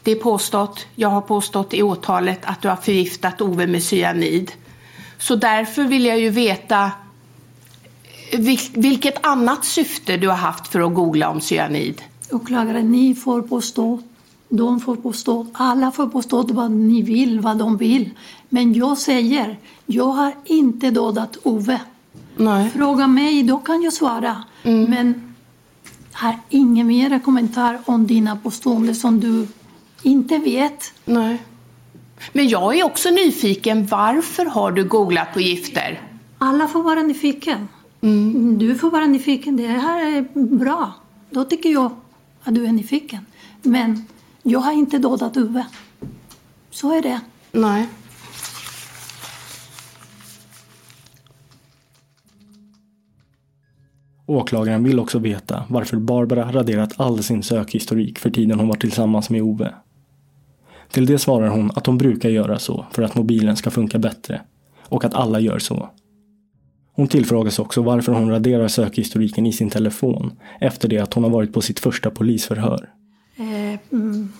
det 0.02 0.10
är 0.10 0.16
påstått, 0.16 0.86
jag 0.94 1.08
har 1.08 1.20
påstått 1.20 1.74
i 1.74 1.82
åtalet 1.82 2.40
att 2.44 2.62
du 2.62 2.68
har 2.68 2.76
förgiftat 2.76 3.40
Ove 3.40 3.66
med 3.66 3.82
cyanid. 3.82 4.52
Så 5.18 5.36
därför 5.36 5.84
vill 5.84 6.04
jag 6.04 6.20
ju 6.20 6.30
veta 6.30 6.90
vil- 8.32 8.70
vilket 8.74 9.26
annat 9.26 9.64
syfte 9.64 10.16
du 10.16 10.28
har 10.28 10.36
haft 10.36 10.68
för 10.68 10.80
att 10.80 10.94
googla 10.94 11.28
om 11.28 11.40
cyanid. 11.40 12.02
Åklagare, 12.30 12.82
ni 12.82 13.14
får 13.14 13.42
påstå, 13.42 14.02
de 14.48 14.80
får 14.80 14.96
påstå, 14.96 15.46
alla 15.52 15.90
får 15.90 16.06
påstå 16.06 16.42
vad 16.42 16.70
ni 16.70 17.02
vill, 17.02 17.40
vad 17.40 17.56
de 17.56 17.76
vill. 17.76 18.10
Men 18.48 18.74
jag 18.74 18.98
säger, 18.98 19.58
jag 19.86 20.06
har 20.08 20.32
inte 20.44 20.90
dödat 20.90 21.36
Ove. 21.42 21.80
Nej. 22.36 22.70
Fråga 22.70 23.06
mig, 23.06 23.42
då 23.42 23.58
kan 23.58 23.82
jag 23.82 23.92
svara. 23.92 24.44
Men 24.62 25.34
har 26.12 26.38
ingen 26.48 26.86
mer 26.86 27.18
kommentar 27.18 27.78
om 27.84 28.06
dina 28.06 28.36
påståenden 28.36 28.94
som 28.94 29.20
du 29.20 29.46
inte 30.02 30.38
vet. 30.38 30.92
Nej. 31.04 31.42
Men 32.32 32.48
jag 32.48 32.78
är 32.78 32.84
också 32.84 33.10
nyfiken, 33.10 33.86
varför 33.86 34.44
har 34.44 34.72
du 34.72 34.84
googlat 34.84 35.32
på 35.32 35.40
gifter? 35.40 36.00
Alla 36.38 36.68
får 36.68 36.82
vara 36.82 37.02
nyfiken. 37.02 37.68
Du 38.58 38.74
får 38.74 38.90
vara 38.90 39.06
nyfiken, 39.06 39.56
det 39.56 39.66
här 39.66 40.16
är 40.16 40.22
bra. 40.56 40.92
Då 41.30 41.44
tycker 41.44 41.70
jag 41.70 41.90
att 42.42 42.54
du 42.54 42.66
är 42.66 42.72
nyfiken. 42.72 43.26
Men 43.62 44.06
jag 44.42 44.60
har 44.60 44.72
inte 44.72 44.98
dödat 44.98 45.36
Uwe. 45.36 45.66
Så 46.70 46.92
är 46.98 47.02
det. 47.02 47.20
Nej. 47.52 47.88
Åklagaren 54.26 54.84
vill 54.84 54.98
också 54.98 55.18
veta 55.18 55.64
varför 55.68 55.96
Barbara 55.96 56.52
raderat 56.52 57.00
all 57.00 57.22
sin 57.22 57.42
sökhistorik 57.42 58.18
för 58.18 58.30
tiden 58.30 58.58
hon 58.58 58.68
var 58.68 58.76
tillsammans 58.76 59.30
med 59.30 59.42
Ove. 59.42 59.74
Till 60.90 61.06
det 61.06 61.18
svarar 61.18 61.48
hon 61.48 61.70
att 61.74 61.86
hon 61.86 61.98
brukar 61.98 62.28
göra 62.28 62.58
så 62.58 62.86
för 62.92 63.02
att 63.02 63.14
mobilen 63.14 63.56
ska 63.56 63.70
funka 63.70 63.98
bättre 63.98 64.40
och 64.88 65.04
att 65.04 65.14
alla 65.14 65.40
gör 65.40 65.58
så. 65.58 65.88
Hon 66.92 67.08
tillfrågas 67.08 67.58
också 67.58 67.82
varför 67.82 68.12
hon 68.12 68.30
raderar 68.30 68.68
sökhistoriken 68.68 69.46
i 69.46 69.52
sin 69.52 69.70
telefon 69.70 70.32
efter 70.60 70.88
det 70.88 70.98
att 70.98 71.14
hon 71.14 71.24
har 71.24 71.30
varit 71.30 71.52
på 71.52 71.60
sitt 71.60 71.80
första 71.80 72.10
polisförhör. 72.10 72.90
Eh, 73.36 73.78
mm, 73.92 74.32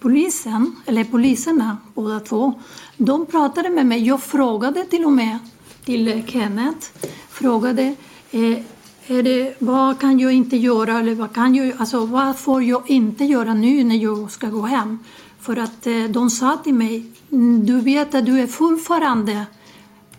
polisen, 0.00 0.76
eller 0.86 1.04
poliserna 1.04 1.76
båda 1.94 2.20
två, 2.20 2.52
de 2.96 3.26
pratade 3.26 3.70
med 3.70 3.86
mig. 3.86 4.06
Jag 4.06 4.22
frågade 4.22 4.84
till 4.84 5.04
och 5.04 5.12
med 5.12 5.38
till 5.84 6.22
Kenneth, 6.26 6.86
frågade 7.28 7.94
eh, 8.30 8.58
är 9.06 9.22
det, 9.22 9.54
vad 9.58 10.00
kan 10.00 10.18
jag 10.18 10.32
inte 10.32 10.56
göra 10.56 10.98
eller 10.98 11.14
vad, 11.14 11.34
kan 11.34 11.54
jag, 11.54 11.72
alltså, 11.78 12.06
vad 12.06 12.38
får 12.38 12.62
jag 12.62 12.90
inte 12.90 13.24
göra 13.24 13.54
nu 13.54 13.84
när 13.84 13.96
jag 13.96 14.30
ska 14.30 14.46
gå 14.46 14.62
hem? 14.62 14.98
För 15.40 15.56
att 15.56 15.86
eh, 15.86 16.04
de 16.04 16.30
sa 16.30 16.56
till 16.56 16.74
mig, 16.74 17.06
"Mm, 17.32 17.66
du 17.66 17.80
vet 17.80 18.14
att 18.14 18.26
du 18.26 18.40
är 18.40 18.46
fortfarande 18.46 19.46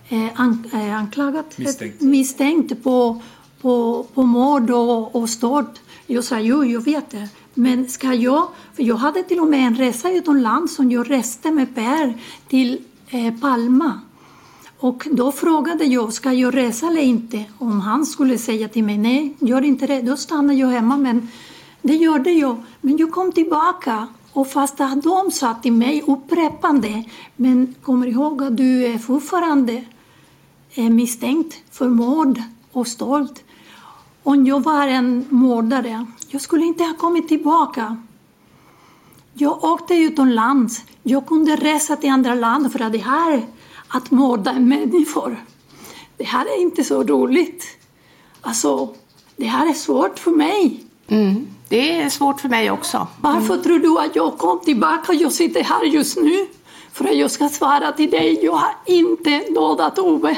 eh, 0.10 0.25
eh, 0.25 0.97
anklagad, 0.97 1.45
Misstänkt. 1.55 2.01
misstänkt 2.01 2.84
på, 2.84 3.21
på, 3.62 4.05
på 4.13 4.23
mord 4.23 4.69
och, 4.71 5.15
och 5.15 5.29
stöld. 5.29 5.79
Jag 6.07 6.23
sa, 6.23 6.39
jo, 6.39 6.65
jag 6.65 6.81
vet 6.81 7.10
det. 7.10 7.29
Men 7.53 7.89
ska 7.89 8.13
jag, 8.13 8.47
för 8.75 8.84
jag 8.84 8.95
hade 8.95 9.23
till 9.23 9.39
och 9.39 9.47
med 9.47 9.67
en 9.67 9.75
resa 9.75 10.12
utomlands 10.12 10.75
som 10.75 10.91
jag 10.91 11.10
reste 11.12 11.51
med 11.51 11.75
Per 11.75 12.13
till 12.47 12.77
eh, 13.10 13.34
Palma. 13.41 13.99
Och 14.79 15.07
då 15.12 15.31
frågade 15.31 15.84
jag, 15.86 16.13
ska 16.13 16.34
jag 16.34 16.55
resa 16.57 16.88
eller 16.88 17.01
inte? 17.01 17.43
Om 17.57 17.81
han 17.81 18.05
skulle 18.05 18.38
säga 18.38 18.67
till 18.69 18.84
mig, 18.84 18.97
nej, 18.97 19.36
gör 19.39 19.62
inte 19.62 19.88
det, 19.88 20.01
då 20.01 20.17
stannar 20.17 20.53
jag 20.53 20.67
hemma. 20.67 20.97
Men 20.97 21.29
det 21.81 21.95
gjorde 21.95 22.31
jag. 22.31 22.63
Men 22.81 22.97
jag 22.97 23.12
kom 23.12 23.31
tillbaka 23.31 24.07
och 24.34 24.48
fast 24.48 24.82
att 24.82 25.04
de 25.04 25.32
sa 25.32 25.54
till 25.54 25.74
mig 25.74 26.04
upprepande, 26.08 27.04
men 27.36 27.76
kommer 27.82 28.08
ihåg 28.08 28.44
att 28.44 28.58
du 28.58 28.86
är 28.86 28.98
fortfarande 28.98 29.84
eh, 30.74 30.89
misstänkt 30.89 31.62
för 31.72 31.89
mord 31.89 32.41
och 32.72 32.88
stöld. 32.88 33.39
Om 34.24 34.46
jag 34.46 34.63
var 34.63 34.88
en 34.88 35.26
mördare, 35.30 36.06
jag 36.28 36.41
skulle 36.41 36.65
inte 36.65 36.84
ha 36.84 36.94
kommit 36.94 37.28
tillbaka. 37.28 37.98
Jag 39.34 39.63
åkte 39.63 39.94
utomlands. 39.94 40.84
Jag 41.04 41.28
kunde 41.28 41.56
resa 41.56 41.96
till 41.96 42.10
andra 42.10 42.36
land 42.36 42.72
för 42.72 42.82
att 42.82 42.91
det 42.91 42.98
här, 42.98 43.48
att 43.88 44.12
mörda 44.12 44.54
människor, 44.54 45.46
det 46.17 46.24
här 46.24 46.46
är 46.46 46.62
inte 46.62 46.84
så 46.84 47.04
roligt. 47.04 47.65
Alltså, 48.41 48.96
det 49.36 49.46
här 49.46 49.70
är 49.70 49.74
svårt 49.74 50.20
för 50.20 50.32
mig. 50.32 50.84
Mm. 51.08 51.48
Det 51.71 52.01
är 52.01 52.10
svårt 52.10 52.41
för 52.41 52.49
mig 52.49 52.71
också. 52.71 53.07
Varför 53.21 53.57
tror 53.57 53.79
du 53.79 53.99
att 53.99 54.15
jag 54.15 54.38
kom 54.38 54.60
tillbaka 54.60 55.12
och 55.12 55.15
jag 55.15 55.31
sitter 55.31 55.63
här 55.63 55.84
just 55.84 56.17
nu? 56.17 56.47
För 56.93 57.05
att 57.05 57.17
jag 57.17 57.31
ska 57.31 57.49
svara 57.49 57.91
till 57.91 58.12
dig, 58.12 58.39
jag 58.43 58.51
har 58.51 58.75
inte 58.86 59.29
dödat 59.39 59.99
Ove. 59.99 60.38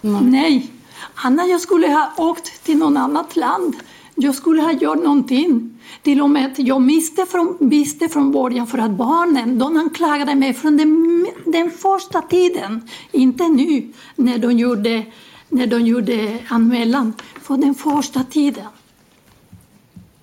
Nej. 0.00 0.70
Annars 1.14 1.48
jag 1.48 1.60
skulle 1.60 1.86
ha 1.88 2.12
åkt 2.16 2.64
till 2.64 2.78
något 2.78 2.98
annat 2.98 3.36
land. 3.36 3.76
Jag 4.14 4.34
skulle 4.34 4.62
ha 4.62 4.72
gjort 4.72 5.04
någonting. 5.04 5.78
Till 6.02 6.20
och 6.20 6.30
med 6.30 6.54
jag 6.56 6.86
visste 6.86 7.26
från, 7.26 7.56
visste 7.60 8.08
från 8.08 8.32
början 8.32 8.66
för 8.66 8.78
att 8.78 8.90
barnen, 8.90 9.58
de 9.58 9.76
anklagade 9.76 10.34
mig 10.34 10.54
från 10.54 10.76
den, 10.76 11.26
den 11.44 11.70
första 11.70 12.22
tiden. 12.22 12.88
Inte 13.12 13.48
nu 13.48 13.92
när 14.16 14.38
de 14.38 14.52
gjorde, 14.52 15.02
när 15.48 15.66
de 15.66 15.80
gjorde 15.80 16.38
anmälan. 16.48 17.12
För 17.42 17.56
den 17.56 17.74
första 17.74 18.24
tiden 18.24 18.66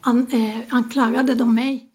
an, 0.01 0.27
eh, 0.31 0.75
anklagade 0.75 1.35
de 1.35 1.55
mig. 1.55 1.87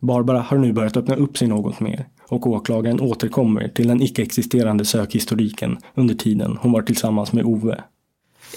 Barbara 0.00 0.40
har 0.40 0.58
nu 0.58 0.72
börjat 0.72 0.96
öppna 0.96 1.14
upp 1.14 1.38
sig 1.38 1.48
något 1.48 1.80
mer 1.80 2.04
och 2.28 2.46
åklagaren 2.46 3.00
återkommer 3.00 3.68
till 3.68 3.88
den 3.88 4.02
icke-existerande 4.02 4.84
sökhistoriken 4.84 5.78
under 5.94 6.14
tiden 6.14 6.58
hon 6.60 6.72
var 6.72 6.82
tillsammans 6.82 7.32
med 7.32 7.44
Ove. 7.44 7.82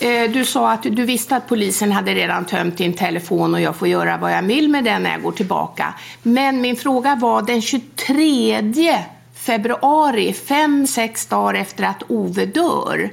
Eh, 0.02 0.32
Du 0.32 0.46
sa 0.46 0.72
att 0.72 0.84
du 0.84 1.06
visste 1.06 1.36
att 1.36 1.48
polisen 1.50 1.92
hade 1.92 2.14
redan 2.14 2.46
tömt 2.46 2.78
din 2.78 2.94
telefon 2.94 3.54
och 3.54 3.62
jag 3.62 3.76
får 3.76 3.88
göra 3.88 4.18
vad 4.18 4.32
jag 4.34 4.44
vill 4.44 4.70
med 4.70 4.84
den 4.84 5.04
när 5.04 5.12
jag 5.12 5.22
går 5.22 5.32
tillbaka. 5.32 5.94
Men 6.24 6.62
min 6.62 6.76
fråga 6.76 7.16
var 7.16 7.42
den 7.42 7.62
23 7.62 8.62
februari, 9.34 10.34
fem, 10.34 10.88
sex 10.88 11.26
dagar 11.26 11.54
efter 11.54 11.84
att 11.84 12.04
Ove 12.08 12.46
dör. 12.46 13.10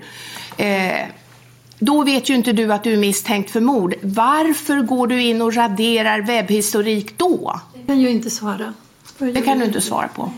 Då 1.83 2.05
vet 2.05 2.29
ju 2.29 2.35
inte 2.35 2.53
du 2.53 2.73
att 2.73 2.85
du 2.85 2.93
är 2.93 2.97
misstänkt 2.97 3.51
för 3.51 3.61
mord. 3.61 3.95
Varför 4.03 4.81
går 4.81 5.07
du 5.07 5.23
in 5.23 5.43
och 5.43 5.55
raderar 5.55 6.21
webbhistorik 6.21 7.19
då? 7.19 7.61
Det 7.75 7.87
kan 7.87 8.01
jag 8.01 8.13
inte 8.13 8.31
svara. 8.31 8.75
Det 9.19 9.43
kan 9.43 9.59
du 9.59 9.65
inte 9.65 9.81
svara 9.81 10.09
på. 10.09 10.33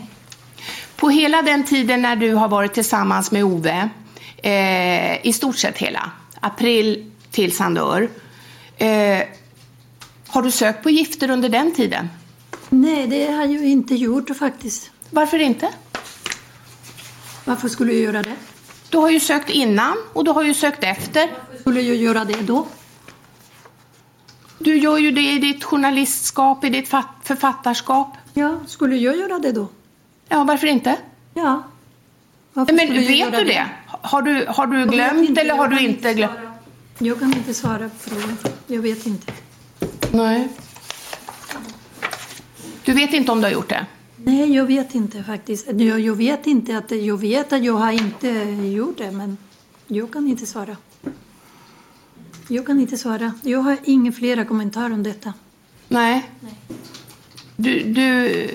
På 0.96 1.08
hela 1.08 1.42
den 1.42 1.64
tiden 1.64 2.02
när 2.02 2.16
du 2.16 2.34
har 2.34 2.48
varit 2.48 2.74
tillsammans 2.74 3.30
med 3.30 3.44
Ove, 3.44 3.88
eh, 4.36 5.26
i 5.26 5.32
stort 5.32 5.56
sett 5.56 5.78
hela, 5.78 6.10
april 6.40 7.10
tills 7.30 7.58
han 7.58 7.74
dör, 7.74 8.08
eh, 8.76 8.88
har 10.28 10.42
du 10.42 10.50
sökt 10.50 10.82
på 10.82 10.90
gifter 10.90 11.30
under 11.30 11.48
den 11.48 11.74
tiden? 11.74 12.08
Nej, 12.68 13.06
det 13.06 13.32
har 13.32 13.44
jag 13.44 13.64
inte 13.64 13.94
gjort 13.94 14.36
faktiskt. 14.36 14.90
Varför 15.10 15.38
inte? 15.38 15.68
Varför 17.44 17.68
skulle 17.68 17.92
jag 17.92 18.02
göra 18.02 18.22
det? 18.22 18.36
Du 18.92 18.98
har 18.98 19.10
ju 19.10 19.20
sökt 19.20 19.50
innan 19.50 19.96
och 20.12 20.24
du 20.24 20.30
har 20.30 20.42
ju 20.42 20.54
sökt 20.54 20.84
efter. 20.84 21.30
Skulle 21.60 21.80
jag 21.80 21.96
göra 21.96 22.24
det 22.24 22.40
då? 22.42 22.66
Du 24.58 24.78
gör 24.78 24.98
ju 24.98 25.10
det 25.10 25.30
i 25.30 25.38
ditt 25.38 25.64
journalistskap, 25.64 26.64
i 26.64 26.68
ditt 26.68 26.88
författarskap. 27.22 28.16
Ja, 28.34 28.60
skulle 28.66 28.96
jag 28.96 29.16
göra 29.16 29.38
det 29.38 29.52
då? 29.52 29.68
Ja, 30.28 30.44
varför 30.44 30.66
inte? 30.66 30.96
Ja. 31.34 31.62
Varför 32.52 32.72
Men 32.72 32.88
vet 32.88 33.32
du 33.32 33.44
det? 33.44 33.44
det? 33.44 33.66
Har 33.86 34.22
du, 34.22 34.46
har 34.48 34.66
du 34.66 34.86
glömt 34.86 35.38
eller 35.38 35.54
har 35.56 35.68
du 35.68 35.80
inte 35.80 36.14
glömt? 36.14 36.32
Jag 36.98 37.18
kan 37.18 37.34
inte 37.34 37.54
svara 37.54 37.88
på 37.88 38.10
frågan. 38.10 38.36
Jag 38.66 38.82
vet 38.82 39.06
inte. 39.06 39.32
Nej. 40.10 40.48
Du 42.84 42.92
vet 42.92 43.12
inte 43.12 43.32
om 43.32 43.40
du 43.40 43.44
har 43.46 43.52
gjort 43.52 43.68
det? 43.68 43.86
Nej, 44.24 44.54
jag 44.54 44.66
vet 44.66 44.94
inte 44.94 45.24
faktiskt. 45.24 45.66
Jag, 45.72 46.00
jag 46.00 46.14
vet 46.14 46.46
inte 46.46 46.78
att 46.78 46.90
jag 46.90 47.16
vet 47.16 47.52
att 47.52 47.64
jag 47.64 47.74
har 47.74 47.92
inte 47.92 48.28
gjort 48.76 48.98
det, 48.98 49.10
men 49.10 49.36
jag 49.86 50.12
kan 50.12 50.28
inte 50.28 50.46
svara. 50.46 50.76
Jag 52.48 52.66
kan 52.66 52.80
inte 52.80 52.96
svara. 52.96 53.32
Jag 53.42 53.58
har 53.58 53.76
inga 53.84 54.12
flera 54.12 54.44
kommentarer 54.44 54.92
om 54.92 55.02
detta. 55.02 55.32
Nej. 55.88 56.30
Nej. 56.40 56.54
Du, 57.56 57.82
du, 57.82 58.48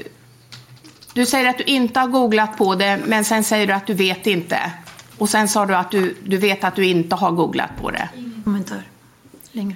du 1.13 1.25
säger 1.25 1.49
att 1.49 1.57
du 1.57 1.63
inte 1.63 1.99
har 1.99 2.07
googlat 2.07 2.57
på 2.57 2.75
det, 2.75 2.99
men 3.07 3.25
sen 3.25 3.43
säger 3.43 3.67
du 3.67 3.73
att 3.73 3.87
du 3.87 3.93
vet 3.93 4.27
inte. 4.27 4.73
Och 5.17 5.29
sen 5.29 5.47
sa 5.47 5.65
du 5.65 5.75
att 5.75 5.91
du, 5.91 6.15
du 6.23 6.37
vet 6.37 6.63
att 6.63 6.75
du 6.75 6.85
inte 6.85 7.15
har 7.15 7.31
googlat 7.31 7.69
på 7.81 7.91
det. 7.91 8.09
Ingen 8.15 8.41
kommentar 8.43 8.83
längre. 9.51 9.75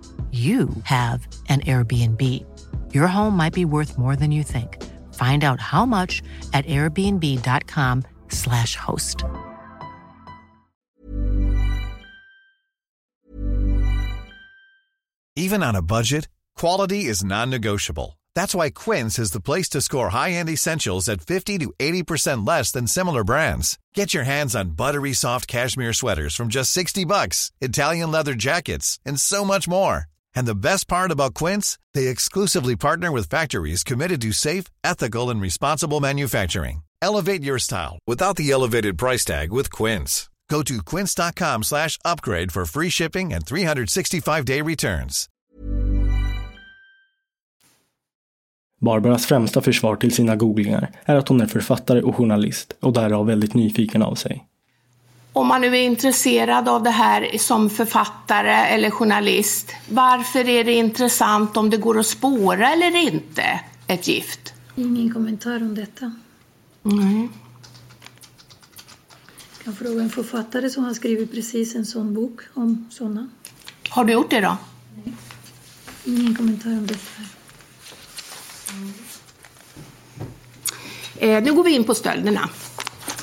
you 0.31 0.69
have 0.83 1.27
an 1.49 1.61
Airbnb. 1.61 2.45
Your 2.93 3.07
home 3.07 3.35
might 3.35 3.53
be 3.53 3.65
worth 3.65 3.97
more 3.97 4.15
than 4.15 4.31
you 4.31 4.43
think. 4.43 4.81
Find 5.15 5.43
out 5.43 5.59
how 5.59 5.85
much 5.85 6.21
at 6.53 6.65
airbnb.com 6.65 8.03
slash 8.29 8.77
host. 8.77 9.25
Even 15.35 15.63
on 15.63 15.75
a 15.75 15.81
budget, 15.81 16.27
quality 16.55 17.05
is 17.05 17.23
non-negotiable. 17.23 18.19
That's 18.35 18.53
why 18.53 18.69
Quince 18.69 19.17
is 19.17 19.31
the 19.31 19.41
place 19.41 19.69
to 19.69 19.81
score 19.81 20.09
high-end 20.09 20.49
essentials 20.49 21.07
at 21.09 21.21
50 21.21 21.57
to 21.59 21.73
80% 21.79 22.45
less 22.45 22.71
than 22.71 22.87
similar 22.87 23.23
brands. 23.23 23.79
Get 23.93 24.13
your 24.13 24.23
hands 24.23 24.55
on 24.55 24.71
buttery 24.71 25.13
soft 25.13 25.47
cashmere 25.47 25.93
sweaters 25.93 26.35
from 26.35 26.49
just 26.49 26.71
60 26.71 27.05
bucks, 27.05 27.51
Italian 27.61 28.11
leather 28.11 28.35
jackets, 28.35 28.99
and 29.05 29.19
so 29.19 29.45
much 29.45 29.67
more. 29.67 30.10
And 30.35 30.47
the 30.47 30.55
best 30.55 30.87
part 30.87 31.11
about 31.11 31.33
Quince, 31.33 31.77
they 31.93 32.07
exclusively 32.07 32.75
partner 32.75 33.11
with 33.11 33.29
factories 33.29 33.83
committed 33.83 34.21
to 34.21 34.31
safe, 34.31 34.65
ethical 34.83 35.29
and 35.29 35.41
responsible 35.41 35.99
manufacturing. 35.99 36.83
Elevate 37.01 37.43
your 37.43 37.59
style 37.59 37.99
without 38.07 38.35
the 38.37 38.51
elevated 38.51 38.97
price 38.97 39.25
tag 39.25 39.51
with 39.51 39.71
Quince. 39.71 40.29
Go 40.49 40.63
to 40.63 40.77
quince.com/upgrade 40.91 42.51
for 42.51 42.65
free 42.65 42.91
shipping 42.91 43.33
and 43.33 43.45
365-day 43.45 44.61
returns. 44.61 45.27
Barbaras 48.81 49.25
främsta 49.25 49.61
försvar 49.61 49.95
till 49.95 50.15
sina 50.15 50.35
googlingar 50.35 50.91
är 51.05 51.15
att 51.15 51.27
hon 51.27 51.41
är 51.41 51.47
författare 51.47 52.01
och 52.01 52.15
journalist 52.15 52.73
och 52.79 52.93
därav 52.93 53.25
väldigt 53.25 53.53
nyfiken 53.53 54.01
av 54.01 54.15
sig 54.15 54.45
om 55.33 55.47
man 55.47 55.61
nu 55.61 55.67
är 55.67 55.81
intresserad 55.81 56.69
av 56.69 56.83
det 56.83 56.89
här 56.89 57.37
som 57.37 57.69
författare 57.69 58.51
eller 58.51 58.89
journalist, 58.89 59.71
varför 59.89 60.49
är 60.49 60.63
det 60.63 60.73
intressant 60.73 61.57
om 61.57 61.69
det 61.69 61.77
går 61.77 61.99
att 61.99 62.07
spåra 62.07 62.73
eller 62.73 62.95
inte 62.95 63.59
ett 63.87 64.07
gift? 64.07 64.53
Ingen 64.75 65.13
kommentar 65.13 65.55
om 65.55 65.75
detta. 65.75 66.11
Mm. 66.85 67.29
Jag 69.57 69.65
kan 69.65 69.75
fråga 69.75 70.01
en 70.01 70.09
författare 70.09 70.69
som 70.69 70.83
har 70.83 70.93
skrivit 70.93 71.31
precis 71.31 71.75
en 71.75 71.85
sån 71.85 72.13
bok 72.13 72.41
om 72.53 72.87
sådana. 72.91 73.29
Har 73.89 74.05
du 74.05 74.13
gjort 74.13 74.29
det 74.29 74.41
då? 74.41 74.57
Nej. 75.03 75.13
Ingen 76.05 76.35
kommentar 76.35 76.69
om 76.69 76.87
detta. 76.87 77.21
Eh, 81.17 81.43
nu 81.43 81.53
går 81.53 81.63
vi 81.63 81.75
in 81.75 81.83
på 81.83 81.95
stölderna. 81.95 82.49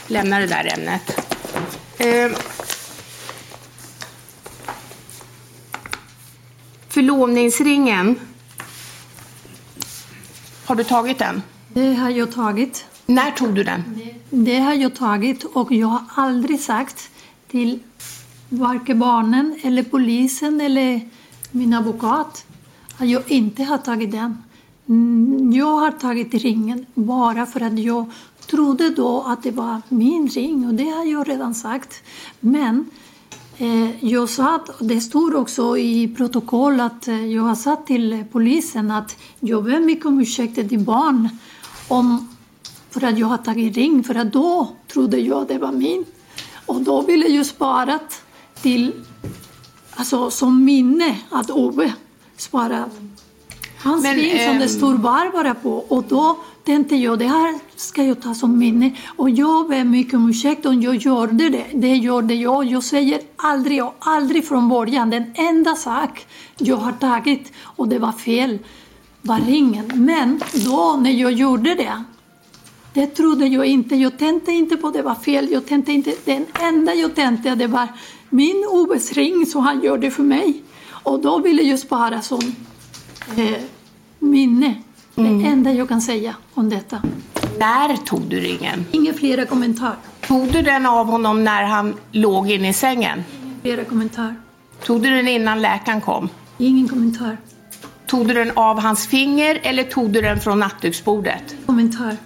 Lämnar 0.07 0.41
det 0.41 0.47
där 0.47 0.79
ämnet. 0.79 1.28
Eh, 1.99 2.33
förlovningsringen. 6.89 8.19
Har 10.65 10.75
du 10.75 10.85
tagit 10.85 11.19
den? 11.19 11.43
Det 11.69 11.95
har 11.95 12.11
jag 12.11 12.33
tagit. 12.33 12.85
När 13.07 13.31
tog 13.31 13.55
du 13.55 13.65
den? 13.65 14.01
Det, 14.31 14.59
har 14.59 14.75
jag 14.75 14.95
tagit 14.95 15.45
och 15.45 15.73
jag 15.73 15.87
har 15.87 16.03
aldrig 16.15 16.61
sagt 16.61 17.11
till 17.51 17.79
varken 18.49 18.99
barnen 18.99 19.61
eller 19.63 19.83
polisen 19.83 20.61
eller 20.61 21.01
min 21.51 21.75
advokat 21.75 22.45
att 22.99 23.09
jag 23.09 23.31
inte 23.31 23.65
har 23.65 23.79
tagit 23.79 24.13
den. 24.13 24.43
Mm, 24.89 25.53
jag 25.53 25.77
har 25.77 25.91
tagit 25.91 26.35
ringen 26.35 26.87
bara 26.95 27.47
för 27.47 27.61
att 27.61 27.79
jag 27.79 28.07
trodde 28.51 28.91
då 28.91 29.23
att 29.27 29.43
det 29.43 29.51
var 29.51 29.83
min 29.89 30.29
ring 30.29 30.67
och 30.67 30.75
det 30.75 30.89
har 30.89 31.05
jag 31.05 31.29
redan 31.29 31.55
sagt. 31.55 32.03
Men 32.41 32.91
eh, 33.59 34.05
jag 34.05 34.29
sa, 34.29 34.65
och 34.79 34.87
det 34.87 35.01
står 35.01 35.35
också 35.35 35.79
i 35.79 36.15
protokoll 36.17 36.81
att 36.81 37.09
eh, 37.09 37.27
jag 37.27 37.43
har 37.43 37.55
sagt 37.55 37.87
till 37.87 38.25
polisen 38.33 38.91
att 38.91 39.17
jag 39.41 39.65
ber 39.65 39.81
mycket 39.81 40.07
om 40.07 40.21
ursäkt 40.21 40.55
till 40.55 40.79
barn 40.79 41.29
om 41.89 42.29
för 42.91 43.05
att 43.05 43.19
jag 43.19 43.27
har 43.27 43.37
tagit 43.37 43.77
ring, 43.77 44.05
för 44.05 44.15
att 44.15 44.33
då 44.33 44.69
trodde 44.93 45.19
jag 45.19 45.43
att 45.43 45.49
det 45.49 45.59
var 45.59 45.73
min. 45.73 46.05
Och 46.67 46.83
då 46.83 47.01
ville 47.01 47.27
jag 47.27 47.47
spara 47.47 47.99
till, 48.63 48.93
alltså 49.95 50.31
som 50.31 50.65
minne 50.65 51.19
att 51.31 51.51
Ove 51.51 51.93
sparar 52.37 52.89
hans 53.79 54.03
Men, 54.03 54.17
ring 54.17 54.31
som 54.31 54.59
det 54.59 54.65
ehm, 54.65 54.69
står 54.69 54.95
Barbara 54.95 55.55
på. 55.55 55.73
Och 55.73 56.05
då 56.09 56.39
tänkte 56.69 56.97
jag, 56.97 57.19
det 57.19 57.27
här 57.27 57.59
ska 57.77 58.05
jag 58.05 58.23
ta 58.23 58.35
som 58.35 58.59
minne. 58.59 58.93
Och 59.17 59.31
jag 59.31 59.69
ber 59.69 59.85
mycket 59.85 60.15
om 60.15 60.31
ursäkt 60.31 60.67
om 60.67 60.83
jag 60.83 60.97
gjorde 60.97 61.49
det. 61.49 61.67
Det 61.75 61.97
gjorde 61.97 62.35
jag. 62.35 62.65
Jag 62.65 62.85
säger 62.85 63.21
aldrig 63.37 63.85
och 63.85 63.95
aldrig 63.99 64.49
från 64.49 64.69
början. 64.69 65.11
Den 65.11 65.25
enda 65.35 65.75
sak 65.75 66.27
jag 66.59 66.77
har 66.77 66.93
tagit, 66.93 67.53
och 67.63 67.89
det 67.89 67.99
var 67.99 68.13
fel, 68.13 68.59
var 69.23 69.41
ringen. 69.41 69.93
Men 69.95 70.41
då 70.67 70.99
när 71.03 71.11
jag 71.11 71.33
gjorde 71.33 71.75
det, 71.75 72.05
det 72.93 73.07
trodde 73.07 73.47
jag 73.47 73.67
inte. 73.67 73.97
Jag 73.97 74.19
tänkte 74.19 74.53
inte 74.53 74.77
på 74.77 74.91
det 74.91 75.03
var 75.03 75.15
fel. 75.15 75.51
Jag 75.51 75.67
tänkte 75.67 75.93
inte, 75.93 76.15
den 76.25 76.47
enda 76.61 76.95
jag 76.95 77.15
tänkte 77.15 77.55
det 77.55 77.67
var 77.67 77.89
min 78.31 78.67
Oves 78.71 79.13
ring 79.13 79.47
som 79.47 79.63
han 79.63 79.85
gjorde 79.85 80.11
för 80.11 80.23
mig. 80.23 80.63
Och 80.91 81.21
då 81.21 81.39
ville 81.39 81.63
jag 81.63 81.79
spara 81.79 82.23
som 82.23 82.41
eh, 83.37 83.63
minne. 84.19 84.83
Det 85.19 85.25
enda 85.25 85.73
jag 85.73 85.89
kan 85.89 86.01
säga 86.01 86.37
om 86.55 86.69
detta. 86.69 87.03
När 87.59 87.97
tog 87.97 88.21
du 88.21 88.41
ringen? 88.41 88.87
Inga 88.93 89.13
flera 89.13 89.47
kommentarer. 89.47 89.97
Tog 90.21 90.53
du 90.53 90.63
den 90.63 90.87
av 90.87 91.07
honom 91.07 91.45
när 91.45 91.63
han 91.63 91.95
låg 92.13 92.51
inne 92.51 92.69
i 92.69 92.73
sängen? 92.73 93.25
Flera 93.63 93.85
kommentarer. 93.85 94.35
Tog 94.85 95.03
du 95.03 95.11
den 95.11 95.29
innan 95.29 95.63
läkaren 95.63 96.01
kom? 96.01 96.29
Ingen 96.59 96.89
kommentar. 96.89 97.37
Tog 98.07 98.29
du 98.29 98.35
den 98.35 98.51
av 98.55 98.81
hans 98.81 99.07
finger 99.07 99.61
eller 99.63 99.85
tog 99.85 100.11
du 100.11 100.21
den 100.23 100.41
från 100.41 100.59
nattduksbordet? 100.59 101.57
Kommentar. 101.67 102.17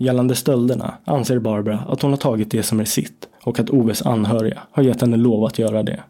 Gällande 0.00 0.34
stölderna 0.34 0.94
anser 1.04 1.38
Barbara 1.38 1.78
att 1.88 2.02
hon 2.02 2.10
har 2.10 2.18
tagit 2.18 2.50
det 2.50 2.62
som 2.62 2.80
är 2.80 2.84
sitt 2.84 3.28
och 3.48 3.60
att 3.60 3.70
Oves 3.70 4.06
anhöriga 4.06 4.62
har 4.70 4.82
gett 4.82 5.00
henne 5.00 5.16
lov 5.16 5.44
att 5.44 5.58
göra 5.58 5.82
det. 5.82 6.00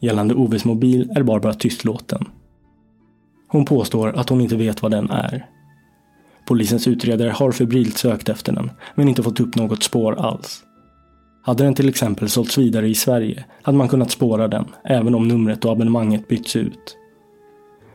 Gällande 0.00 0.34
Oves 0.34 0.64
mobil 0.64 1.10
är 1.14 1.22
Barbara 1.22 1.54
tystlåten. 1.54 2.24
Hon 3.48 3.64
påstår 3.64 4.16
att 4.16 4.28
hon 4.28 4.40
inte 4.40 4.56
vet 4.56 4.82
vad 4.82 4.90
den 4.90 5.10
är. 5.10 5.46
Polisens 6.46 6.88
utredare 6.88 7.30
har 7.30 7.52
febrilt 7.52 7.98
sökt 7.98 8.28
efter 8.28 8.52
den, 8.52 8.70
men 8.94 9.08
inte 9.08 9.22
fått 9.22 9.40
upp 9.40 9.56
något 9.56 9.82
spår 9.82 10.20
alls. 10.20 10.62
Hade 11.42 11.64
den 11.64 11.74
till 11.74 11.88
exempel 11.88 12.28
sålts 12.28 12.58
vidare 12.58 12.88
i 12.88 12.94
Sverige 12.94 13.44
hade 13.62 13.78
man 13.78 13.88
kunnat 13.88 14.10
spåra 14.10 14.48
den, 14.48 14.64
även 14.84 15.14
om 15.14 15.28
numret 15.28 15.64
och 15.64 15.72
abonnemanget 15.72 16.28
bytts 16.28 16.56
ut. 16.56 16.96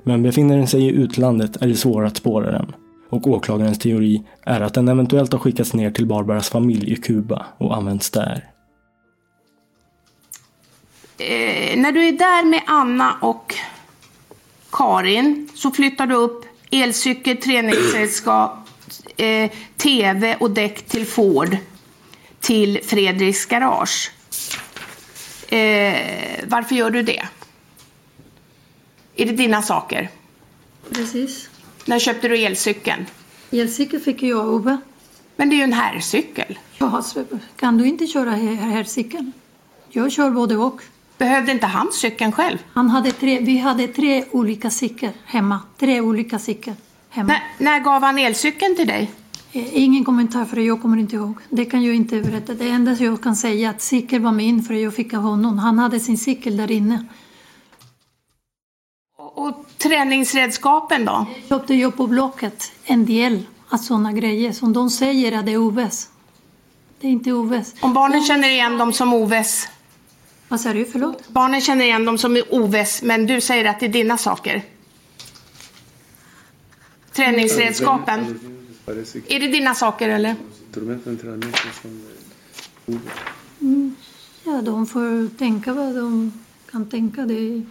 Men 0.04 0.24
befinner 0.24 0.58
den 0.58 0.68
sig 0.68 0.84
i 0.84 0.92
utlandet 0.92 1.62
är 1.62 1.68
det 1.68 1.76
svårare 1.76 2.08
att 2.08 2.18
spåra 2.18 2.52
den 2.52 2.74
och 3.14 3.28
åklagarens 3.28 3.80
teori 3.80 4.24
är 4.42 4.62
att 4.62 4.74
den 4.74 4.88
eventuellt 4.88 5.32
har 5.32 5.40
skickats 5.40 5.74
ner 5.74 5.92
till 5.92 6.06
Barbaras 6.06 6.50
familj 6.50 6.94
i 6.94 6.96
Kuba 6.96 7.46
och 7.58 7.76
använts 7.78 8.10
där. 8.10 8.50
Eh, 11.18 11.78
när 11.78 11.92
du 11.92 12.08
är 12.08 12.12
där 12.12 12.46
med 12.46 12.62
Anna 12.68 13.18
och 13.22 13.56
Karin 14.72 15.50
så 15.56 15.72
flyttar 15.72 16.08
du 16.08 16.16
upp 16.16 16.46
elcykel, 16.72 17.38
träningsredskap, 17.38 18.58
eh, 19.18 19.52
TV 19.78 20.36
och 20.40 20.52
däck 20.52 20.82
till 20.82 21.06
Ford 21.06 21.58
till 22.40 22.80
Fredriks 22.84 23.46
garage. 23.46 24.12
Eh, 25.48 25.96
varför 26.48 26.76
gör 26.76 26.90
du 26.90 27.04
det? 27.04 27.24
Är 29.16 29.26
det 29.26 29.32
dina 29.32 29.62
saker? 29.62 30.10
Precis. 30.92 31.50
När 31.86 32.00
köpte 32.00 32.28
du 32.28 32.38
elcykeln? 32.38 33.06
Elcykel 33.52 34.00
fick 34.00 34.24
jag 34.24 34.40
av 34.40 34.54
Ove. 34.54 34.78
Men 35.36 35.50
det 35.50 35.56
är 35.56 35.58
ju 35.58 35.64
en 35.64 35.74
herrcykel. 35.74 36.60
Ja, 36.78 37.04
kan 37.56 37.78
du 37.78 37.86
inte 37.88 38.08
köra 38.08 38.30
herrcykeln? 38.32 39.32
Jag 39.90 40.12
kör 40.12 40.30
både 40.32 40.58
och. 40.58 40.82
Behövde 41.18 41.52
inte 41.52 41.66
han 41.66 41.92
cykeln 41.92 42.32
själv? 42.32 42.58
Han 42.74 42.90
hade 42.90 43.12
tre, 43.12 43.40
vi 43.40 43.58
hade 43.58 43.88
tre 43.88 44.26
olika 44.32 44.70
cykel 44.70 45.10
hemma. 45.26 45.60
Tre 45.80 46.02
olika 46.02 46.40
cykel 46.40 46.74
hemma. 47.10 47.28
När, 47.28 47.66
när 47.66 47.80
gav 47.80 48.02
han 48.02 48.18
elcykeln 48.18 48.76
till 48.76 48.88
dig? 48.88 49.12
Eh, 49.52 49.78
Ingen 49.78 50.04
kommentar 50.06 50.46
för 50.46 50.58
jag 50.58 50.82
kommer 50.82 50.98
inte 50.98 51.16
ihåg. 51.16 51.38
Det 51.50 51.66
kan 51.66 51.84
jag 51.84 51.96
inte 51.96 52.22
berätta. 52.22 52.54
Det 52.54 52.70
enda 52.70 52.92
jag 52.94 53.22
kan 53.24 53.36
säga 53.36 53.70
är 53.70 53.76
att 53.76 53.82
cykel 53.82 54.22
var 54.22 54.32
min 54.32 54.64
för 54.64 54.74
jag 54.74 54.94
fick 54.96 55.14
av 55.14 55.22
honom. 55.22 55.58
Han 55.60 55.80
hade 55.80 56.00
sin 56.00 56.18
cykel 56.18 56.58
där 56.58 56.72
inne. 56.72 57.06
Och, 59.84 59.88
och 59.88 59.92
träningsredskapen 59.92 61.06
då? 61.06 61.26
Köpte 61.50 61.74
jag 61.74 61.98
på 61.98 62.08
Blocket 62.08 62.72
en 62.86 63.06
del 63.06 63.44
av 63.70 63.78
sådana 63.78 64.12
grejer 64.12 64.52
som 64.52 64.74
de 64.74 64.90
säger 64.90 65.32
att 65.32 65.46
det 65.46 65.52
är 65.52 65.58
Oves. 65.58 66.10
Det 67.00 67.08
är 67.08 67.12
inte 67.12 67.32
Oves. 67.32 67.74
Om 67.82 67.94
barnen 67.94 68.24
känner 68.24 68.50
igen 68.50 68.78
dem 68.78 68.94
som 68.94 69.14
Oves? 69.14 69.68
Vad 70.48 70.62
sa 70.62 70.74
du? 70.74 70.86
Förlåt? 70.86 71.30
Barnen 71.30 71.62
känner 71.62 71.86
igen 71.86 72.06
dem 72.06 72.18
som 72.18 72.44
Oves, 72.50 73.04
men 73.04 73.26
du 73.26 73.42
säger 73.42 73.66
att 73.66 73.80
det 73.80 73.86
är 73.86 73.90
dina 73.90 74.18
saker? 74.18 74.64
Träningsredskapen? 77.12 78.40
Är 79.28 79.40
det 79.40 79.48
dina 79.48 79.74
saker 79.74 80.10
eller? 80.10 80.36
Mm, 83.62 83.96
ja, 84.44 84.62
de 84.62 84.86
får 84.86 85.38
tänka 85.38 85.74
vad 85.74 85.96
de 85.96 86.34
kan 86.72 86.90
tänka. 86.90 87.26
Det. 87.26 87.64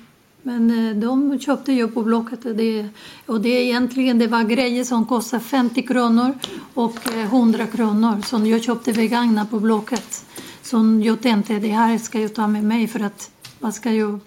Men 0.43 0.89
eh, 0.89 0.97
de 0.97 1.39
köpte 1.39 1.73
ju 1.73 1.89
på 1.89 2.03
Blocket. 2.03 2.45
och 2.45 2.57
Det, 2.57 2.89
och 3.27 3.41
det 3.41 3.49
är 3.49 3.63
egentligen 3.63 4.19
det 4.19 4.27
var 4.27 4.43
grejer 4.43 4.85
som 4.85 5.07
kostar 5.07 5.39
50 5.39 5.83
kronor 5.83 6.39
och 6.75 7.15
eh, 7.15 7.25
100 7.25 7.67
kronor 7.67 8.23
som 8.25 8.47
jag 8.47 8.63
köpte 8.63 8.93
begagnat 8.93 9.51
på 9.51 9.61
Blocket. 9.61 10.25
Som 10.63 11.03
jag 11.03 11.23
tänkte 11.23 11.59
det 11.59 11.69
här 11.69 11.99
ska 11.99 12.21
jag 12.21 12.35
ta 12.35 12.47
med 12.47 12.65
mig 12.65 12.89
för 12.89 13.01
att 13.01 13.31
vad 13.59 13.75
ska 13.75 13.93
jag... 13.93 14.21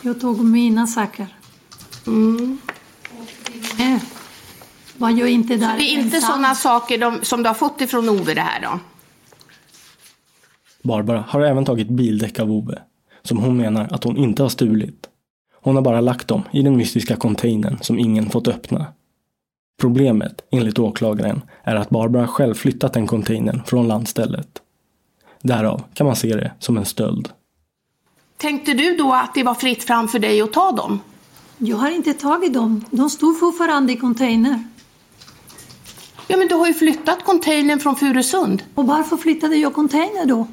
Jag 0.00 0.20
tog 0.20 0.44
mina 0.44 0.86
saker. 0.86 1.26
Mm. 2.06 2.58
Eh, 3.78 4.02
var 4.96 5.10
jag 5.10 5.30
inte 5.30 5.56
där 5.56 5.78
Det 5.78 5.84
är 5.84 5.98
inte 5.98 6.20
sådana 6.20 6.54
saker 6.54 6.98
de, 6.98 7.18
som 7.22 7.42
du 7.42 7.48
har 7.48 7.54
fått 7.54 7.80
ifrån 7.80 8.08
Ove 8.08 8.34
det 8.34 8.40
här 8.40 8.62
då? 8.62 8.78
Barbara 10.82 11.24
har 11.28 11.40
även 11.40 11.64
tagit 11.64 11.88
bildäck 11.88 12.38
av 12.38 12.52
Ove, 12.52 12.78
som 13.26 13.38
hon 13.38 13.56
menar 13.56 13.88
att 13.90 14.04
hon 14.04 14.16
inte 14.16 14.42
har 14.42 14.48
stulit. 14.48 15.08
Hon 15.52 15.74
har 15.74 15.82
bara 15.82 16.00
lagt 16.00 16.28
dem 16.28 16.42
i 16.52 16.62
den 16.62 16.76
mystiska 16.76 17.16
containern 17.16 17.78
som 17.80 17.98
ingen 17.98 18.30
fått 18.30 18.48
öppna. 18.48 18.86
Problemet, 19.80 20.44
enligt 20.50 20.78
åklagaren, 20.78 21.42
är 21.62 21.76
att 21.76 21.90
Barbara 21.90 22.26
själv 22.26 22.54
flyttat 22.54 22.92
den 22.92 23.06
containern 23.06 23.62
från 23.66 23.88
landstället. 23.88 24.62
Därav 25.42 25.82
kan 25.94 26.06
man 26.06 26.16
se 26.16 26.36
det 26.36 26.52
som 26.58 26.76
en 26.76 26.84
stöld. 26.84 27.28
Tänkte 28.36 28.74
du 28.74 28.96
då 28.96 29.12
att 29.12 29.34
det 29.34 29.42
var 29.42 29.54
fritt 29.54 29.84
fram 29.84 30.08
för 30.08 30.18
dig 30.18 30.40
att 30.40 30.52
ta 30.52 30.72
dem? 30.72 31.00
Jag 31.58 31.76
har 31.76 31.90
inte 31.90 32.12
tagit 32.12 32.54
dem. 32.54 32.84
De 32.90 33.10
stod 33.10 33.40
fortfarande 33.40 33.92
i 33.92 33.96
container. 33.96 34.64
Ja, 36.28 36.36
men 36.36 36.48
du 36.48 36.54
har 36.54 36.66
ju 36.66 36.74
flyttat 36.74 37.24
containern 37.24 37.80
från 37.80 37.96
Furusund. 37.96 38.62
Och 38.74 38.86
varför 38.86 39.16
flyttade 39.16 39.56
jag 39.56 39.74
container 39.74 40.26
då? 40.26 40.46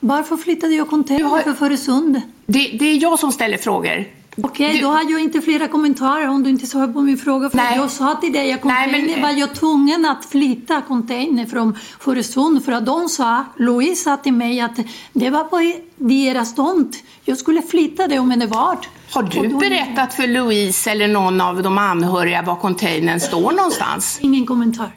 Varför 0.00 0.36
flyttade 0.36 0.74
jag 0.74 0.88
container 0.90 1.42
för 1.42 1.52
Furusund? 1.52 2.20
Det, 2.46 2.76
det 2.78 2.84
är 2.84 3.02
jag 3.02 3.18
som 3.18 3.32
ställer 3.32 3.56
frågor. 3.56 4.04
Okej, 4.42 4.80
då 4.80 4.88
har 4.88 5.10
jag 5.10 5.20
inte 5.20 5.40
flera 5.40 5.68
kommentarer 5.68 6.28
om 6.28 6.42
du 6.42 6.50
inte 6.50 6.66
svarar 6.66 6.88
på 6.88 7.00
min 7.00 7.18
fråga. 7.18 7.50
För 7.50 7.56
Nej. 7.56 7.76
jag 7.76 7.90
sa 7.90 8.14
till 8.14 8.32
dig 8.32 8.52
att 8.52 8.60
container 8.60 8.92
Nej, 8.92 9.10
men- 9.14 9.22
var 9.22 9.30
jag 9.30 9.54
tvungen 9.54 10.04
att 10.06 10.24
flytta 10.24 10.80
container 10.80 11.46
från 11.46 11.76
Furusund. 12.00 12.64
För 12.64 12.72
att 12.72 12.86
de 12.86 13.08
sa, 13.08 13.44
Louise 13.56 14.02
sa 14.02 14.16
till 14.16 14.32
mig 14.32 14.60
att 14.60 14.76
det 15.12 15.30
var 15.30 15.44
på 15.44 15.80
deras 15.96 16.54
tomt. 16.54 16.96
Jag 17.24 17.38
skulle 17.38 17.62
flytta 17.62 18.08
det 18.08 18.18
om 18.18 18.30
en 18.30 18.48
vart. 18.48 18.88
Har 19.10 19.22
du 19.22 19.48
berättat 19.48 20.14
för 20.14 20.26
Louise 20.26 20.90
eller 20.90 21.08
någon 21.08 21.40
av 21.40 21.62
de 21.62 21.78
anhöriga 21.78 22.42
var 22.42 22.56
containern 22.56 23.20
står 23.20 23.52
någonstans? 23.52 24.18
Ingen 24.22 24.46
kommentar. 24.46 24.94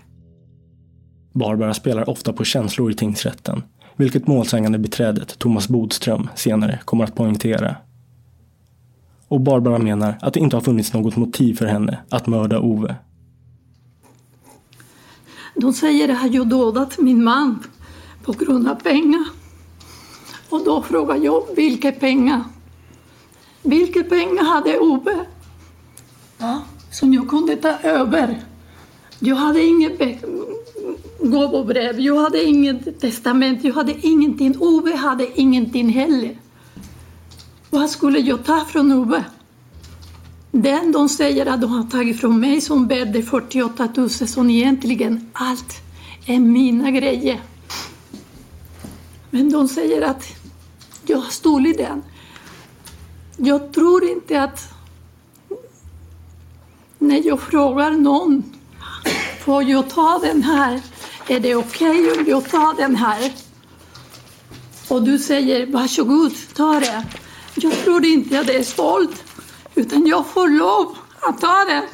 Barbara 1.34 1.74
spelar 1.74 2.10
ofta 2.10 2.34
på 2.34 2.44
känslor 2.44 2.92
i 2.92 2.94
tingsrätten, 2.94 3.64
vilket 3.96 4.28
målsägande 4.28 4.80
beträdet 4.80 5.40
Thomas 5.40 5.68
Bodström 5.68 6.30
senare 6.36 6.80
kommer 6.86 7.04
att 7.04 7.16
poängtera. 7.16 7.76
Och 9.28 9.42
Barbara 9.42 9.78
menar 9.78 10.18
att 10.22 10.34
det 10.34 10.40
inte 10.40 10.56
har 10.56 10.62
funnits 10.62 10.94
något 10.94 11.16
motiv 11.16 11.56
för 11.56 11.66
henne 11.66 12.00
att 12.10 12.28
mörda 12.28 12.60
Ove. 12.60 12.96
De 15.56 15.74
säger 15.74 16.10
att 16.10 16.34
jag 16.34 16.48
dödat 16.48 17.00
min 17.00 17.24
man 17.24 17.60
på 18.24 18.32
grund 18.32 18.68
av 18.68 18.76
pengar. 18.76 19.26
Och 20.50 20.66
då 20.66 20.82
frågar 20.82 21.16
jag 21.16 21.44
vilka 21.56 21.92
pengar? 21.92 22.44
Vilka 23.62 24.04
pengar 24.04 24.44
hade 24.44 24.80
Ove? 24.80 25.26
Som 26.92 27.14
jag 27.14 27.30
kunde 27.30 27.56
ta 27.56 27.70
över 27.70 28.40
jag 29.26 29.36
hade 29.36 29.64
inget 29.64 30.24
gåvobrev, 31.20 32.00
jag 32.00 32.16
hade 32.16 32.44
inget 32.44 33.00
testament, 33.00 33.64
jag 33.64 33.74
hade 33.74 34.08
ingenting. 34.08 34.56
Ove 34.60 34.96
hade 34.96 35.40
ingenting 35.40 35.90
heller. 35.90 36.38
Vad 37.70 37.90
skulle 37.90 38.20
jag 38.20 38.46
ta 38.46 38.66
från 38.66 38.92
Ove? 38.92 39.24
Den 40.52 40.92
de 40.92 41.10
säger 41.10 41.46
att 41.46 41.62
de 41.62 41.72
har 41.72 41.84
tagit 41.84 42.20
från 42.20 42.40
mig 42.40 42.62
som 42.62 42.88
bärde 42.88 43.24
48 43.24 43.90
000 43.96 44.10
som 44.10 44.50
egentligen 44.50 45.30
allt 45.34 45.74
är 46.26 46.40
mina 46.40 46.92
grejer. 46.92 47.42
Men 49.30 49.52
de 49.52 49.68
säger 49.68 50.02
att 50.02 50.24
jag 51.06 51.18
har 51.18 51.32
stulit 51.32 51.78
den. 51.78 52.04
Jag 53.38 53.74
tror 53.74 54.04
inte 54.04 54.44
att 54.44 54.74
när 57.00 57.28
jag 57.28 57.40
frågar 57.40 57.92
någon, 57.92 58.44
får 59.44 59.64
jag 59.64 59.90
ta 59.90 60.20
den 60.20 60.44
här? 60.44 60.82
Är 61.28 61.40
det 61.40 61.56
okej 61.56 62.08
okay 62.08 62.20
om 62.22 62.30
jag 62.30 62.50
tar 62.50 62.76
den 62.78 62.96
här? 62.96 63.34
Och 64.90 65.04
du 65.04 65.20
säger 65.20 65.72
varsågod, 65.72 66.32
ta 66.54 66.80
det. 66.80 67.06
Jag 67.56 67.74
tror 67.74 68.06
inte 68.06 68.40
att 68.40 68.48
det 68.48 68.56
är 68.56 68.64
stolt, 68.64 69.24
utan 69.76 70.08
jag 70.08 70.28
får 70.28 70.50
lov 70.50 70.98
att 71.20 71.42
ta 71.42 71.66
det. 71.66 71.88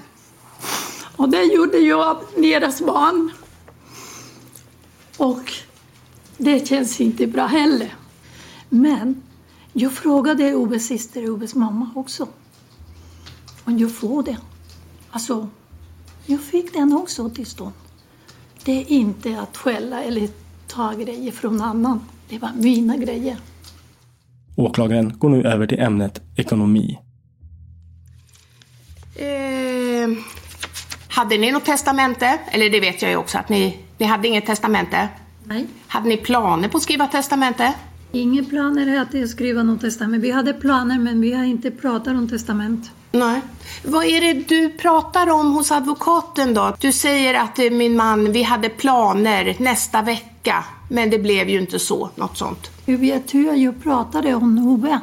Och 1.15 1.29
det 1.29 1.43
gjorde 1.43 1.77
jag 1.77 2.07
av 2.07 2.23
deras 2.37 2.81
barn. 2.81 3.31
Och 5.17 5.53
det 6.37 6.67
känns 6.67 7.01
inte 7.01 7.27
bra 7.27 7.45
heller. 7.45 7.95
Men 8.69 9.21
jag 9.73 9.93
frågade 9.93 10.55
Oves 10.55 10.87
syster, 10.87 11.29
och 11.29 11.33
Oves 11.35 11.55
mamma 11.55 11.89
också. 11.95 12.27
Om 13.63 13.79
jag 13.79 13.95
får 13.95 14.23
det. 14.23 14.37
Alltså, 15.11 15.49
jag 16.29 16.41
fick 16.41 16.73
den 16.73 16.93
också 16.93 17.29
till 17.29 17.45
stånd. 17.45 17.73
Det 18.63 18.71
är 18.71 18.91
inte 18.91 19.39
att 19.39 19.57
skälla 19.57 20.03
eller 20.03 20.29
ta 20.67 20.93
grejer 20.93 21.31
från 21.31 21.61
annan. 21.61 22.01
Det 22.29 22.37
var 22.37 22.51
mina 22.55 22.97
grejer. 22.97 23.37
Åklagaren 24.55 25.17
går 25.17 25.29
nu 25.29 25.43
över 25.43 25.67
till 25.67 25.79
ämnet 25.79 26.21
ekonomi. 26.35 26.99
Eh, 29.15 30.09
hade 31.07 31.37
ni 31.37 31.51
något 31.51 31.65
testamente? 31.65 32.39
Eller 32.51 32.69
det 32.69 32.79
vet 32.79 33.01
jag 33.01 33.11
ju 33.11 33.17
också 33.17 33.37
att 33.37 33.49
ni, 33.49 33.77
ni 33.97 34.05
hade 34.05 34.27
inget 34.27 34.45
testamente. 34.45 35.09
Nej. 35.43 35.67
Hade 35.87 36.09
ni 36.09 36.17
planer 36.17 36.69
på 36.69 36.77
att 36.77 36.83
skriva 36.83 37.07
testamente? 37.07 37.73
Inga 38.11 38.43
planer 38.43 39.01
att 39.01 39.29
skriva 39.29 39.63
något 39.63 39.81
testament. 39.81 40.23
Vi 40.23 40.31
hade 40.31 40.53
planer 40.53 40.99
men 40.99 41.21
vi 41.21 41.33
har 41.33 41.43
inte 41.43 41.71
pratat 41.71 42.07
om 42.07 42.29
testament. 42.29 42.91
Nej. 43.11 43.41
Vad 43.85 44.05
är 44.05 44.21
det 44.21 44.33
du 44.33 44.69
pratar 44.69 45.29
om 45.29 45.51
hos 45.51 45.71
advokaten 45.71 46.53
då? 46.53 46.75
Du 46.79 46.91
säger 46.91 47.33
att 47.33 47.57
min 47.57 47.95
man, 47.95 48.31
vi 48.31 48.43
hade 48.43 48.69
planer 48.69 49.55
nästa 49.59 50.01
vecka, 50.01 50.63
men 50.89 51.09
det 51.09 51.19
blev 51.19 51.49
ju 51.49 51.61
inte 51.61 51.79
så, 51.79 52.09
något 52.15 52.37
sånt. 52.37 52.71
Hur 52.85 52.97
vet 52.97 53.33
hur 53.33 53.53
jag 53.53 53.83
pratade 53.83 54.35
om 54.35 54.67
Ove? 54.67 54.99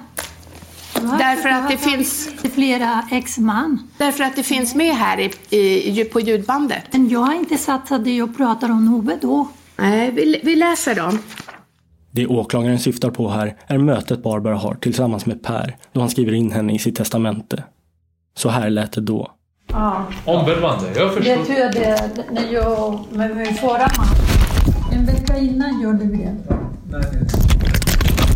Därför 1.19 1.49
att 1.49 1.71
det 1.71 1.77
finns... 1.77 2.29
Flera 2.55 3.03
ex-man. 3.11 3.89
Därför 3.99 4.25
att 4.25 4.37
det 4.37 4.43
finns 4.43 4.75
med 4.75 4.95
här 4.95 5.31
i, 5.51 6.01
i, 6.01 6.05
på 6.05 6.21
ljudbandet. 6.21 6.85
Men 6.91 7.09
jag 7.09 7.21
har 7.21 7.35
inte 7.35 7.59
satt 7.59 7.93
att 7.93 8.07
jag 8.07 8.37
pratar 8.37 8.71
om 8.71 8.95
Ove 8.95 9.19
då. 9.21 9.49
Nej, 9.77 10.11
vi, 10.11 10.41
vi 10.45 10.57
läser 10.57 10.95
dem. 10.95 11.19
Det 12.17 12.27
åklagaren 12.27 12.79
syftar 12.79 13.11
på 13.11 13.29
här 13.29 13.57
är 13.67 13.79
mötet 13.79 14.23
Barbara 14.23 14.57
har 14.57 14.75
tillsammans 14.75 15.27
med 15.27 15.43
Per 15.43 15.77
då 15.93 16.01
han 16.01 16.11
skriver 16.11 16.33
in 16.33 16.53
henne 16.53 16.75
i 16.75 16.79
sitt 16.79 16.97
testamente. 16.97 17.65
Så 18.35 18.49
här 18.49 18.71
lät 18.71 18.93
det 18.93 19.01
då. 19.01 19.31
Ja. 19.67 20.05
Omvälvande, 20.25 20.87
jag 20.97 21.15
förstår. 21.15 21.37
Det 21.37 21.45
tror 21.45 21.59
jag 21.59 21.73
det 21.73 22.25
när 22.33 22.53
jag 22.53 23.05
med 23.11 23.37
min 23.37 23.55
förra 23.55 23.89
man. 23.99 24.07
En 24.93 25.07
vecka 25.07 25.39
innan 25.39 25.83
gjorde 25.83 26.05
vi 26.05 26.17
det. 26.17 26.37
Nej. 26.91 27.03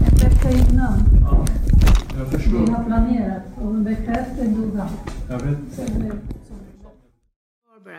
En 0.09 0.31
vecka 0.31 0.51
innan. 0.51 1.05
Ja, 1.21 1.47
jag 2.19 2.31
förstår. 2.31 2.59
Vi 2.59 2.73
har 2.73 2.85
planerat 2.85 3.43
och 3.61 3.71
en 3.71 3.85
vecka 3.85 4.13
efter 4.13 4.45
dog 4.45 4.77
han. 4.79 4.89
Jag 5.29 5.39
vet. 5.39 5.59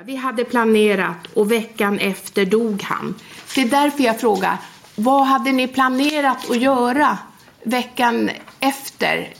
Vi 0.05 0.15
hade 0.15 0.43
planerat 0.43 1.27
och 1.33 1.51
veckan 1.51 1.99
efter 1.99 2.45
dog 2.45 2.81
han. 2.83 3.15
Det 3.55 3.61
är 3.61 3.69
därför 3.69 4.03
jag 4.03 4.19
frågar, 4.19 4.57
vad 5.03 5.27
hade 5.27 5.51
ni 5.51 5.67
planerat 5.67 6.49
att 6.49 6.61
göra 6.61 7.17
veckan 7.63 8.29
efter? 8.59 9.33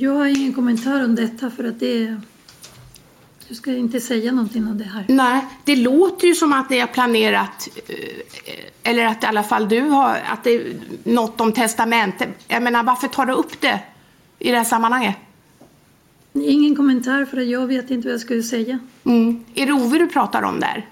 Jag 0.00 0.14
har 0.14 0.26
ingen 0.26 0.52
kommentar 0.52 1.04
om 1.04 1.14
detta 1.14 1.50
för 1.50 1.64
att 1.64 1.80
det 1.80 2.20
jag 3.48 3.56
ska 3.56 3.72
inte 3.72 4.00
säga 4.00 4.32
någonting 4.32 4.66
om 4.66 4.78
det 4.78 4.84
här. 4.84 5.04
Nej, 5.08 5.46
det 5.64 5.76
låter 5.76 6.26
ju 6.26 6.34
som 6.34 6.52
att 6.52 6.70
ni 6.70 6.78
har 6.78 6.86
planerat, 6.86 7.68
eller 8.82 9.04
att 9.06 9.22
i 9.22 9.26
alla 9.26 9.42
fall 9.42 9.68
du 9.68 9.80
har, 9.80 10.20
att 10.32 10.44
det 10.44 10.54
är 10.54 10.74
något 11.04 11.40
om 11.40 11.52
testamentet. 11.52 12.28
Jag 12.48 12.62
menar, 12.62 12.82
varför 12.82 13.08
tar 13.08 13.26
du 13.26 13.32
upp 13.32 13.60
det 13.60 13.80
i 14.38 14.50
det 14.50 14.56
här 14.56 14.64
sammanhanget? 14.64 15.16
Ingen 16.32 16.76
kommentar 16.76 17.24
för 17.24 17.40
att 17.40 17.46
jag 17.46 17.66
vet 17.66 17.90
inte 17.90 18.08
vad 18.08 18.12
jag 18.12 18.20
skulle 18.20 18.42
säga. 18.42 18.78
Mm. 19.04 19.44
Är 19.54 19.66
det 19.66 19.72
Ove 19.72 19.98
du 19.98 20.06
pratar 20.06 20.42
om 20.42 20.60
där? 20.60 20.86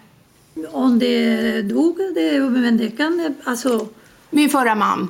Om 0.71 0.99
det 0.99 1.63
dog, 1.63 1.99
det, 2.15 2.41
men 2.41 2.77
det 2.77 2.91
kan, 2.91 3.35
alltså... 3.45 3.89
Min 4.31 4.49
förra 4.49 4.75
man. 4.75 5.09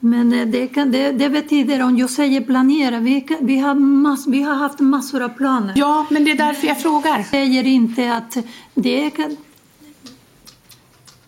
Men 0.00 0.50
det, 0.50 0.66
kan, 0.68 0.92
det, 0.92 1.12
det 1.12 1.30
betyder, 1.30 1.82
om 1.82 1.98
jag 1.98 2.10
säger 2.10 2.40
planera, 2.40 3.00
vi, 3.00 3.20
kan, 3.20 3.36
vi, 3.40 3.58
har 3.58 3.74
mass, 3.74 4.26
vi 4.26 4.42
har 4.42 4.54
haft 4.54 4.80
massor 4.80 5.22
av 5.22 5.28
planer. 5.28 5.74
Ja, 5.76 6.06
men 6.10 6.24
det 6.24 6.30
är 6.30 6.36
därför 6.36 6.66
jag 6.66 6.82
frågar. 6.82 7.16
Jag 7.16 7.26
säger 7.26 7.66
inte 7.66 8.14
att 8.14 8.36
det 8.74 9.10
kan... 9.10 9.36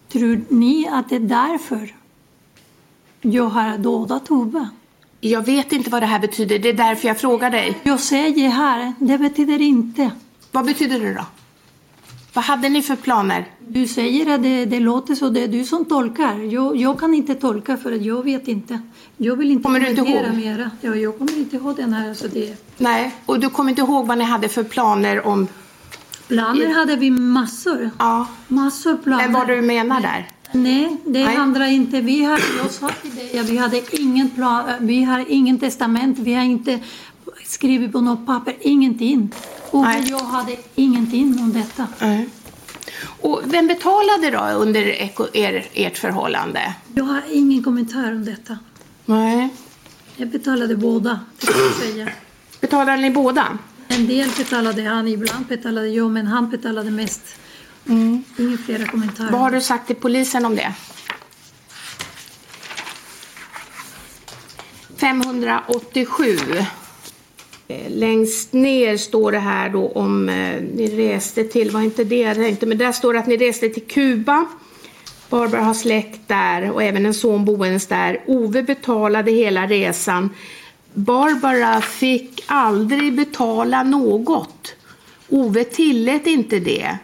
Tror 0.09 0.41
ni 0.49 0.89
att 0.89 1.09
det 1.09 1.17
är 1.17 1.21
därför 1.21 1.95
jag 3.21 3.45
har 3.45 3.79
dödat 3.79 4.31
Ove? 4.31 4.69
Jag 5.21 5.47
vet 5.47 5.73
inte 5.73 5.91
vad 5.91 6.03
det 6.03 6.07
här 6.07 6.19
betyder, 6.19 6.59
det 6.59 6.69
är 6.69 6.73
därför 6.73 7.09
jag 7.09 7.21
frågar 7.21 7.51
dig. 7.51 7.79
Jag 7.83 8.01
säger 8.01 8.49
här, 8.49 8.93
det 8.99 9.19
betyder 9.19 9.63
inte. 9.63 10.11
Vad 10.53 10.67
betyder 10.67 11.01
det 11.01 11.15
då? 11.15 11.25
Vad 12.33 12.45
hade 12.45 12.69
ni 12.69 12.83
för 12.83 12.97
planer? 12.97 13.45
Du 13.69 13.87
säger 13.87 14.35
att 14.35 14.43
det, 14.43 14.65
det 14.65 14.81
låter 14.81 15.15
så, 15.15 15.29
det 15.29 15.45
är 15.45 15.49
du 15.49 15.65
som 15.65 15.85
tolkar. 15.85 16.39
Jag, 16.53 16.77
jag 16.77 17.01
kan 17.01 17.15
inte 17.15 17.35
tolka 17.35 17.77
för 17.77 17.93
att 17.93 18.03
jag 18.03 18.25
vet 18.25 18.49
inte. 18.49 18.81
Jag 19.17 19.37
vill 19.37 19.51
inte 19.51 19.63
kommer 19.63 19.81
du 19.81 19.89
inte 19.89 20.01
ihåg? 20.01 20.35
mera. 20.37 20.71
Ja, 20.81 20.95
jag 20.95 21.19
kommer 21.19 21.39
inte 21.39 21.57
ihåg 21.57 21.77
den 21.77 21.93
här. 21.93 22.15
Så 22.15 22.27
det... 22.27 22.57
Nej, 22.77 23.15
och 23.27 23.41
du 23.41 23.51
kommer 23.51 23.71
inte 23.71 23.83
ihåg 23.83 24.07
vad 24.07 24.19
ni 24.19 24.25
hade 24.25 24.49
för 24.49 24.65
planer 24.65 25.27
om... 25.27 25.49
Planer 26.29 26.75
hade 26.75 26.97
vi 26.97 27.11
massor. 27.11 27.91
Ja. 27.99 28.27
Massor 28.49 28.97
planer. 28.97 29.25
Men 29.25 29.33
vad 29.33 29.47
du 29.49 29.63
menar 29.63 30.01
där? 30.01 30.27
Nej, 30.53 30.97
det 31.05 31.25
Nej. 31.25 31.37
handlar 31.37 31.67
inte. 31.67 32.01
Vi 32.01 32.25
har, 32.25 32.41
jag 32.59 32.71
sa 32.71 32.91
till 33.03 33.15
dig 33.15 33.43
vi 33.43 33.57
hade 33.57 33.83
ingen 34.01 34.31
plan, 34.31 34.65
vi 34.81 35.05
har 35.05 35.25
ingen 35.29 35.59
testament, 35.59 36.19
vi 36.19 36.35
har 36.35 36.45
inte 36.45 36.81
skrivit 37.45 37.93
på 37.93 38.01
något 38.01 38.27
papper, 38.27 38.57
ingenting. 38.61 39.35
Och 39.71 39.83
Nej. 39.83 40.07
jag 40.11 40.19
hade 40.19 40.57
ingenting 40.75 41.39
om 41.41 41.53
detta. 41.53 41.87
Nej. 42.01 42.29
Och 43.21 43.43
vem 43.45 43.67
betalade 43.67 44.31
då 44.31 44.39
under 44.39 44.81
er, 45.37 45.67
ert 45.75 45.99
förhållande? 45.99 46.75
Jag 46.95 47.05
har 47.05 47.23
ingen 47.33 47.63
kommentar 47.63 48.13
om 48.13 48.25
detta. 48.25 48.59
Nej. 49.05 49.49
Jag 50.17 50.29
betalade 50.29 50.77
båda, 50.77 51.21
jag 51.41 51.73
säga. 51.73 52.09
Betalade 52.61 53.03
ni 53.03 53.11
båda? 53.11 53.59
En 53.89 54.07
del 54.07 54.29
betalade 54.39 54.83
han, 54.83 55.09
ibland 55.09 55.47
betalade 55.47 55.89
jag, 55.89 56.11
men 56.11 56.27
han 56.27 56.51
betalade 56.51 56.91
mest. 56.91 57.23
Mm. 57.89 58.25
Inga 58.39 58.59
flera 58.59 58.87
kommentarer. 58.87 59.31
Vad 59.31 59.41
har 59.41 59.51
du 59.51 59.61
sagt 59.61 59.87
till 59.87 59.97
polisen 59.97 60.45
om 60.45 60.57
det? 60.57 60.75
587. 64.97 66.37
Eh, 67.69 67.91
längst 67.91 68.53
ner 68.53 68.97
står 68.97 69.33
det 69.33 69.39
här 69.39 69.69
då 69.71 69.89
om 69.89 70.29
eh, 70.29 70.63
ni 70.75 71.11
reste 71.11 71.45
till, 71.45 71.71
var 71.71 71.81
inte 71.81 72.05
det 72.05 72.19
jag 72.19 72.37
tänkte, 72.37 72.67
men 72.67 72.79
där 72.79 72.93
står 72.93 73.13
det 73.13 73.19
att 73.19 73.27
ni 73.27 73.37
reste 73.37 73.69
till 73.69 73.87
Kuba. 73.87 74.47
Barbara 75.29 75.63
har 75.63 75.75
släkt 75.75 76.21
där 76.27 76.71
och 76.71 76.83
även 76.83 77.07
en 77.07 77.15
son 77.15 77.45
boendes 77.45 77.87
där. 77.87 78.21
Ove 78.27 78.63
betalade 78.63 79.31
hela 79.31 79.67
resan. 79.67 80.31
Barbara 80.95 81.81
fick 81.81 82.45
aldrig 82.47 83.17
betala 83.17 83.83
något. 83.83 84.75
Ove 85.29 85.65
tillät 85.65 86.27
inte 86.27 86.59
det. 86.59 86.99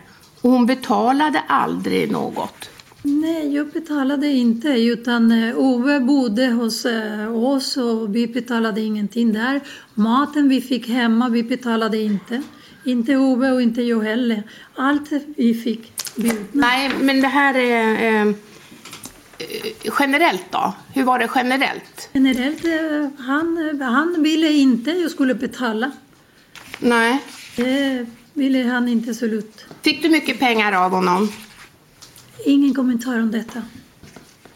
Och 0.45 0.51
hon 0.51 0.67
betalade 0.67 1.41
aldrig 1.49 2.13
något. 2.13 2.71
Nej, 3.03 3.55
jag 3.55 3.67
betalade 3.69 4.29
inte 4.29 4.69
utan 4.69 5.33
eh, 5.33 5.59
Ove 5.59 6.01
bodde 6.01 6.47
hos 6.47 6.87
eh, 6.87 7.45
oss 7.45 7.77
och 7.77 8.17
vi 8.17 8.27
betalade 8.27 8.81
ingenting 8.81 9.33
där. 9.33 9.61
Maten 9.95 10.49
vi 10.49 10.61
fick 10.61 10.89
hemma, 10.89 11.29
vi 11.29 11.43
betalade 11.43 11.99
inte. 11.99 12.43
Inte 12.85 13.17
Ove 13.17 13.51
och 13.51 13.63
inte 13.63 13.83
jag 13.83 14.01
heller. 14.01 14.43
Allt 14.75 15.11
vi 15.37 15.55
fick 15.55 15.93
bjudna. 16.17 16.47
Nej, 16.53 16.91
men 17.01 17.21
det 17.21 17.29
här 17.29 17.55
är... 17.55 18.27
Eh, 18.27 18.35
generellt 19.99 20.47
då? 20.51 20.75
Hur 20.95 21.05
var 21.05 21.19
det 21.19 21.29
generellt? 21.35 22.09
Generellt, 22.13 22.65
eh, 22.65 23.25
han, 23.25 23.81
han 23.83 24.23
ville 24.23 24.53
inte 24.53 24.91
jag 24.91 25.11
skulle 25.11 25.35
betala. 25.35 25.91
Nej. 26.79 27.23
Det 27.57 28.07
ville 28.35 28.63
han 28.63 28.89
inte 28.89 29.11
absolut. 29.11 29.67
Fick 29.83 30.03
du 30.03 30.09
mycket 30.09 30.39
pengar 30.39 30.73
av 30.73 30.91
honom? 30.91 31.29
Ingen 32.47 32.75
kommentar 32.75 33.21
om 33.21 33.31
detta. 33.31 33.63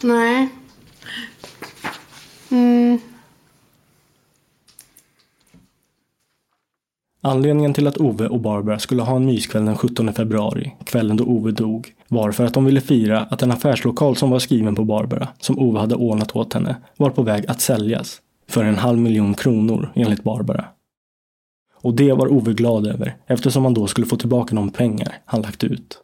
Nej. 0.00 0.48
Mm. 2.50 2.98
Anledningen 7.20 7.74
till 7.74 7.86
att 7.86 7.98
Ove 7.98 8.26
och 8.26 8.40
Barbara 8.40 8.78
skulle 8.78 9.02
ha 9.02 9.16
en 9.16 9.26
myskväll 9.26 9.64
den 9.64 9.76
17 9.76 10.12
februari, 10.12 10.74
kvällen 10.84 11.16
då 11.16 11.24
Ove 11.24 11.50
dog, 11.50 11.94
var 12.08 12.32
för 12.32 12.44
att 12.44 12.54
de 12.54 12.64
ville 12.64 12.80
fira 12.80 13.20
att 13.20 13.42
en 13.42 13.52
affärslokal 13.52 14.16
som 14.16 14.30
var 14.30 14.38
skriven 14.38 14.74
på 14.74 14.84
Barbara, 14.84 15.28
som 15.40 15.58
Ove 15.58 15.78
hade 15.78 15.94
ordnat 15.94 16.36
åt 16.36 16.54
henne, 16.54 16.76
var 16.96 17.10
på 17.10 17.22
väg 17.22 17.46
att 17.46 17.60
säljas. 17.60 18.20
För 18.48 18.64
en 18.64 18.76
halv 18.76 18.98
miljon 18.98 19.34
kronor, 19.34 19.92
enligt 19.94 20.22
Barbara. 20.22 20.64
Och 21.80 21.94
det 21.94 22.12
var 22.12 22.32
Ove 22.32 22.52
glad 22.52 22.86
över, 22.86 23.16
eftersom 23.26 23.64
han 23.64 23.74
då 23.74 23.86
skulle 23.86 24.06
få 24.06 24.16
tillbaka 24.16 24.54
de 24.54 24.70
pengar 24.70 25.18
han 25.24 25.42
lagt 25.42 25.64
ut. 25.64 25.98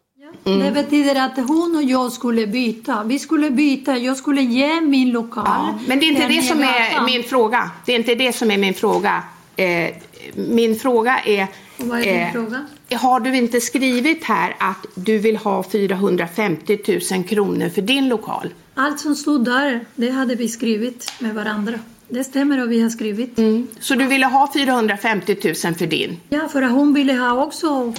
Mm. 0.45 0.59
Det 0.59 0.71
betyder 0.71 1.25
att 1.25 1.37
hon 1.47 1.75
och 1.75 1.83
jag 1.83 2.11
skulle 2.11 2.47
byta. 2.47 3.03
Vi 3.03 3.19
skulle 3.19 3.51
byta. 3.51 3.97
Jag 3.97 4.17
skulle 4.17 4.41
ge 4.41 4.81
min 4.81 5.11
lokal. 5.11 5.43
Ja, 5.45 5.79
men 5.87 5.99
det 5.99 6.05
är 6.05 6.11
inte 6.11 6.27
det 6.27 6.41
som 6.41 6.59
är 6.59 7.05
min 7.05 7.23
fråga. 7.23 7.71
Det 7.85 7.91
är 7.91 7.95
inte 7.95 8.15
det 8.15 8.33
som 8.33 8.51
är 8.51 8.57
min 8.57 8.73
fråga. 8.73 9.23
Eh, 9.55 9.89
min 10.35 10.75
fråga 10.75 11.19
är... 11.25 11.47
Vad 11.77 11.99
är 11.99 12.03
din 12.03 12.21
eh, 12.21 12.31
fråga? 12.31 12.65
Har 12.91 13.19
du 13.19 13.37
inte 13.37 13.61
skrivit 13.61 14.23
här 14.23 14.55
att 14.59 14.85
du 14.95 15.17
vill 15.17 15.37
ha 15.37 15.63
450 15.63 16.99
000 17.11 17.23
kronor 17.23 17.69
för 17.69 17.81
din 17.81 18.09
lokal? 18.09 18.53
Allt 18.73 18.99
som 18.99 19.15
stod 19.15 19.45
där, 19.45 19.85
det 19.95 20.09
hade 20.09 20.35
vi 20.35 20.49
skrivit 20.49 21.13
med 21.19 21.35
varandra. 21.35 21.79
Det 22.09 22.23
stämmer 22.23 22.63
och 22.63 22.71
vi 22.71 22.81
har 22.81 22.89
skrivit. 22.89 23.37
Mm. 23.37 23.67
Så 23.79 23.95
du 23.95 24.05
ville 24.05 24.25
ha 24.25 24.53
450 24.53 25.37
000 25.43 25.55
för 25.55 25.87
din? 25.87 26.19
Ja, 26.29 26.47
för 26.47 26.61
att 26.61 26.71
hon 26.71 26.93
ville 26.93 27.13
ha 27.13 27.43
också 27.43 27.93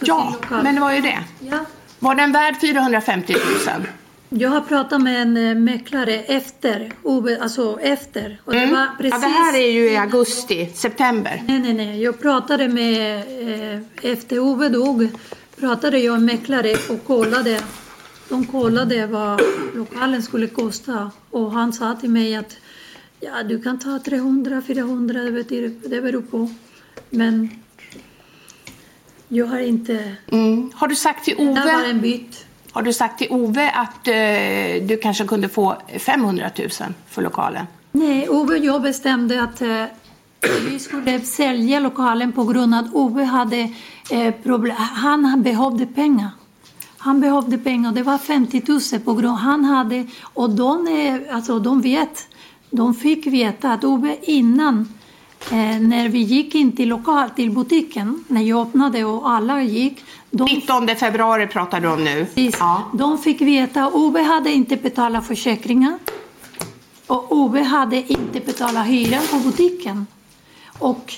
Ja, 0.00 0.34
men 0.50 0.74
det 0.74 0.80
var 0.80 0.92
ju 0.92 1.00
det. 1.00 1.18
Ja. 1.40 1.58
Var 1.98 2.14
den 2.14 2.32
värd 2.32 2.60
450 2.60 3.34
000? 3.66 3.86
Jag 4.28 4.50
har 4.50 4.60
pratat 4.60 5.02
med 5.02 5.22
en 5.22 5.36
eh, 5.36 5.54
mäklare 5.54 6.14
efter, 6.14 6.92
alltså 7.40 7.78
efter. 7.80 8.40
Och 8.44 8.54
mm. 8.54 8.68
det, 8.68 8.74
var 8.74 8.86
precis... 8.98 9.22
ja, 9.22 9.28
det 9.28 9.34
här 9.34 9.58
är 9.58 9.70
ju 9.70 9.90
i 9.90 9.96
augusti, 9.96 10.70
september. 10.74 11.42
Nej, 11.46 11.58
nej, 11.58 11.74
nej. 11.74 12.02
Jag 12.02 12.20
pratade 12.20 12.68
med, 12.68 13.16
eh, 13.74 13.80
efter 14.02 14.38
Ove 14.38 14.68
dog, 14.68 15.08
pratade 15.60 15.98
jag 15.98 16.12
med 16.12 16.22
mäklare 16.22 16.76
och 16.88 17.06
kollade. 17.06 17.60
De 18.28 18.46
kollade 18.46 19.06
vad 19.06 19.40
lokalen 19.74 20.22
skulle 20.22 20.46
kosta 20.46 21.10
och 21.30 21.52
han 21.52 21.72
sa 21.72 21.94
till 21.94 22.10
mig 22.10 22.36
att 22.36 22.56
ja, 23.20 23.42
du 23.42 23.62
kan 23.62 23.78
ta 23.78 23.98
300, 23.98 24.62
400, 24.66 25.22
det, 25.22 25.32
betyder, 25.32 25.88
det 25.88 26.02
beror 26.02 26.22
på. 26.22 26.50
Men 27.10 27.50
jag 29.28 29.46
har 29.46 29.58
inte... 29.58 30.12
Mm. 30.32 30.70
Har 30.74 30.88
du 30.88 30.96
sagt 30.96 31.24
till 31.24 31.34
Ove... 31.38 31.60
Det 31.60 31.72
var 31.72 31.84
en 31.84 32.00
byt. 32.00 32.46
Har 32.72 32.82
du 32.82 32.92
sagt 32.92 33.18
till 33.18 33.30
Ove 33.30 33.70
att 33.70 34.08
eh, 34.08 34.86
du 34.88 34.98
kanske 35.02 35.24
kunde 35.24 35.48
få 35.48 35.76
500 35.98 36.50
000 36.58 36.70
för 37.08 37.22
lokalen? 37.22 37.66
Nej, 37.92 38.28
Ove 38.28 38.58
och 38.58 38.64
jag 38.64 38.82
bestämde 38.82 39.42
att 39.42 39.60
eh, 39.62 39.84
vi 40.70 40.78
skulle 40.78 41.20
sälja 41.20 41.80
lokalen 41.80 42.32
på 42.32 42.44
grund 42.44 42.74
av 42.74 42.84
att 42.84 42.94
Ove 42.94 43.24
hade 43.24 43.72
eh, 44.10 44.34
problem. 44.42 44.76
Han 44.76 45.42
behövde 45.42 45.86
pengar. 45.86 46.30
Han 46.98 47.20
behövde 47.20 47.58
pengar. 47.58 47.92
Det 47.92 48.02
var 48.02 48.18
50 48.18 48.62
000 48.92 49.00
på 49.04 49.14
grund 49.14 49.38
han 49.38 49.64
hade 49.64 50.06
och 50.22 50.50
de, 50.50 50.88
alltså, 51.30 51.58
de 51.58 51.80
vet, 51.80 52.28
de 52.70 52.94
fick 52.94 53.26
veta 53.26 53.72
att 53.72 53.84
Ove 53.84 54.16
innan 54.22 54.88
Eh, 55.50 55.80
när 55.80 56.08
vi 56.08 56.18
gick 56.18 56.54
in 56.54 56.76
till, 56.76 56.88
lokal, 56.88 57.30
till 57.30 57.50
butiken, 57.50 58.24
när 58.28 58.42
jag 58.42 58.66
öppnade 58.66 59.04
och 59.04 59.30
alla 59.30 59.62
gick. 59.62 60.04
De, 60.30 60.44
19 60.44 60.88
februari 60.88 61.46
pratar 61.46 61.80
du 61.80 61.88
om 61.88 62.04
nu. 62.04 62.24
Precis, 62.24 62.56
ja. 62.60 62.90
De 62.94 63.18
fick 63.18 63.40
veta 63.40 63.84
att 63.84 63.94
Ove 63.94 64.22
hade 64.22 64.52
inte 64.52 64.76
betalat 64.76 65.26
försäkringen. 65.26 65.98
Och 67.06 67.32
Ove 67.32 67.62
hade 67.62 68.12
inte 68.12 68.40
betalat 68.40 68.86
hyran 68.86 69.22
på 69.30 69.36
butiken. 69.36 70.06
Och 70.78 71.14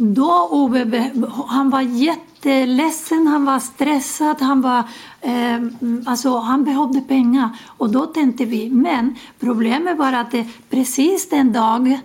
då 0.00 0.48
Ove, 0.50 1.10
han 1.46 1.70
var 1.70 1.80
jätteledsen, 1.80 3.26
han 3.26 3.44
var 3.44 3.58
stressad, 3.58 4.36
han, 4.40 4.60
var, 4.60 4.78
eh, 5.20 5.60
alltså, 6.06 6.38
han 6.38 6.64
behövde 6.64 7.00
pengar. 7.00 7.48
Och 7.66 7.90
då 7.90 8.06
tänkte 8.06 8.44
vi, 8.44 8.70
men 8.70 9.16
problemet 9.40 9.98
var 9.98 10.12
att 10.12 10.30
det, 10.30 10.46
precis 10.70 11.28
den 11.28 11.52
dag 11.52 12.00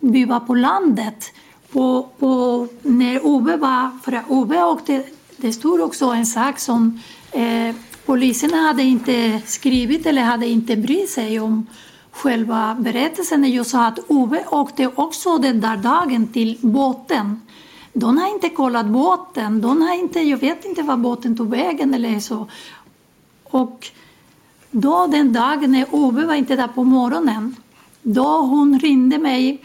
vi 0.00 0.24
var 0.24 0.40
på 0.40 0.54
landet. 0.54 1.32
På, 1.72 2.08
på, 2.18 2.66
när 2.82 3.26
Ove 3.26 3.56
var, 3.56 3.90
för 4.04 4.22
Ove 4.28 4.62
åkte, 4.62 5.04
det 5.36 5.52
stod 5.52 5.80
också 5.80 6.06
en 6.06 6.26
sak 6.26 6.58
som 6.58 7.00
eh, 7.32 7.74
poliserna 8.06 8.56
hade 8.56 8.82
inte 8.82 9.40
skrivit 9.46 10.06
eller 10.06 10.22
hade 10.22 10.46
inte 10.46 10.76
brytt 10.76 11.10
sig 11.10 11.40
om 11.40 11.66
själva 12.12 12.76
berättelsen. 12.80 13.40
När 13.40 13.48
jag 13.48 13.66
sa 13.66 13.86
att 13.86 13.98
Ove 14.08 14.44
åkte 14.50 14.90
också 14.94 15.38
den 15.38 15.60
där 15.60 15.76
dagen 15.76 16.28
till 16.28 16.58
båten. 16.60 17.40
De 17.92 18.18
har 18.18 18.34
inte 18.34 18.48
kollat 18.48 18.86
båten. 18.86 19.60
De 19.60 19.82
har 19.82 19.94
inte, 19.94 20.20
jag 20.20 20.38
vet 20.38 20.64
inte 20.64 20.82
var 20.82 20.96
båten 20.96 21.36
tog 21.36 21.50
vägen 21.50 21.94
eller 21.94 22.20
så. 22.20 22.46
Och 23.44 23.86
då 24.70 25.06
den 25.06 25.32
dagen 25.32 25.72
när 25.72 25.86
Ove 25.90 26.26
var 26.26 26.34
inte 26.34 26.56
där 26.56 26.68
på 26.68 26.84
morgonen, 26.84 27.56
då 28.02 28.38
hon 28.38 28.78
ringde 28.78 29.18
mig 29.18 29.64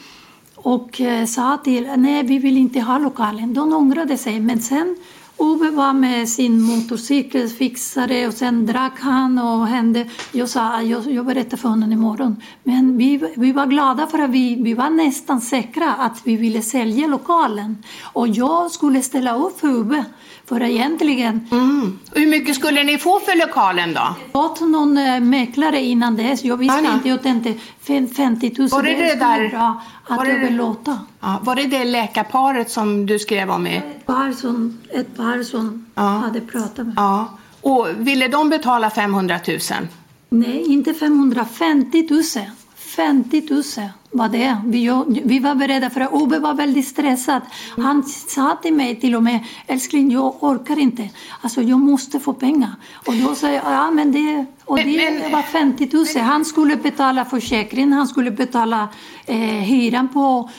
och 0.56 1.02
eh, 1.02 1.26
sa 1.26 1.58
till 1.58 1.90
nej 1.98 2.24
vi 2.24 2.40
vill 2.40 2.58
inte 2.58 2.80
ha 2.80 2.98
lokalen. 2.98 3.54
De 3.54 3.74
ångrade 3.74 4.18
sig 4.18 4.40
men 4.40 4.62
sen 4.62 4.96
Ove 5.38 5.70
var 5.70 5.94
med 5.94 6.30
sin 6.30 6.62
motorcykel, 6.62 7.50
fixade 7.50 8.28
och 8.28 8.34
sen 8.34 8.66
drack 8.66 9.00
han 9.00 9.40
och 9.40 9.68
hände. 9.68 10.06
Jag 10.32 10.50
sa, 10.50 10.82
jag, 10.82 11.12
jag 11.12 11.26
berättar 11.26 11.58
för 11.58 11.70
honom 11.70 11.92
imorgon. 11.92 12.42
Men 12.64 12.98
vi, 12.98 13.34
vi 13.36 13.52
var 13.52 13.66
glada 13.66 14.08
för 14.08 14.20
att 14.20 14.30
vi, 14.30 14.56
vi 14.64 14.74
var 14.74 14.90
nästan 14.90 15.42
säkra 15.42 15.94
att 15.94 16.22
vi 16.24 16.36
ville 16.36 16.62
sälja 16.62 17.08
lokalen. 17.08 17.84
Och 18.04 18.28
jag 18.28 18.72
skulle 18.72 19.02
ställa 19.02 19.36
upp 19.36 19.60
för 19.60 19.80
Ove. 19.80 20.06
För 20.48 20.64
egentligen... 20.64 21.48
Mm. 21.52 22.00
Hur 22.12 22.28
mycket 22.28 22.56
skulle 22.56 22.84
ni 22.84 22.98
få 22.98 23.20
för 23.20 23.48
lokalen 23.48 23.94
då? 23.94 24.16
Jag 24.34 24.58
fått 24.58 24.62
någon 24.62 24.98
äh, 24.98 25.20
mäklare 25.20 25.82
innan 25.82 26.16
dess. 26.16 26.44
Jag 26.44 26.58
visste 26.58 26.78
Anna. 26.78 26.94
inte, 26.94 27.10
jag 27.10 27.24
tänkte 27.24 27.54
50 27.88 28.54
000. 28.58 28.70
Var 28.70 28.84
det 28.84 28.94
det, 28.94 29.04
det 29.04 29.16
där? 29.16 29.50
Bra 29.50 29.82
att 30.08 30.18
var 30.18 30.26
jag 30.26 30.40
vill 30.40 30.56
låta. 30.56 31.00
Ja, 31.20 31.40
var 31.44 31.56
det 31.56 31.68
det 31.68 31.84
läkarparet 31.84 32.72
som 32.72 33.06
du 33.06 33.20
skrev 33.20 33.52
om? 33.52 33.68
I? 33.68 33.76
Ett 33.76 34.06
par 34.06 34.32
som, 34.32 34.78
ett 34.90 35.18
par 35.18 35.44
som 35.44 35.86
ja. 35.96 36.02
hade 36.02 36.42
pratat 36.42 36.86
med. 36.86 36.94
Ja. 36.98 37.38
Och 37.62 37.88
ville 37.98 38.28
de 38.28 38.50
betala 38.50 38.90
500 38.90 39.40
000? 39.48 39.60
Nej, 40.30 40.64
inte 40.64 40.94
550 40.94 42.08
000. 42.10 42.24
50 42.76 43.48
000 43.50 43.64
var 44.18 44.30
det. 44.30 44.58
Vi, 44.66 45.04
vi 45.08 45.40
var 45.40 45.56
beredda 45.56 45.90
för 45.90 46.02
att 46.02 46.14
Ove 46.14 46.40
var 46.40 46.54
väldigt 46.54 46.88
stressad. 46.88 47.42
Han 47.78 48.04
sa 48.04 48.58
till 48.62 48.74
mig 48.74 49.00
till 49.00 49.16
och 49.16 49.24
med, 49.24 49.40
älskling 49.68 50.12
jag 50.12 50.44
orkar 50.44 50.80
inte. 50.80 51.10
Alltså 51.42 51.62
jag 51.62 51.80
måste 51.80 52.20
få 52.20 52.34
pengar. 52.34 52.72
Och 53.08 53.14
då 53.14 53.36
sa 53.36 53.52
jag, 53.52 53.64
ja 53.66 53.92
men 53.92 54.12
det, 54.12 54.46
och 54.66 54.78
det 54.78 55.12
men, 55.22 55.32
var 55.32 55.42
50 55.42 55.90
000. 55.94 56.24
Han 56.24 56.46
skulle 56.46 56.76
betala 56.76 57.26
försäkringen, 57.26 57.94
han 57.94 58.08
skulle 58.08 58.32
betala 58.32 58.90
eh, 59.26 59.38
hyran 59.38 60.08
på, 60.08 60.50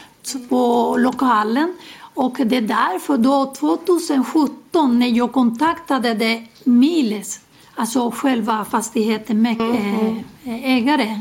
på 0.49 0.95
lokalen. 0.99 1.75
Och 2.15 2.37
det 2.47 2.57
är 2.57 2.61
därför 2.61 3.19
då 3.19 3.55
2017 3.59 4.99
när 4.99 5.09
jag 5.09 5.33
kontaktade 5.33 6.15
det 6.15 6.43
Miles, 6.65 7.41
alltså 7.75 8.11
själva 8.11 8.65
fastigheten 8.65 9.43
med 9.43 9.61
mm. 9.61 10.25
äh, 10.45 10.77
ägare. 10.77 11.21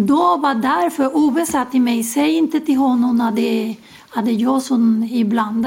Då 0.00 0.36
var 0.36 0.54
därför 0.54 1.16
Ove 1.16 1.46
sa 1.46 1.64
till 1.64 1.80
mig, 1.80 2.04
säg 2.04 2.34
inte 2.34 2.60
till 2.60 2.76
honom 2.76 3.20
att 3.20 3.36
det 3.36 3.76
hade 4.10 4.30
jag 4.32 4.62
som 4.62 5.08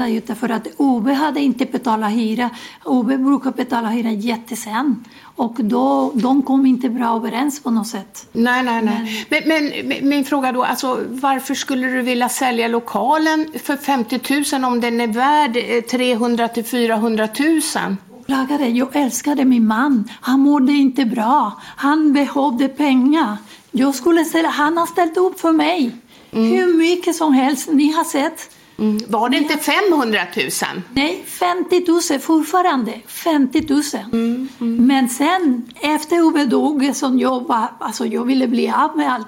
utan 0.08 0.36
för 0.36 0.48
att 0.48 0.66
Ove 0.76 1.12
hade 1.12 1.40
inte 1.40 1.66
betalat 1.66 2.12
hyra. 2.12 2.50
Ove 2.84 3.18
brukar 3.18 3.50
betala 3.50 3.88
hyra 3.88 4.10
jättesen 4.10 5.04
och 5.36 5.54
då, 5.58 6.12
de 6.14 6.42
kom 6.42 6.66
inte 6.66 6.88
bra 6.88 7.16
överens 7.16 7.62
på 7.62 7.70
något 7.70 7.86
sätt. 7.86 8.28
Nej, 8.32 8.62
nej, 8.62 8.82
nej. 8.82 9.26
Men, 9.30 9.42
men, 9.46 9.88
men 9.88 10.08
min 10.08 10.24
fråga 10.24 10.52
då, 10.52 10.64
alltså, 10.64 11.00
varför 11.08 11.54
skulle 11.54 11.86
du 11.86 12.02
vilja 12.02 12.28
sälja 12.28 12.68
lokalen 12.68 13.46
för 13.64 13.76
50 13.76 14.58
000 14.58 14.64
om 14.64 14.80
den 14.80 15.00
är 15.00 15.06
värd 15.06 15.86
300 15.90 16.48
till 16.48 16.64
400 16.64 17.28
000? 17.38 17.96
Jag 18.26 18.96
älskade 18.96 19.44
min 19.44 19.66
man. 19.66 20.08
Han 20.20 20.40
mådde 20.40 20.72
inte 20.72 21.04
bra. 21.04 21.52
Han 21.76 22.12
behövde 22.12 22.68
pengar. 22.68 23.36
Jag 23.72 23.94
skulle 23.94 24.24
ställa, 24.24 24.48
han 24.48 24.76
har 24.76 24.86
ställt 24.86 25.16
upp 25.16 25.40
för 25.40 25.52
mig. 25.52 25.90
Mm. 26.30 26.50
Hur 26.50 26.74
mycket 26.74 27.16
som 27.16 27.32
helst. 27.32 27.68
Ni 27.72 27.92
har 27.92 28.04
sett. 28.04 28.50
Mm. 28.78 28.98
Var 29.08 29.28
det 29.28 29.36
inte 29.36 29.56
500 29.56 30.18
000? 30.36 30.82
Nej, 30.92 31.24
50 31.26 32.12
000 32.12 32.20
fortfarande. 32.20 33.00
50 33.06 33.66
000. 33.68 33.82
Mm, 34.12 34.48
Men 34.86 35.08
sen 35.08 35.64
efter 35.80 36.22
Ove 36.22 36.44
dog, 36.44 36.96
som 36.96 37.18
jag, 37.18 37.48
var, 37.48 37.68
alltså 37.78 38.06
jag 38.06 38.24
ville 38.24 38.48
bli 38.48 38.70
av 38.70 38.96
med 38.96 39.12
allt, 39.12 39.26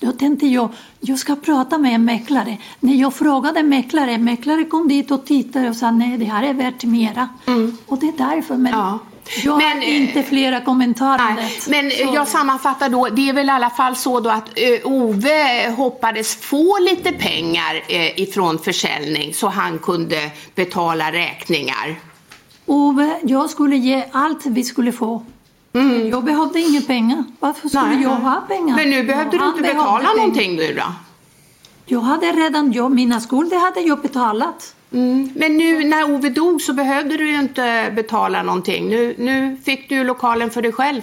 då 0.00 0.12
tänkte 0.12 0.46
jag 0.46 0.68
jag 1.00 1.18
ska 1.18 1.36
prata 1.36 1.78
med 1.78 1.94
en 1.94 2.04
mäklare. 2.04 2.58
När 2.80 2.94
jag 2.94 3.14
frågade 3.14 3.62
mäklare, 3.62 4.18
mäklare 4.18 4.64
kom 4.64 4.88
dit 4.88 5.10
och 5.10 5.26
tittade 5.26 5.68
och 5.68 5.76
sa 5.76 5.90
nej, 5.90 6.18
det 6.18 6.24
här 6.24 6.42
är 6.42 6.54
värt 6.54 6.84
mera. 6.84 7.28
Och 7.86 7.98
det 7.98 8.08
är 8.08 8.18
därför. 8.18 8.56
Men 8.56 8.74
jag 9.44 9.52
har 9.52 9.82
inte 9.82 10.22
flera 10.22 10.60
kommentarer. 10.60 11.70
Men 11.70 11.86
eh, 11.86 12.14
jag 12.14 12.28
sammanfattar 12.28 12.88
då, 12.88 13.08
det 13.08 13.28
är 13.28 13.32
väl 13.32 13.46
i 13.46 13.50
alla 13.50 13.70
fall 13.70 13.96
så 13.96 14.20
då 14.20 14.30
att 14.30 14.48
eh, 14.54 14.80
Ove 14.84 15.70
hoppades 15.76 16.36
få 16.36 16.78
lite 16.78 17.12
pengar 17.12 17.82
eh, 17.88 18.20
ifrån 18.20 18.58
försäljning 18.58 19.34
så 19.34 19.48
han 19.48 19.78
kunde 19.78 20.30
betala 20.54 21.12
räkningar. 21.12 22.00
Ove, 22.66 23.20
jag 23.22 23.50
skulle 23.50 23.76
ge 23.76 24.04
allt 24.12 24.46
vi 24.46 24.64
skulle 24.64 24.92
få. 24.92 25.22
Jag 26.10 26.24
behövde 26.24 26.60
inga 26.60 26.80
pengar. 26.80 27.24
Varför 27.40 27.68
skulle 27.68 27.86
Nej. 27.86 28.02
jag 28.02 28.10
ha 28.10 28.40
pengar? 28.48 28.76
Men 28.76 28.90
nu 28.90 29.02
behövde 29.02 29.30
du 29.30 29.44
Han 29.44 29.58
inte 29.58 29.74
betala 29.74 30.12
någonting 30.12 30.56
du 30.56 30.74
då? 30.74 30.82
Jag 31.88 32.00
hade 32.00 32.26
redan, 32.26 32.72
jag, 32.72 32.90
mina 32.94 33.20
skulder 33.20 33.56
hade 33.58 33.80
jag 33.80 34.00
betalat. 34.00 34.74
Mm. 34.92 35.30
Men 35.36 35.56
nu 35.56 35.84
när 35.84 36.14
Ove 36.14 36.28
dog 36.30 36.62
så 36.62 36.72
behövde 36.72 37.16
du 37.16 37.28
ju 37.30 37.40
inte 37.40 37.92
betala 37.96 38.42
någonting. 38.42 38.88
Nu, 38.88 39.14
nu 39.18 39.56
fick 39.64 39.88
du 39.88 40.04
lokalen 40.04 40.50
för 40.50 40.62
dig 40.62 40.72
själv. 40.72 41.02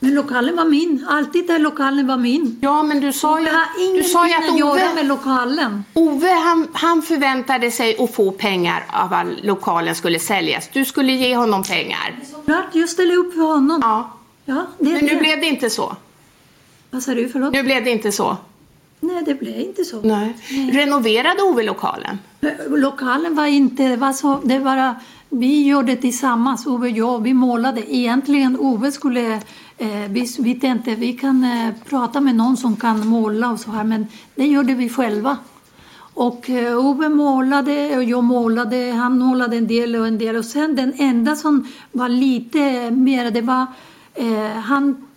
Men 0.00 0.14
lokalen 0.14 0.56
var 0.56 0.64
min. 0.64 1.06
Alltid 1.08 1.46
där 1.46 1.58
lokalen 1.58 2.06
var 2.06 2.16
min. 2.16 2.58
Ja, 2.62 2.82
men 2.82 3.00
du 3.00 3.12
sa 3.12 3.40
ju, 3.40 3.46
Jag 3.46 3.52
har 3.52 3.96
du 3.96 4.02
sa 4.04 4.28
ju 4.28 4.34
att 4.34 4.48
att 4.50 4.58
göra 4.58 4.70
Ove, 4.72 4.94
med 4.94 5.06
lokalen. 5.06 5.84
Ove 5.94 6.30
han, 6.32 6.68
han 6.72 7.02
förväntade 7.02 7.70
sig 7.70 7.96
att 7.98 8.14
få 8.14 8.30
pengar 8.30 8.84
av 8.92 9.12
att 9.12 9.26
lokalen 9.42 9.94
skulle 9.94 10.18
säljas. 10.18 10.68
Du 10.72 10.84
skulle 10.84 11.12
ge 11.12 11.36
honom 11.36 11.62
pengar. 11.62 12.18
Klart, 12.44 12.64
jag 12.72 12.88
ställde 12.88 13.14
upp 13.14 13.34
för 13.34 13.40
honom. 13.40 13.78
Ja. 13.82 14.10
Ja, 14.44 14.66
Men 14.78 14.92
nu 14.92 15.00
det. 15.08 15.16
blev 15.16 15.40
det 15.40 15.46
inte 15.46 15.70
så. 15.70 15.96
Vad 16.90 17.02
sa 17.02 17.14
du? 17.14 17.28
Förlåt? 17.28 17.52
Nu 17.52 17.62
blev 17.62 17.84
det 17.84 17.90
inte 17.90 18.12
så. 18.12 18.36
Nej, 19.00 19.22
det 19.26 19.34
blev 19.34 19.60
inte 19.60 19.84
så. 19.84 20.00
Nej. 20.02 20.36
Renoverade 20.72 21.42
Ove 21.42 21.62
lokalen? 21.62 22.18
Lokalen 22.68 23.34
var 23.34 23.46
inte, 23.46 23.88
det 23.88 23.96
var 23.96 24.12
så, 24.12 24.40
det 24.44 24.58
var, 24.58 24.94
vi 25.28 25.66
gjorde 25.66 25.96
tillsammans, 25.96 26.66
Ove 26.66 26.90
och 26.90 26.96
jag, 26.96 27.22
vi 27.22 27.34
målade. 27.34 27.94
Egentligen 27.94 28.56
Ove 28.60 28.92
skulle, 28.92 29.32
eh, 29.78 30.08
vi, 30.08 30.26
vi 30.38 30.54
tänkte 30.54 30.94
vi 30.94 31.12
kan 31.12 31.44
eh, 31.44 31.74
prata 31.88 32.20
med 32.20 32.34
någon 32.34 32.56
som 32.56 32.76
kan 32.76 33.06
måla 33.06 33.50
och 33.50 33.60
så 33.60 33.70
här, 33.70 33.84
men 33.84 34.06
det 34.34 34.46
gjorde 34.46 34.74
vi 34.74 34.88
själva. 34.88 35.36
Och 36.14 36.50
eh, 36.50 36.86
Ove 36.86 37.08
målade 37.08 37.96
och 37.96 38.04
jag 38.04 38.24
målade, 38.24 38.92
han 38.92 39.18
målade 39.18 39.56
en 39.56 39.66
del 39.66 39.96
och 39.96 40.06
en 40.06 40.18
del. 40.18 40.36
Och 40.36 40.44
sen 40.44 40.76
den 40.76 40.92
enda 40.96 41.36
som 41.36 41.66
var 41.92 42.08
lite 42.08 42.90
mer, 42.90 43.30
det 43.30 43.42
var 43.42 43.66
eh, 44.14 44.60
han 44.60 45.07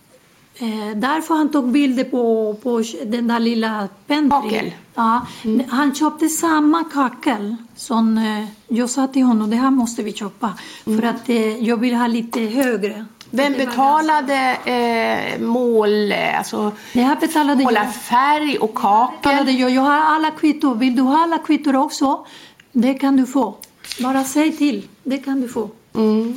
Eh, 0.56 0.96
därför 0.96 1.34
han 1.34 1.50
tog 1.52 1.68
bilder 1.72 2.04
på, 2.04 2.54
på 2.62 2.82
den 3.04 3.28
där 3.28 3.40
lilla 3.40 3.88
pentry. 4.06 4.30
Kakel. 4.50 4.72
Ja, 4.94 5.26
Han 5.68 5.94
köpte 5.94 6.28
samma 6.28 6.84
kakel 6.84 7.56
som 7.76 8.18
eh, 8.18 8.44
jag 8.76 8.90
sa 8.90 9.06
till 9.06 9.22
honom, 9.22 9.50
det 9.50 9.56
här 9.56 9.70
måste 9.70 10.02
vi 10.02 10.12
köpa. 10.12 10.52
För 10.84 11.02
att 11.02 11.28
eh, 11.28 11.64
jag 11.64 11.76
vill 11.76 11.94
ha 11.94 12.06
lite 12.06 12.40
högre. 12.40 13.04
Vem 13.30 13.52
betalade 13.52 14.34
eh, 14.64 15.40
mål, 15.40 16.12
eh, 16.12 16.38
alltså 16.38 16.72
Det 16.92 17.00
här 17.02 17.16
betalade 17.16 17.64
måla 17.64 17.84
jag. 17.84 17.94
färg 17.94 18.58
och 18.58 18.74
kakel? 18.74 19.58
Jag. 19.60 19.70
Jag 19.70 19.82
har 19.82 20.00
alla 20.00 20.30
kvitton. 20.30 20.78
Vill 20.78 20.96
du 20.96 21.02
ha 21.02 21.22
alla 21.22 21.38
kvitton 21.38 21.76
också? 21.76 22.26
Det 22.72 22.94
kan 22.94 23.16
du 23.16 23.26
få. 23.26 23.54
Bara 24.00 24.24
säg 24.24 24.52
till. 24.56 24.88
Det 25.02 25.18
kan 25.18 25.40
du 25.40 25.48
få. 25.48 25.70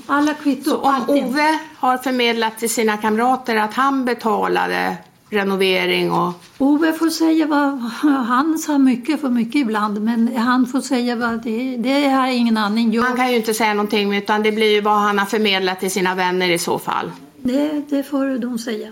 Alla 0.06 0.34
kvitton. 0.34 0.74
Så 0.74 0.78
om 0.78 0.96
allting. 0.96 1.26
Ove 1.26 1.60
har 1.78 1.98
förmedlat 1.98 2.60
till 2.60 2.70
sina 2.70 2.98
kamrater 2.98 3.56
att 3.56 3.74
han 3.74 4.06
betalade 4.06 4.98
renovering 5.30 6.12
och... 6.12 6.34
Ove 6.58 6.94
får 6.94 7.10
säga 7.10 7.46
vad, 7.46 7.80
han 8.26 8.58
sa 8.58 8.78
mycket 8.78 9.22
för 9.22 9.30
mycket 9.30 9.56
ibland, 9.56 10.02
men 10.02 10.38
han 10.38 10.68
får 10.68 10.82
säga 10.82 11.16
vad, 11.16 11.44
det, 11.44 11.78
det 11.78 12.10
har 12.10 12.28
jag 12.28 12.36
ingen 12.36 12.58
aning. 12.58 12.94
Jag, 12.94 13.04
Han 13.04 13.16
kan 13.16 13.32
ju 13.32 13.36
inte 13.36 13.54
säga 13.54 13.74
någonting 13.74 14.16
utan 14.16 14.44
det 14.44 14.52
blir 14.52 14.72
ju 14.72 14.82
vad 14.82 14.98
han 14.98 15.20
har 15.20 15.26
förmedlat 15.26 15.80
till 15.80 15.92
sina 15.92 16.16
vänner 16.16 16.50
i 16.50 16.58
så 16.58 16.80
fall. 16.80 17.12
det, 17.38 17.82
det 17.90 18.04
får 18.04 18.38
de 18.40 18.60
säga. 18.60 18.92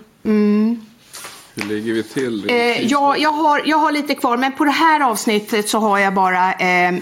Hur 1.54 1.64
ligger 1.68 1.92
vi 1.92 2.02
till? 2.02 2.50
Eh, 2.50 2.86
jag, 2.86 3.18
jag, 3.18 3.32
har, 3.32 3.62
jag 3.64 3.76
har 3.76 3.92
lite 3.92 4.14
kvar, 4.14 4.36
men 4.36 4.52
på 4.52 4.64
det 4.64 4.70
här 4.70 5.00
avsnittet 5.00 5.68
så 5.68 5.78
har 5.78 5.98
jag 5.98 6.14
bara 6.14 6.52
eh, 6.52 6.94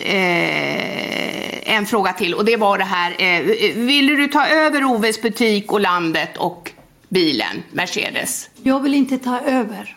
eh, 0.00 1.57
en 1.68 1.86
fråga 1.86 2.12
till. 2.12 2.34
Och 2.34 2.44
det 2.44 2.56
var 2.56 2.78
det 2.78 2.84
här, 2.84 3.14
eh, 3.18 3.42
ville 3.76 4.12
du 4.16 4.28
ta 4.28 4.46
över 4.46 4.84
Oves 4.84 5.22
butik 5.22 5.72
och 5.72 5.80
landet 5.80 6.36
och 6.36 6.72
bilen, 7.08 7.62
Mercedes? 7.72 8.50
Jag 8.62 8.80
vill 8.80 8.94
inte 8.94 9.18
ta 9.18 9.40
över. 9.40 9.96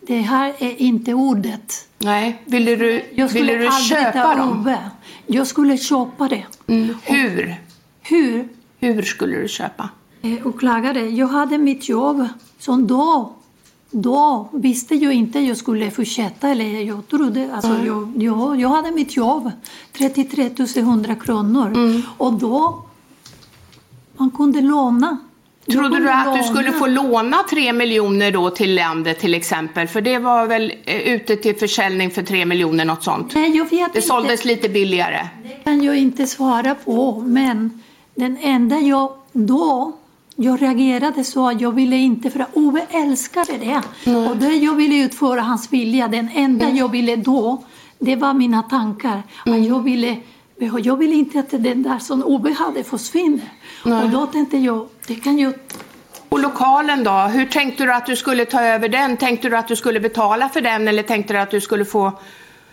Det 0.00 0.20
här 0.20 0.54
är 0.58 0.80
inte 0.80 1.14
ordet. 1.14 1.88
Nej, 1.98 2.42
ville 2.44 2.76
du, 2.76 3.04
Jag 3.14 3.30
skulle 3.30 3.52
ville 3.56 3.64
du 3.64 3.88
köpa 3.88 4.12
ta 4.12 4.34
dem? 4.34 4.60
Ove. 4.60 4.78
Jag 5.26 5.46
skulle 5.46 5.78
köpa 5.78 6.28
det. 6.28 6.44
Mm. 6.66 6.94
Hur? 7.04 7.54
Hur? 8.02 8.48
Hur 8.80 9.02
skulle 9.02 9.36
du 9.36 9.48
köpa? 9.48 9.88
Eh, 10.22 10.46
Åklagare, 10.46 11.08
jag 11.10 11.26
hade 11.26 11.58
mitt 11.58 11.88
jobb. 11.88 12.28
Så 12.58 12.76
då, 12.76 13.32
då 13.90 14.48
visste 14.52 14.94
jag 14.94 15.12
inte 15.12 15.38
jag 15.38 15.56
skulle 15.56 15.90
fortsätta. 15.90 16.48
Eller 16.48 16.80
jag 16.80 17.08
trodde, 17.08 17.50
alltså 17.54 17.70
Mm. 17.70 17.86
jag, 17.86 18.12
jag, 18.16 18.60
jag 18.60 18.68
hade 18.68 18.90
mitt 18.90 19.16
jobb. 19.16 19.50
33 19.92 20.50
100 20.76 21.14
kronor. 21.14 21.66
Mm. 21.66 22.02
Och 22.18 22.32
då, 22.32 22.82
man 24.16 24.30
kunde 24.30 24.60
låna. 24.60 25.16
Trodde 25.70 25.82
kunde 25.88 26.00
du 26.00 26.10
att 26.10 26.36
du 26.38 26.42
skulle 26.42 26.72
få 26.72 26.86
låna 26.86 27.36
tre 27.50 27.72
miljoner 27.72 28.30
då 28.30 28.50
till 28.50 28.74
landet 28.74 29.18
till 29.20 29.34
exempel? 29.34 29.88
För 29.88 30.00
det 30.00 30.18
var 30.18 30.46
väl 30.46 30.72
eh, 30.84 30.96
ute 31.00 31.36
till 31.36 31.56
försäljning 31.56 32.10
för 32.10 32.22
tre 32.22 32.46
miljoner, 32.46 32.84
något 32.84 33.02
sånt? 33.04 33.34
Nej, 33.34 33.56
jag 33.56 33.64
vet 33.64 33.70
Det 33.70 33.84
inte. 33.98 34.02
såldes 34.02 34.44
lite 34.44 34.68
billigare. 34.68 35.28
kan 35.64 35.82
jag 35.82 35.98
inte 35.98 36.26
svara 36.26 36.74
på, 36.74 37.20
men 37.26 37.82
den 38.14 38.36
enda 38.40 38.76
jag 38.78 39.12
då 39.32 39.92
jag 40.42 40.62
reagerade 40.62 41.24
så 41.24 41.48
att 41.48 41.60
jag 41.60 41.72
ville 41.72 41.96
inte, 41.96 42.30
för 42.30 42.40
att 42.40 42.56
Ove 42.56 42.86
älskade 42.90 43.52
det. 43.58 43.82
Och 44.30 44.36
det 44.36 44.54
jag 44.54 44.74
ville 44.74 45.04
utföra 45.04 45.40
hans 45.40 45.72
vilja, 45.72 46.08
den 46.08 46.28
enda 46.34 46.70
jag 46.70 46.90
ville 46.90 47.16
då, 47.16 47.64
det 47.98 48.16
var 48.16 48.34
mina 48.34 48.62
tankar. 48.62 49.22
Att 49.44 49.66
jag, 49.66 49.82
ville, 49.82 50.16
jag 50.82 50.96
ville 50.96 51.14
inte 51.14 51.38
att 51.38 51.50
den 51.50 51.82
där 51.82 51.98
som 51.98 52.24
Ove 52.24 52.52
hade 52.52 52.84
försvinner. 52.84 53.52
Och 53.84 54.10
då 54.10 54.26
tänkte 54.26 54.56
jag, 54.58 54.88
det 55.06 55.14
kan 55.14 55.38
jag 55.38 55.54
Och 56.28 56.40
lokalen 56.40 57.04
då? 57.04 57.10
Hur 57.10 57.46
tänkte 57.46 57.84
du 57.84 57.92
att 57.92 58.06
du 58.06 58.16
skulle 58.16 58.44
ta 58.44 58.62
över 58.62 58.88
den? 58.88 59.16
Tänkte 59.16 59.48
du 59.48 59.56
att 59.56 59.68
du 59.68 59.76
skulle 59.76 60.00
betala 60.00 60.48
för 60.48 60.60
den 60.60 60.88
eller 60.88 61.02
tänkte 61.02 61.32
du 61.32 61.38
att 61.38 61.50
du 61.50 61.60
skulle 61.60 61.84
få, 61.84 62.12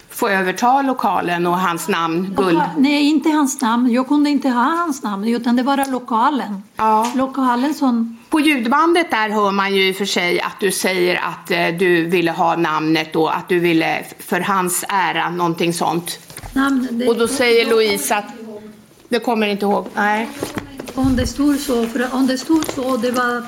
få 0.09 0.29
överta 0.29 0.81
lokalen 0.81 1.47
och 1.47 1.59
hans 1.59 1.87
namn, 1.87 2.33
Guld? 2.37 2.61
Nej, 2.77 3.09
inte 3.09 3.29
hans 3.29 3.61
namn. 3.61 3.91
Jag 3.91 4.07
kunde 4.07 4.29
inte 4.29 4.49
ha 4.49 4.63
hans 4.63 5.03
namn, 5.03 5.27
utan 5.27 5.55
det 5.55 5.63
var 5.63 5.91
lokalen. 5.91 6.63
Ja. 6.75 7.11
Lokalen 7.15 7.73
som... 7.73 8.17
På 8.29 8.39
ljudbandet 8.39 9.11
där 9.11 9.29
hör 9.29 9.51
man 9.51 9.75
ju 9.75 9.87
i 9.87 9.91
och 9.91 9.95
för 9.95 10.05
sig 10.05 10.41
att 10.41 10.59
du 10.59 10.71
säger 10.71 11.15
att 11.15 11.51
eh, 11.51 11.67
du 11.79 12.05
ville 12.05 12.31
ha 12.31 12.55
namnet 12.55 13.15
och 13.15 13.35
att 13.35 13.49
du 13.49 13.59
ville 13.59 14.03
för 14.19 14.39
hans 14.39 14.85
ära, 14.89 15.29
någonting 15.29 15.73
sånt. 15.73 16.19
Namn, 16.53 16.87
det, 16.91 17.07
Och 17.07 17.17
då 17.17 17.27
säger 17.27 17.69
Louise 17.69 18.15
att... 18.15 18.25
Det 19.09 19.19
kommer 19.19 19.47
inte 19.47 19.65
ihåg. 19.65 19.87
Nej. 19.95 20.29
Om 20.95 21.15
det 21.15 21.27
stod 21.27 21.59
så, 21.59 21.87
för 21.87 22.15
om 22.15 22.27
det 22.27 22.37
stod 22.37 22.65
så, 22.65 22.97
det 22.97 23.11
var 23.11 23.43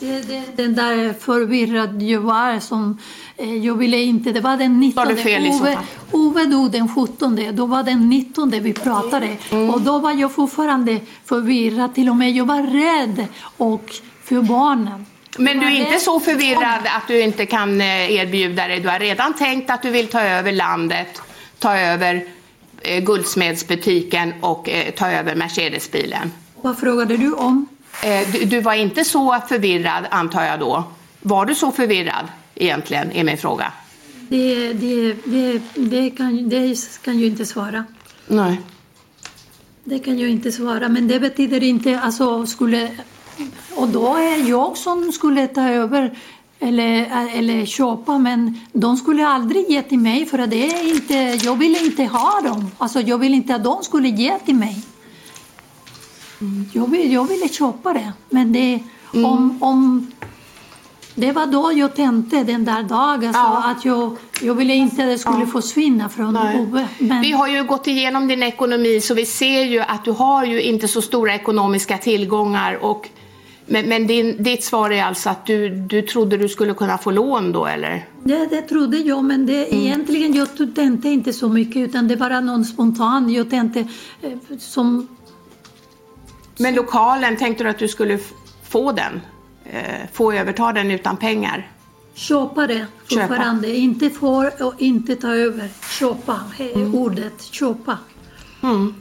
det, 0.00 0.20
det, 0.20 0.42
den 0.56 0.74
där 0.74 1.12
förvirrad 1.12 2.02
jag 2.02 2.20
var 2.20 2.60
som 2.60 2.98
jag 3.46 3.74
ville 3.74 3.96
inte, 3.96 4.32
det 4.32 4.40
var 4.40 4.56
den 4.56 4.80
19. 4.80 5.04
Var 5.04 5.12
det 5.12 5.22
fel 5.22 5.46
Ove? 5.46 5.78
Ove 6.12 6.44
dog 6.44 6.70
den 6.70 6.94
17, 6.94 7.40
då 7.52 7.66
var 7.66 7.82
den 7.82 8.08
19 8.08 8.50
vi 8.50 8.72
pratade 8.72 9.36
Mm. 9.50 9.70
och 9.70 9.80
då 9.80 9.98
var 9.98 10.12
jag 10.12 10.32
fortfarande 10.32 11.00
förvirrad, 11.24 11.94
till 11.94 12.08
och 12.08 12.16
med 12.16 12.30
jag 12.30 12.44
var 12.44 12.62
rädd 12.62 13.26
och 13.56 13.94
för 14.24 14.42
barnen. 14.42 15.06
Men 15.38 15.58
du 15.58 15.66
är 15.66 15.86
inte 15.86 15.98
så 16.00 16.20
förvirrad 16.20 16.80
att 16.84 17.08
du 17.08 17.20
inte 17.20 17.46
kan 17.46 17.80
eh, 17.80 18.12
erbjuda 18.12 18.68
dig. 18.68 18.80
Du 18.80 18.88
har 18.88 18.98
redan 18.98 19.34
tänkt 19.34 19.70
att 19.70 19.82
du 19.82 19.90
vill 19.90 20.06
ta 20.06 20.20
över 20.20 20.52
landet, 20.52 21.22
ta 21.58 21.76
över 21.76 22.24
eh, 22.82 23.04
guldsmedsbutiken 23.04 24.34
och 24.40 24.68
eh, 24.68 24.90
ta 24.90 25.10
över 25.10 25.34
Mercedesbilen. 25.34 26.32
Vad 26.62 26.78
frågade 26.78 27.16
du 27.16 27.32
om? 27.32 27.68
Eh, 28.04 28.28
du, 28.32 28.44
du 28.44 28.60
var 28.60 28.74
inte 28.74 29.04
så 29.04 29.38
förvirrad 29.48 30.04
antar 30.10 30.44
jag 30.44 30.60
då? 30.60 30.84
Var 31.20 31.46
du 31.46 31.54
så 31.54 31.72
förvirrad 31.72 32.28
egentligen, 32.62 33.12
är 33.12 33.24
min 33.24 33.38
fråga. 33.38 33.72
Det, 34.28 34.72
det, 34.72 35.14
det, 35.24 35.60
det, 35.74 36.10
kan, 36.10 36.48
det 36.48 36.76
kan 37.04 37.20
jag 37.20 37.28
inte 37.28 37.46
svara. 37.46 37.84
Nej. 38.26 38.60
Det 39.84 39.98
kan 39.98 40.18
jag 40.18 40.30
inte 40.30 40.52
svara, 40.52 40.88
men 40.88 41.08
det 41.08 41.20
betyder 41.20 41.62
inte, 41.62 42.00
alltså 42.00 42.46
skulle... 42.46 42.90
Och 43.74 43.88
då 43.88 44.16
är 44.16 44.48
jag 44.48 44.76
som 44.76 45.12
skulle 45.12 45.46
ta 45.46 45.68
över 45.68 46.18
eller, 46.58 47.06
eller 47.38 47.66
köpa 47.66 48.18
men 48.18 48.60
de 48.72 48.96
skulle 48.96 49.26
aldrig 49.26 49.70
ge 49.70 49.82
till 49.82 49.98
mig 49.98 50.26
för 50.26 50.38
att 50.38 50.50
det 50.50 50.66
är 50.70 50.94
inte, 50.94 51.14
jag 51.46 51.56
ville 51.56 51.78
inte 51.84 52.04
ha 52.04 52.40
dem. 52.40 52.70
Alltså 52.78 53.00
jag 53.00 53.18
ville 53.18 53.36
inte 53.36 53.54
att 53.54 53.64
de 53.64 53.82
skulle 53.82 54.08
ge 54.08 54.38
till 54.38 54.54
mig. 54.54 54.82
Jag, 56.72 56.90
vill, 56.90 57.12
jag 57.12 57.28
ville 57.28 57.48
köpa 57.48 57.92
det 57.92 58.12
men 58.30 58.52
det, 58.52 58.82
Mm. 59.14 59.24
om, 59.24 59.58
om 59.60 60.10
det 61.20 61.32
var 61.32 61.46
då 61.46 61.72
jag 61.72 61.94
tänkte 61.96 62.44
den 62.44 62.64
där 62.64 62.82
dagen 62.82 63.34
alltså, 63.34 63.68
att 63.70 63.84
jag, 63.84 64.16
jag 64.40 64.54
ville 64.54 64.74
inte 64.74 65.02
att 65.02 65.08
det 65.08 65.18
skulle 65.18 65.46
försvinna 65.46 66.08
från 66.08 66.36
Ove. 66.36 66.88
Men, 66.98 67.22
Vi 67.22 67.32
har 67.32 67.48
ju 67.48 67.64
gått 67.64 67.86
igenom 67.86 68.28
din 68.28 68.42
ekonomi 68.42 69.00
så 69.00 69.14
vi 69.14 69.26
ser 69.26 69.62
ju 69.64 69.80
att 69.80 70.04
du 70.04 70.10
har 70.10 70.44
ju 70.44 70.62
inte 70.62 70.88
så 70.88 71.02
stora 71.02 71.34
ekonomiska 71.34 71.98
tillgångar 71.98 72.84
och 72.84 73.08
men, 73.66 73.88
men 73.88 74.06
din, 74.06 74.42
ditt 74.42 74.64
svar 74.64 74.90
är 74.90 75.04
alltså 75.04 75.30
att 75.30 75.46
du, 75.46 75.68
du 75.68 76.02
trodde 76.02 76.36
du 76.36 76.48
skulle 76.48 76.74
kunna 76.74 76.98
få 76.98 77.10
lån 77.10 77.52
då 77.52 77.66
eller? 77.66 78.06
Det, 78.24 78.46
det 78.46 78.62
trodde 78.62 78.96
jag, 78.96 79.24
men 79.24 79.46
det, 79.46 79.66
Mm. 79.66 79.84
egentligen 79.84 80.34
jag 80.34 80.74
tänkte 80.74 81.08
inte 81.08 81.32
så 81.32 81.48
mycket 81.48 81.76
utan 81.76 82.08
det 82.08 82.16
var 82.16 82.40
någon 82.40 82.64
spontan. 82.64 83.32
Jag 83.32 83.50
tänkte 83.50 83.80
eh, 84.22 84.30
som... 84.58 85.08
Men 86.58 86.74
lokalen, 86.74 87.36
tänkte 87.36 87.64
du 87.64 87.70
att 87.70 87.78
du 87.78 87.88
skulle 87.88 88.18
få 88.70 88.92
den? 88.92 89.20
Eh, 89.72 90.06
få 90.12 90.32
överta 90.32 90.72
den 90.72 90.90
utan 90.90 91.16
pengar? 91.16 91.70
Köpa 92.14 92.66
det 92.66 92.86
Köpa. 93.08 93.26
fortfarande. 93.26 93.76
Inte 93.76 94.10
få 94.10 94.50
och 94.60 94.74
inte 94.78 95.16
ta 95.16 95.34
över. 95.34 95.68
Köpa, 95.98 96.40
eh, 96.58 96.94
ordet 96.94 97.42
köpa. 97.42 97.98
Mm. 98.62 98.94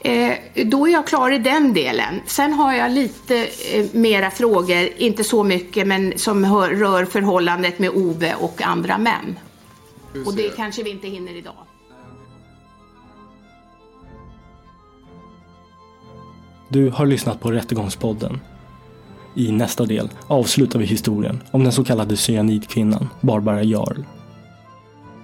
Eh, 0.00 0.32
då 0.66 0.88
är 0.88 0.92
jag 0.92 1.06
klar 1.06 1.30
i 1.30 1.38
den 1.38 1.74
delen. 1.74 2.20
Sen 2.26 2.52
har 2.52 2.74
jag 2.74 2.90
lite 2.90 3.48
eh, 3.72 3.86
mera 3.92 4.30
frågor, 4.30 4.88
inte 4.96 5.24
så 5.24 5.44
mycket, 5.44 5.86
men 5.86 6.18
som 6.18 6.44
hör, 6.44 6.70
rör 6.70 7.04
förhållandet 7.04 7.78
med 7.78 7.90
Ove 7.90 8.34
och 8.34 8.62
andra 8.62 8.98
män. 8.98 9.38
Och 10.26 10.34
det 10.34 10.56
kanske 10.56 10.82
vi 10.82 10.90
inte 10.90 11.08
hinner 11.08 11.36
idag. 11.36 11.54
Du 16.68 16.90
har 16.90 17.06
lyssnat 17.06 17.40
på 17.40 17.52
Rättegångspodden. 17.52 18.40
I 19.36 19.52
nästa 19.52 19.84
del 19.84 20.08
avslutar 20.26 20.78
vi 20.78 20.86
historien 20.86 21.42
om 21.50 21.62
den 21.62 21.72
så 21.72 21.84
kallade 21.84 22.16
cyanidkvinnan 22.16 23.08
Barbara 23.20 23.62
Jarl. 23.62 24.04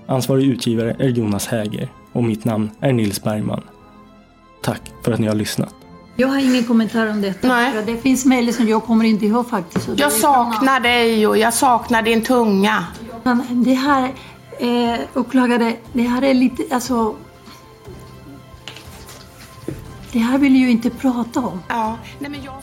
Ansvarig 0.06 0.46
utgivare 0.46 0.96
är 0.98 1.08
Jonas 1.08 1.46
Häger 1.46 1.88
och 2.12 2.24
mitt 2.24 2.44
namn 2.44 2.70
är 2.80 2.92
Nils 2.92 3.22
Bergman. 3.22 3.62
Tack 4.62 4.80
för 5.04 5.12
att 5.12 5.20
ni 5.20 5.26
har 5.26 5.34
lyssnat. 5.34 5.74
Jag 6.16 6.28
har 6.28 6.38
ingen 6.38 6.64
kommentar 6.64 7.06
om 7.06 7.20
detta. 7.20 7.48
För 7.48 7.78
att 7.78 7.86
Det 7.86 7.96
finns 7.96 8.24
mejl 8.24 8.54
som 8.54 8.68
jag 8.68 8.84
kommer 8.84 9.04
inte 9.04 9.26
ihåg 9.26 9.48
faktiskt. 9.48 9.88
Jag 9.96 10.12
saknar 10.12 10.80
dig 10.80 11.26
och 11.26 11.38
jag 11.38 11.54
saknar 11.54 12.02
din 12.02 12.22
tunga. 12.22 12.86
Men 13.22 13.62
det 13.64 13.74
här, 13.74 14.12
eh, 14.58 15.00
åklagare, 15.14 15.76
det 15.92 16.02
här 16.02 16.22
är 16.22 16.34
lite, 16.34 16.74
alltså... 16.74 17.14
Det 20.12 20.18
här 20.18 20.38
vill 20.38 20.54
jag 20.54 20.62
ju 20.62 20.70
inte 20.70 20.90
prata 20.90 21.40
om. 21.40 21.62
Ja, 21.68 21.98
nej 22.18 22.30
men 22.30 22.44
jag 22.44 22.62